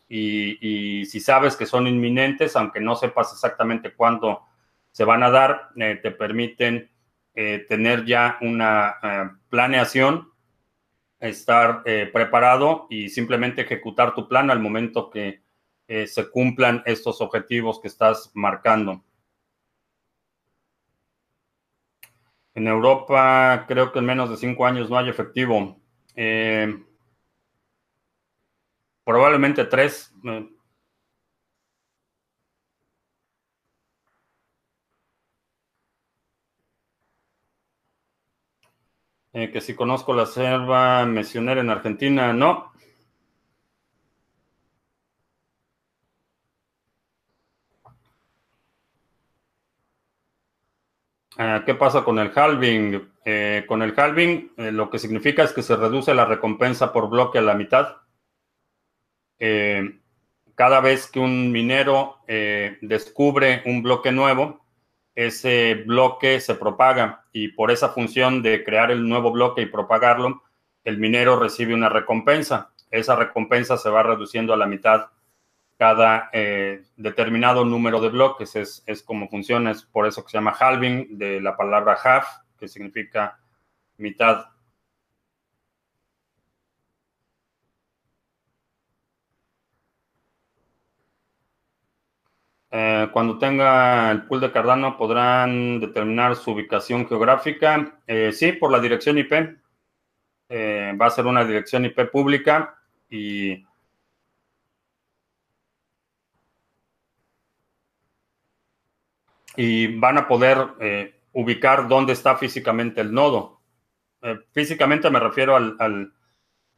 y, 0.08 1.04
si 1.06 1.20
sabes 1.20 1.56
que 1.56 1.66
son 1.66 1.86
inminentes, 1.86 2.56
aunque 2.56 2.80
no 2.80 2.94
sepas 2.94 3.32
exactamente 3.32 3.94
cuándo 3.94 4.42
se 4.90 5.04
van 5.04 5.22
a 5.22 5.30
dar, 5.30 5.70
eh, 5.76 5.98
te 6.02 6.10
permiten 6.10 6.90
eh, 7.34 7.66
tener 7.68 8.04
ya 8.04 8.38
una 8.40 8.96
eh, 9.02 9.30
planeación, 9.48 10.30
estar 11.20 11.82
preparado 12.12 12.86
y 12.90 13.08
simplemente 13.08 13.62
ejecutar 13.62 14.14
tu 14.14 14.28
plan 14.28 14.50
al 14.50 14.60
momento 14.60 15.10
que 15.10 15.42
se 15.86 16.30
cumplan 16.30 16.82
estos 16.86 17.20
objetivos 17.20 17.80
que 17.80 17.88
estás 17.88 18.30
marcando. 18.34 19.02
En 22.54 22.68
Europa 22.68 23.64
creo 23.66 23.90
que 23.92 23.98
en 23.98 24.04
menos 24.04 24.30
de 24.30 24.36
cinco 24.36 24.64
años 24.64 24.88
no 24.88 24.96
hay 24.96 25.08
efectivo. 25.08 25.76
Eh, 26.14 26.72
probablemente 29.04 29.64
tres. 29.64 30.14
Eh, 39.34 39.50
que 39.50 39.60
si 39.60 39.74
conozco 39.74 40.14
la 40.14 40.26
selva 40.26 41.04
misionera 41.06 41.60
en 41.60 41.68
Argentina, 41.70 42.32
no. 42.32 42.72
Eh, 51.36 51.62
¿Qué 51.66 51.74
pasa 51.74 52.04
con 52.04 52.18
el 52.18 52.30
halving? 52.34 53.10
Eh, 53.24 53.64
con 53.66 53.82
el 53.82 53.98
halving 53.98 54.52
eh, 54.56 54.70
lo 54.70 54.88
que 54.90 54.98
significa 54.98 55.42
es 55.42 55.52
que 55.52 55.62
se 55.62 55.76
reduce 55.76 56.14
la 56.14 56.26
recompensa 56.26 56.92
por 56.92 57.08
bloque 57.08 57.38
a 57.38 57.42
la 57.42 57.54
mitad. 57.54 57.96
cada 60.54 60.80
vez 60.80 61.10
que 61.10 61.18
un 61.20 61.52
minero 61.52 62.18
descubre 62.80 63.62
un 63.66 63.82
bloque 63.82 64.12
nuevo, 64.12 64.63
ese 65.14 65.84
bloque 65.86 66.40
se 66.40 66.54
propaga 66.54 67.24
y 67.32 67.48
por 67.48 67.70
esa 67.70 67.90
función 67.90 68.42
de 68.42 68.64
crear 68.64 68.90
el 68.90 69.08
nuevo 69.08 69.30
bloque 69.30 69.62
y 69.62 69.66
propagarlo, 69.66 70.42
el 70.84 70.98
minero 70.98 71.38
recibe 71.38 71.74
una 71.74 71.88
recompensa. 71.88 72.72
Esa 72.90 73.16
recompensa 73.16 73.76
se 73.76 73.90
va 73.90 74.02
reduciendo 74.02 74.52
a 74.52 74.56
la 74.56 74.66
mitad 74.66 75.06
cada 75.76 76.30
eh, 76.32 76.84
determinado 76.96 77.64
número 77.64 78.00
de 78.00 78.08
bloques. 78.08 78.54
Es, 78.56 78.82
es, 78.86 79.02
como 79.02 79.28
funciona, 79.28 79.70
es 79.70 79.82
por 79.82 80.06
eso 80.06 80.22
que 80.22 80.30
se 80.30 80.38
llama 80.38 80.56
halving, 80.58 81.18
de 81.18 81.40
la 81.40 81.56
palabra 81.56 81.96
half, 82.02 82.26
que 82.58 82.68
significa 82.68 83.38
mitad. 83.96 84.46
Eh, 92.76 93.08
cuando 93.12 93.38
tenga 93.38 94.10
el 94.10 94.22
pool 94.24 94.40
de 94.40 94.50
Cardano, 94.50 94.96
¿podrán 94.96 95.78
determinar 95.78 96.34
su 96.34 96.50
ubicación 96.50 97.06
geográfica? 97.06 98.00
Eh, 98.04 98.32
sí, 98.32 98.50
por 98.52 98.72
la 98.72 98.80
dirección 98.80 99.16
IP. 99.16 99.32
va 101.00 101.06
a 101.06 101.10
ser 101.10 101.26
una 101.26 101.44
dirección 101.44 101.84
IP 101.84 102.10
pública 102.10 102.76
y 109.56 109.96
van 109.98 110.18
a 110.18 110.28
poder 110.28 110.58
eh, 110.80 111.20
ubicar 111.32 111.88
dónde 111.88 112.12
está 112.12 112.36
físicamente 112.36 113.00
el 113.00 113.12
nodo. 113.12 113.60
Eh, 114.22 114.38
físicamente 114.52 115.10
me 115.10 115.20
refiero 115.20 115.56
al, 115.56 116.12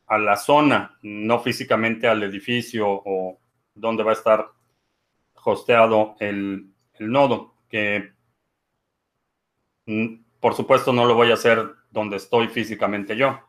a 0.07 0.19
la 0.19 0.37
zona, 0.37 0.99
no 1.03 1.41
físicamente 1.41 2.07
al 2.07 2.23
edificio 2.23 2.87
o 2.89 3.39
dónde 3.75 4.03
va 4.03 4.11
a 4.11 4.15
estar 4.15 4.56
hosteado 5.53 6.17
el, 6.21 6.73
nodo, 6.99 7.55
que 7.69 8.13
mm, 9.87 10.15
por 10.41 10.55
supuesto 10.55 10.93
no 10.93 11.05
lo 11.07 11.15
voy 11.15 11.31
a 11.31 11.35
hacer 11.35 11.75
donde 11.91 12.17
estoy 12.17 12.49
físicamente 12.49 13.17
yo. 13.17 13.41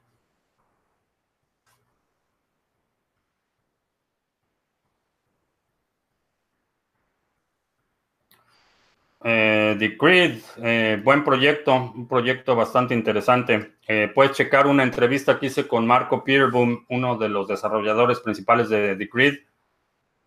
Eh, 9.29 9.97
eh, 10.63 11.01
buen 11.03 11.23
proyecto, 11.23 11.75
un 11.75 12.07
proyecto 12.07 12.55
bastante 12.55 12.93
interesante. 12.93 13.73
Eh, 13.87 14.09
puedes 14.13 14.37
checar 14.37 14.67
una 14.67 14.83
entrevista 14.83 15.37
que 15.37 15.47
hice 15.47 15.67
con 15.67 15.85
Marco 15.85 16.23
Peterboom, 16.23 16.85
uno 16.89 17.17
de 17.17 17.27
los 17.27 17.47
desarrolladores 17.47 18.21
principales 18.21 18.69
de 18.69 18.95
The 18.95 19.09
Grid, 19.11 19.39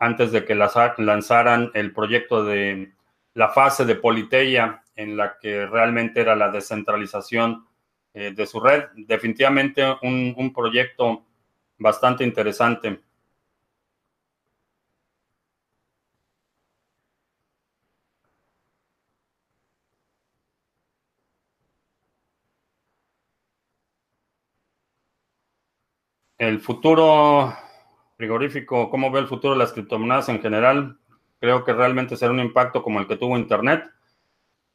antes 0.00 0.32
de 0.32 0.44
que 0.44 0.54
lanzaran 0.54 1.70
el 1.74 1.92
proyecto 1.92 2.44
de 2.44 2.92
la 3.34 3.50
fase 3.50 3.84
de 3.84 3.94
Politeia, 3.94 4.82
en 4.96 5.16
la 5.16 5.38
que 5.38 5.66
realmente 5.66 6.20
era 6.20 6.34
la 6.34 6.50
descentralización 6.50 7.66
de 8.12 8.46
su 8.46 8.58
red. 8.60 8.86
Definitivamente 8.96 9.84
un 10.02 10.52
proyecto 10.52 11.24
bastante 11.78 12.24
interesante. 12.24 13.00
El 26.38 26.58
futuro 26.60 27.54
frigorífico, 28.20 28.90
¿cómo 28.90 29.10
ve 29.10 29.20
el 29.20 29.28
futuro 29.28 29.54
de 29.54 29.60
las 29.60 29.72
criptomonedas 29.72 30.28
en 30.28 30.42
general? 30.42 30.98
Creo 31.40 31.64
que 31.64 31.72
realmente 31.72 32.18
será 32.18 32.32
un 32.32 32.40
impacto 32.40 32.82
como 32.82 33.00
el 33.00 33.06
que 33.06 33.16
tuvo 33.16 33.38
Internet. 33.38 33.90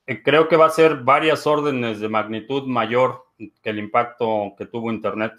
Eh, 0.07 0.23
creo 0.23 0.47
que 0.47 0.57
va 0.57 0.65
a 0.65 0.71
ser 0.71 1.03
varias 1.03 1.45
órdenes 1.45 1.99
de 1.99 2.09
magnitud 2.09 2.63
mayor 2.65 3.25
que 3.37 3.69
el 3.69 3.77
impacto 3.77 4.55
que 4.57 4.65
tuvo 4.65 4.91
Internet. 4.91 5.33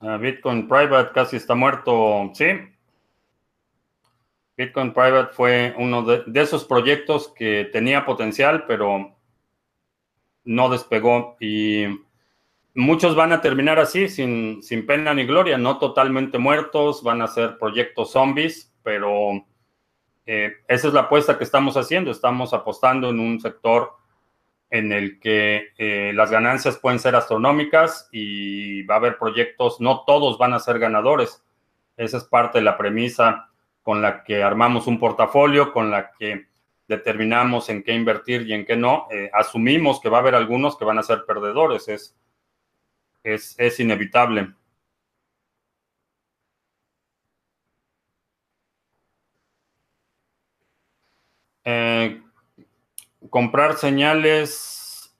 Ah, 0.00 0.18
Bitcoin 0.18 0.68
Private 0.68 1.12
casi 1.14 1.36
está 1.36 1.54
muerto, 1.54 2.30
sí. 2.34 2.71
Bitcoin 4.56 4.92
Private 4.92 5.32
fue 5.32 5.74
uno 5.78 6.02
de, 6.02 6.24
esos 6.40 6.64
proyectos 6.64 7.32
que 7.34 7.68
tenía 7.72 8.04
potencial, 8.04 8.64
pero 8.66 9.16
no 10.44 10.68
despegó. 10.68 11.36
Y 11.40 11.86
muchos 12.74 13.16
van 13.16 13.32
a 13.32 13.40
terminar 13.40 13.78
así, 13.78 14.08
sin, 14.08 14.62
sin 14.62 14.84
pena 14.86 15.14
ni 15.14 15.24
gloria, 15.24 15.56
no 15.56 15.78
totalmente 15.78 16.38
muertos, 16.38 17.02
van 17.02 17.22
a 17.22 17.28
ser 17.28 17.58
proyectos 17.58 18.12
zombies, 18.12 18.72
pero 18.82 19.44
eh, 20.26 20.52
esa 20.68 20.88
es 20.88 20.94
la 20.94 21.02
apuesta 21.02 21.38
que 21.38 21.44
estamos 21.44 21.76
haciendo. 21.76 22.10
Estamos 22.10 22.52
apostando 22.52 23.08
en 23.08 23.20
un 23.20 23.40
sector 23.40 23.92
en 24.68 24.92
el 24.92 25.18
que 25.18 25.68
eh, 25.76 26.12
las 26.14 26.30
ganancias 26.30 26.78
pueden 26.78 26.98
ser 26.98 27.14
astronómicas 27.14 28.08
y 28.10 28.82
va 28.84 28.94
a 28.94 28.98
haber 28.98 29.18
proyectos, 29.18 29.80
no 29.80 30.04
todos 30.06 30.38
van 30.38 30.54
a 30.54 30.60
ser 30.60 30.78
ganadores. 30.78 31.42
Esa 31.96 32.16
es 32.16 32.24
parte 32.24 32.58
de 32.58 32.64
la 32.64 32.78
premisa 32.78 33.51
con 33.82 34.00
la 34.02 34.24
que 34.24 34.42
armamos 34.42 34.86
un 34.86 34.98
portafolio, 34.98 35.72
con 35.72 35.90
la 35.90 36.12
que 36.12 36.46
determinamos 36.88 37.68
en 37.68 37.82
qué 37.82 37.94
invertir 37.94 38.42
y 38.48 38.52
en 38.52 38.64
qué 38.64 38.76
no. 38.76 39.06
Eh, 39.10 39.30
asumimos 39.32 40.00
que 40.00 40.08
va 40.08 40.18
a 40.18 40.20
haber 40.20 40.34
algunos 40.34 40.76
que 40.76 40.84
van 40.84 40.98
a 40.98 41.02
ser 41.02 41.24
perdedores, 41.26 41.88
es, 41.88 42.16
es, 43.24 43.80
inevitable. 43.80 44.54
Eh, 51.64 52.22
comprar 53.30 53.76
señales, 53.76 55.14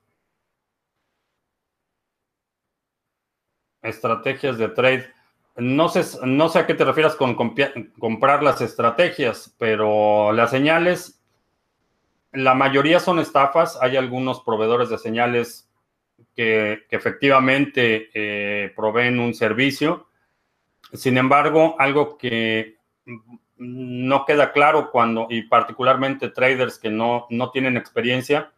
estrategias 3.83 4.59
de 4.59 4.69
trade. 4.69 5.22
No 5.57 5.89
sé, 5.91 6.03
no 6.25 6.49
sé 6.49 6.61
a 6.61 6.67
qué 6.67 6.75
te 6.75 6.85
refieras 6.85 7.15
con 7.15 7.35
comprar 7.35 8.43
las 8.43 8.61
estrategias, 8.63 9.55
pero 9.59 10.33
las 10.33 10.51
señales, 10.51 11.23
la 12.33 12.55
mayoría 12.55 13.01
son 13.01 13.19
estafas. 13.19 13.79
Hay 13.83 13.97
algunos 13.97 14.41
proveedores 14.41 14.89
de 14.89 14.97
señales 14.97 15.71
que, 16.35 16.85
efectivamente 16.91 18.11
eh, 18.15 18.73
proveen 18.75 19.21
un 19.21 19.35
servicio. 19.35 20.09
Sin 20.95 21.19
embargo, 21.19 21.77
algo 21.79 22.17
que 22.17 22.79
no 23.57 24.25
queda 24.25 24.53
claro 24.53 24.91
cuando, 24.91 25.27
y 25.29 25.43
particularmente 25.43 26.31
traders 26.31 26.79
que 26.79 26.91
no, 26.91 27.27
no 27.31 27.51
tienen 27.51 27.77
experiencia, 27.77 28.53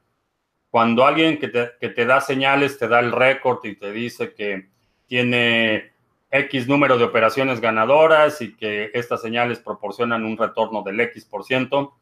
cuando 0.71 1.07
alguien 1.07 1.39
que 1.39 1.49
te, 1.49 1.71
que 1.81 1.89
te 1.89 2.07
da 2.07 2.21
señales, 2.21 2.79
te 2.79 2.89
da 2.89 3.01
el 3.01 3.13
récord 3.13 3.65
y 3.65 3.77
te 3.77 3.93
dice 3.93 4.33
que 4.33 4.71
tiene 5.07 5.94
X 6.35 6.67
número 6.69 6.99
de 6.99 7.05
operaciones 7.05 7.61
ganadoras 7.61 8.43
y 8.43 8.55
que 8.55 8.91
estas 8.93 9.23
señales 9.23 9.61
proporcionan 9.61 10.25
un 10.25 10.37
retorno 10.37 10.83
del 10.83 11.01
X 11.01 11.25
por 11.25 11.45
ciento, 11.45 11.95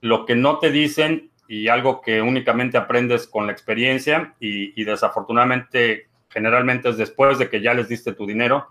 lo 0.00 0.24
que 0.26 0.34
no 0.34 0.58
te 0.58 0.70
dicen 0.70 1.30
y 1.48 1.68
algo 1.68 2.00
que 2.00 2.22
únicamente 2.22 2.78
aprendes 2.78 3.26
con 3.26 3.46
la 3.46 3.52
experiencia 3.52 4.34
y, 4.40 4.80
y 4.80 4.84
desafortunadamente 4.84 6.08
generalmente 6.28 6.90
es 6.90 6.96
después 6.96 7.38
de 7.38 7.48
que 7.48 7.60
ya 7.60 7.74
les 7.74 7.88
diste 7.88 8.12
tu 8.12 8.26
dinero, 8.26 8.68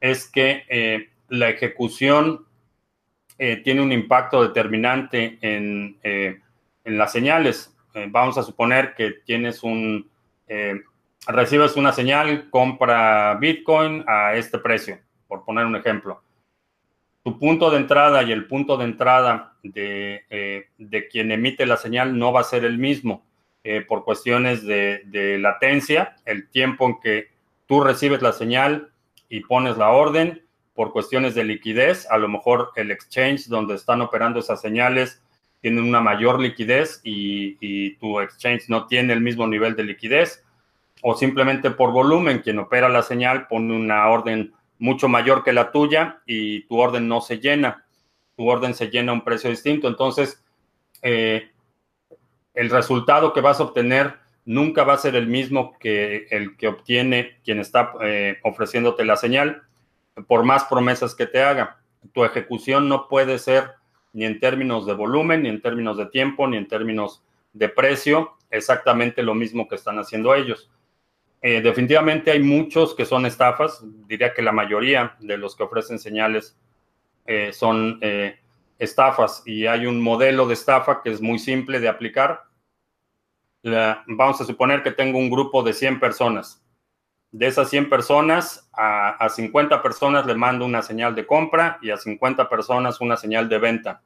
es 0.00 0.30
que 0.30 0.64
eh, 0.68 1.10
la 1.28 1.48
ejecución 1.48 2.46
eh, 3.38 3.56
tiene 3.56 3.82
un 3.82 3.92
impacto 3.92 4.42
determinante 4.42 5.38
en, 5.40 5.98
eh, 6.02 6.40
las 6.84 7.12
señales. 7.12 7.72
Vamos 8.08 8.36
a 8.36 8.42
suponer 8.42 8.94
que 8.94 9.12
tienes 9.24 9.62
un, 9.62 10.08
recibes 11.26 11.76
una 11.76 11.92
señal, 11.92 12.48
compra 12.50 13.34
Bitcoin 13.34 14.04
a 14.06 14.34
este 14.34 14.58
precio, 14.58 14.98
por 15.28 15.44
poner 15.44 15.66
un 15.66 15.76
ejemplo. 15.76 16.22
Tu 17.22 17.38
punto 17.38 17.70
de 17.70 17.78
entrada 17.78 18.22
y 18.22 18.32
el 18.32 18.46
punto 18.46 18.76
de 18.76 18.84
entrada 18.84 19.54
de, 19.62 20.68
quien 21.10 21.32
emite 21.32 21.66
la 21.66 21.76
señal 21.76 22.16
no 22.16 22.32
va 22.32 22.40
a 22.40 22.44
ser 22.44 22.64
el 22.64 22.78
mismo 22.78 23.24
por 23.88 24.04
cuestiones 24.04 24.62
de, 24.64 25.02
de 25.06 25.38
latencia, 25.38 26.14
el 26.24 26.48
tiempo 26.48 26.86
en 26.86 27.00
que 27.00 27.30
tú 27.66 27.80
recibes 27.80 28.22
la 28.22 28.32
señal 28.32 28.92
y 29.28 29.40
pones 29.40 29.76
la 29.76 29.90
orden 29.90 30.42
por 30.74 30.92
cuestiones 30.92 31.34
de 31.34 31.44
liquidez. 31.44 32.06
A 32.10 32.18
lo 32.18 32.28
mejor 32.28 32.70
el 32.76 32.90
exchange 32.90 33.48
donde 33.48 33.74
están 33.74 34.02
operando 34.02 34.38
esas 34.38 34.60
señales 34.60 35.20
tiene 35.60 35.80
una 35.80 36.00
mayor 36.00 36.38
liquidez 36.38 37.00
y, 37.02 37.96
tu 37.96 38.20
exchange 38.20 38.68
no 38.68 38.86
tiene 38.86 39.14
el 39.14 39.20
mismo 39.20 39.48
nivel 39.48 39.74
de 39.74 39.84
liquidez. 39.84 40.44
O 41.02 41.14
simplemente 41.14 41.70
por 41.70 41.92
volumen, 41.92 42.40
quien 42.40 42.58
opera 42.58 42.88
la 42.88 43.02
señal 43.02 43.46
pone 43.46 43.74
una 43.74 44.08
orden 44.08 44.54
mucho 44.78 45.08
mayor 45.08 45.44
que 45.44 45.52
la 45.52 45.70
tuya 45.70 46.22
y 46.26 46.62
tu 46.66 46.78
orden 46.78 47.08
no 47.08 47.20
se 47.20 47.38
llena. 47.38 47.84
Tu 48.36 48.48
orden 48.48 48.74
se 48.74 48.88
llena 48.88 49.12
a 49.12 49.14
un 49.14 49.24
precio 49.24 49.50
distinto. 49.50 49.88
Entonces, 49.88 50.44
eh, 51.02 51.50
el 52.54 52.70
resultado 52.70 53.32
que 53.32 53.40
vas 53.40 53.60
a 53.60 53.64
obtener 53.64 54.14
nunca 54.44 54.84
va 54.84 54.94
a 54.94 54.98
ser 54.98 55.16
el 55.16 55.26
mismo 55.26 55.76
que 55.78 56.26
el 56.30 56.56
que 56.56 56.68
obtiene 56.68 57.38
quien 57.44 57.60
está 57.60 57.92
eh, 58.02 58.38
ofreciéndote 58.42 59.04
la 59.04 59.16
señal 59.16 59.62
por 60.26 60.44
más 60.44 60.64
promesas 60.64 61.14
que 61.14 61.26
te 61.26 61.42
haga. 61.42 61.78
Tu 62.12 62.24
ejecución 62.24 62.88
no 62.88 63.08
puede 63.08 63.38
ser 63.38 63.72
ni 64.12 64.24
en 64.24 64.40
términos 64.40 64.86
de 64.86 64.94
volumen, 64.94 65.42
ni 65.42 65.50
en 65.50 65.60
términos 65.60 65.98
de 65.98 66.06
tiempo, 66.06 66.46
ni 66.46 66.56
en 66.56 66.68
términos 66.68 67.22
de 67.52 67.68
precio, 67.68 68.36
exactamente 68.50 69.22
lo 69.22 69.34
mismo 69.34 69.68
que 69.68 69.74
están 69.74 69.98
haciendo 69.98 70.34
ellos. 70.34 70.70
Eh, 71.48 71.60
definitivamente 71.60 72.32
hay 72.32 72.42
muchos 72.42 72.92
que 72.92 73.04
son 73.04 73.24
estafas, 73.24 73.80
diría 74.08 74.34
que 74.34 74.42
la 74.42 74.50
mayoría 74.50 75.14
de 75.20 75.38
los 75.38 75.54
que 75.54 75.62
ofrecen 75.62 76.00
señales 76.00 76.58
eh, 77.24 77.52
son 77.52 78.00
eh, 78.00 78.40
estafas. 78.80 79.44
Y 79.46 79.64
hay 79.64 79.86
un 79.86 80.02
modelo 80.02 80.48
de 80.48 80.54
estafa 80.54 81.02
que 81.04 81.10
es 81.10 81.20
muy 81.20 81.38
simple 81.38 81.78
de 81.78 81.88
aplicar. 81.88 82.46
vamos 83.62 84.40
a 84.40 84.44
suponer 84.44 84.82
que 84.82 84.90
tengo 84.90 85.20
un 85.20 85.30
grupo 85.30 85.62
de 85.62 85.72
100 85.72 86.00
personas. 86.00 86.64
De 87.30 87.46
esas 87.46 87.70
100 87.70 87.90
personas, 87.90 88.68
a, 88.72 89.28
50 89.28 89.80
personas 89.82 90.26
le 90.26 90.34
mando 90.34 90.64
una 90.64 90.82
señal 90.82 91.14
de 91.14 91.28
compra 91.28 91.78
y 91.80 91.90
a 91.90 91.96
50 91.96 92.48
personas 92.48 93.00
una 93.00 93.16
señal 93.16 93.48
de 93.48 93.58
venta. 93.58 94.02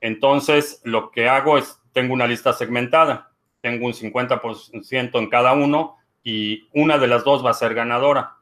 Entonces, 0.00 0.82
lo 0.84 1.10
que 1.10 1.28
hago 1.28 1.58
es, 1.58 1.80
tengo 1.92 2.14
una 2.14 2.28
lista 2.28 2.52
segmentada, 2.52 3.32
tengo 3.60 3.86
un 3.86 3.92
50% 3.92 5.18
en 5.18 5.28
cada 5.28 5.52
uno 5.54 5.96
y 6.22 6.68
una 6.72 6.98
de 6.98 7.08
las 7.08 7.24
dos 7.24 7.44
va 7.44 7.50
a 7.50 7.54
ser 7.54 7.74
ganadora. 7.74 8.36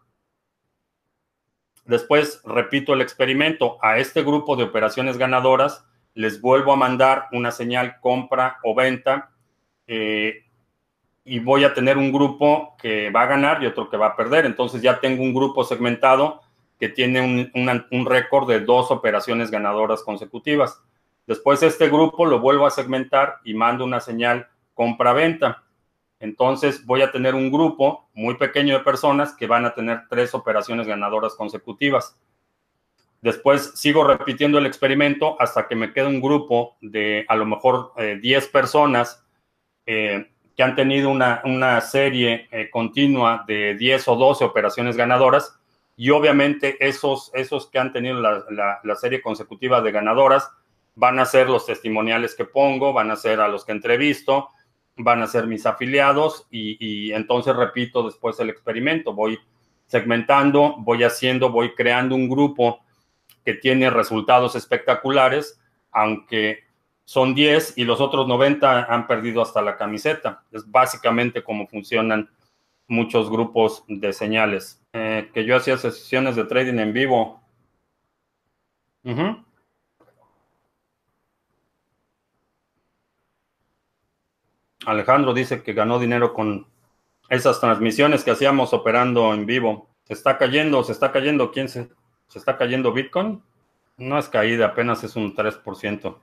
Después 1.85 2.43
repito 2.45 2.95
el 2.95 3.01
experimento. 3.01 3.79
A 3.83 3.99
este 3.99 4.23
grupo 4.23 4.57
de 4.57 4.65
operaciones 4.65 5.19
ganadoras 5.19 5.85
les 6.15 6.41
vuelvo 6.41 6.73
a 6.73 6.77
mandar 6.77 7.27
una 7.33 7.51
señal 7.51 7.99
compra 8.01 8.59
o 8.63 8.75
venta. 8.75 9.31
Eh, 9.87 10.45
y 11.25 11.39
voy 11.39 11.65
a 11.65 11.75
tener 11.75 11.99
un 11.99 12.13
grupo 12.13 12.77
que 12.81 13.11
va 13.11 13.23
a 13.23 13.27
ganar 13.27 13.63
y 13.63 13.67
otro 13.67 13.89
que 13.89 13.97
va 13.97 14.09
a 14.09 14.17
perder. 14.17 14.47
Entonces 14.47 14.83
ya 14.83 15.01
tengo 15.01 15.23
un 15.23 15.35
grupo 15.35 15.65
segmentado 15.65 16.41
que 16.79 16.89
tiene 16.89 17.51
un, 17.55 18.07
récord 18.07 18.49
de 18.49 18.61
dos 18.61 18.91
operaciones 18.91 19.51
ganadoras 19.51 20.03
consecutivas. 20.03 20.81
Después 21.27 21.63
este 21.63 21.89
grupo 21.89 22.25
lo 22.25 22.41
vuelvo 22.41 22.67
a 22.67 22.71
segmentar 22.71 23.37
y 23.45 23.53
mando 23.55 23.85
una 23.85 24.01
señal 24.01 24.49
compra-venta. 24.75 25.63
Entonces 26.21 26.85
voy 26.85 27.03
a 27.03 27.11
tener 27.11 27.35
un 27.35 27.51
grupo 27.51 28.09
muy 28.13 28.37
pequeño 28.37 28.79
de 28.79 28.85
personas 28.85 29.35
que 29.35 29.47
van 29.47 29.65
a 29.65 29.75
tener 29.75 30.03
tres 30.09 30.35
operaciones 30.35 30.87
ganadoras 30.87 31.35
consecutivas. 31.35 32.17
Después 33.23 33.73
sigo 33.75 34.05
repitiendo 34.05 34.59
el 34.59 34.67
experimento 34.67 35.37
hasta 35.41 35.67
que 35.67 35.75
me 35.75 35.93
quede 35.93 36.07
un 36.07 36.21
grupo 36.21 36.77
de 36.81 37.25
a 37.29 37.37
lo 37.37 37.47
mejor 37.47 37.93
10 37.97 38.45
eh, 38.45 38.49
personas 38.51 39.27
eh, 39.85 40.31
que 40.57 40.63
han 40.63 40.77
tenido 40.77 41.11
una, 41.11 41.81
serie 41.81 42.49
eh, 42.51 42.69
continua 42.71 43.45
de 43.47 43.75
10 43.75 44.09
o 44.09 44.17
12 44.17 44.45
operaciones 44.45 44.97
ganadoras 44.97 45.59
y 45.97 46.11
obviamente 46.11 46.77
esos, 46.87 47.31
esos 47.35 47.67
que 47.67 47.79
han 47.79 47.93
tenido 47.93 48.21
la, 48.21 48.97
serie 48.97 49.21
consecutiva 49.21 49.83
de 49.83 49.93
ganadoras 49.93 50.51
van 50.95 51.19
a 51.19 51.27
ser 51.27 51.49
los 51.49 51.67
testimoniales 51.67 52.35
que 52.35 52.45
pongo, 52.45 52.93
van 52.93 53.11
a 53.11 53.17
ser 53.17 53.41
a 53.41 53.49
los 53.49 53.65
que 53.65 53.73
entrevisto, 53.73 54.49
van 55.03 55.23
a 55.23 55.27
ser 55.27 55.47
mis 55.47 55.67
afiliados 55.67 56.47
y, 56.51 57.13
entonces 57.13 57.55
repito 57.57 58.03
después 58.03 58.39
el 58.41 58.51
experimento, 58.51 59.13
voy 59.13 59.39
segmentando, 59.87 60.77
voy 60.79 61.03
haciendo, 61.05 61.51
voy 61.51 61.75
creando 61.75 62.15
un 62.15 62.29
grupo 62.29 62.81
que 63.45 63.55
tiene 63.55 63.91
resultados 63.91 64.55
espectaculares 64.55 65.61
aunque 65.93 66.65
son 67.05 67.35
10 67.35 67.77
y 67.77 67.85
los 67.85 68.01
otros 68.01 68.29
90 68.29 68.85
han 68.85 69.07
perdido 69.09 69.43
hasta 69.43 69.61
la 69.61 69.77
camiseta. 69.77 70.45
Es 70.53 70.71
básicamente 70.71 71.43
como 71.43 71.67
funcionan 71.67 72.31
muchos 72.87 73.29
grupos 73.29 73.83
de 73.89 74.13
señales. 74.13 74.81
Eh, 74.93 75.29
que 75.35 75.45
yo 75.45 75.57
hacía 75.57 75.77
sesiones 75.77 76.37
de 76.37 76.45
trading 76.45 76.79
en 76.79 76.93
vivo. 76.93 77.43
Alejandro 84.91 85.33
dice 85.33 85.63
que 85.63 85.73
ganó 85.73 85.99
dinero 85.99 86.35
con 86.35 86.67
esas 87.29 87.61
transmisiones 87.61 88.25
que 88.25 88.33
hacíamos 88.33 88.75
operando 88.75 89.33
en 89.33 89.47
vivo. 89.47 89.89
Se 90.05 90.15
está 90.15 90.37
cayendo, 90.37 90.83
se 90.83 90.93
está 90.93 91.13
cayendo. 91.13 91.53
¿Quién 91.53 91.69
se, 91.69 91.89
está 92.35 92.59
cayendo 92.59 92.93
Bitcoin? 92.93 93.43
No 93.97 94.19
es 94.19 94.29
caída, 94.29 94.67
apenas 94.67 95.05
es 95.05 95.17
un 95.17 95.35
3%. 95.35 96.17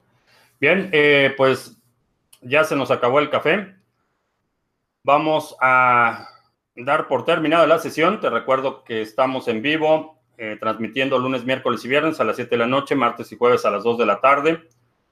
Bien, 0.60 0.90
eh, 0.92 1.34
pues 1.38 1.78
ya 2.42 2.64
se 2.64 2.76
nos 2.76 2.92
acabó 2.92 3.20
el 3.20 3.30
café. 3.30 3.76
Vamos 5.04 5.56
a 5.62 6.28
dar 6.76 7.08
por 7.08 7.24
terminada 7.24 7.66
la 7.68 7.80
sesión. 7.80 8.20
Te 8.20 8.30
recuerdo 8.30 8.84
que 8.84 9.02
estamos 9.02 9.48
en 9.48 9.62
vivo, 9.62 10.20
eh, 10.38 10.58
transmitiendo 10.60 11.18
lunes, 11.18 11.46
miércoles 11.46 11.84
y 11.86 11.88
viernes 11.88 12.20
a 12.20 12.26
las 12.26 12.36
7 12.36 12.50
de 12.50 12.58
la 12.58 12.68
noche, 12.68 12.96
martes 12.96 13.32
y 13.32 13.38
jueves 13.38 13.66
a 13.66 13.72
las 13.72 13.84
2 13.84 13.98
de 13.98 14.06
la 14.06 14.20
tarde. 14.20 14.68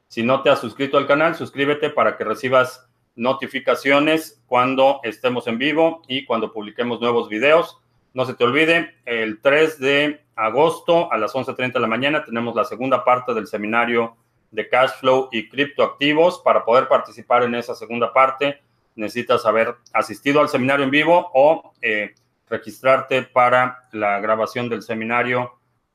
Si 0.08 0.24
no 0.24 0.42
te 0.42 0.50
has 0.50 0.60
suscrito 0.60 0.98
al 0.98 1.08
canal, 1.08 1.36
suscríbete 1.36 1.90
para 1.90 2.18
que 2.18 2.24
recibas 2.24 2.88
notificaciones 3.16 4.42
cuando 4.48 5.00
estemos 5.04 5.48
en 5.48 5.58
vivo 5.58 6.02
y 6.08 6.26
cuando 6.26 6.52
publiquemos 6.52 7.00
nuevos 7.00 7.30
videos. 7.30 7.80
No 8.14 8.26
se 8.26 8.34
te 8.34 8.44
olvide, 8.44 8.96
el 9.06 9.42
3 9.42 9.80
de 9.80 10.22
agosto 10.36 11.12
a 11.12 11.18
las 11.18 11.34
11.30 11.34 11.74
de 11.74 11.80
la 11.80 11.88
mañana 11.88 12.24
tenemos 12.24 12.56
la 12.56 12.66
segunda 12.66 13.04
parte 13.04 13.34
del 13.34 13.48
seminario 13.48 14.16
de 14.52 14.70
cash 14.70 14.92
flow 15.00 15.30
y 15.32 15.50
criptoactivos. 15.50 16.40
Para 16.40 16.64
poder 16.64 16.88
participar 16.88 17.44
en 17.44 17.56
esa 17.56 17.76
segunda 17.76 18.14
parte, 18.14 18.62
necesitas 18.96 19.46
haber 19.46 19.76
asistido 19.94 20.40
al 20.40 20.50
seminario 20.50 20.86
en 20.86 20.92
vivo 20.92 21.30
o 21.34 21.74
eh, 21.82 22.16
registrarte 22.50 23.24
para 23.24 23.88
la 23.92 24.20
grabación 24.20 24.70
del 24.70 24.82
seminario 24.82 25.54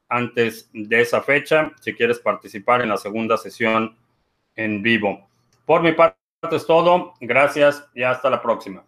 antes 0.08 0.68
de 0.72 1.00
esa 1.00 1.22
fecha, 1.22 1.72
si 1.80 1.94
quieres 1.94 2.18
participar 2.18 2.82
en 2.82 2.88
la 2.88 2.96
segunda 2.96 3.36
sesión 3.36 3.96
en 4.56 4.82
vivo. 4.82 5.28
Por 5.64 5.82
mi 5.82 5.92
parte 5.92 6.19
es 6.48 6.66
todo. 6.66 7.14
Gracias 7.20 7.88
y 7.94 8.02
hasta 8.02 8.30
la 8.30 8.40
próxima. 8.40 8.84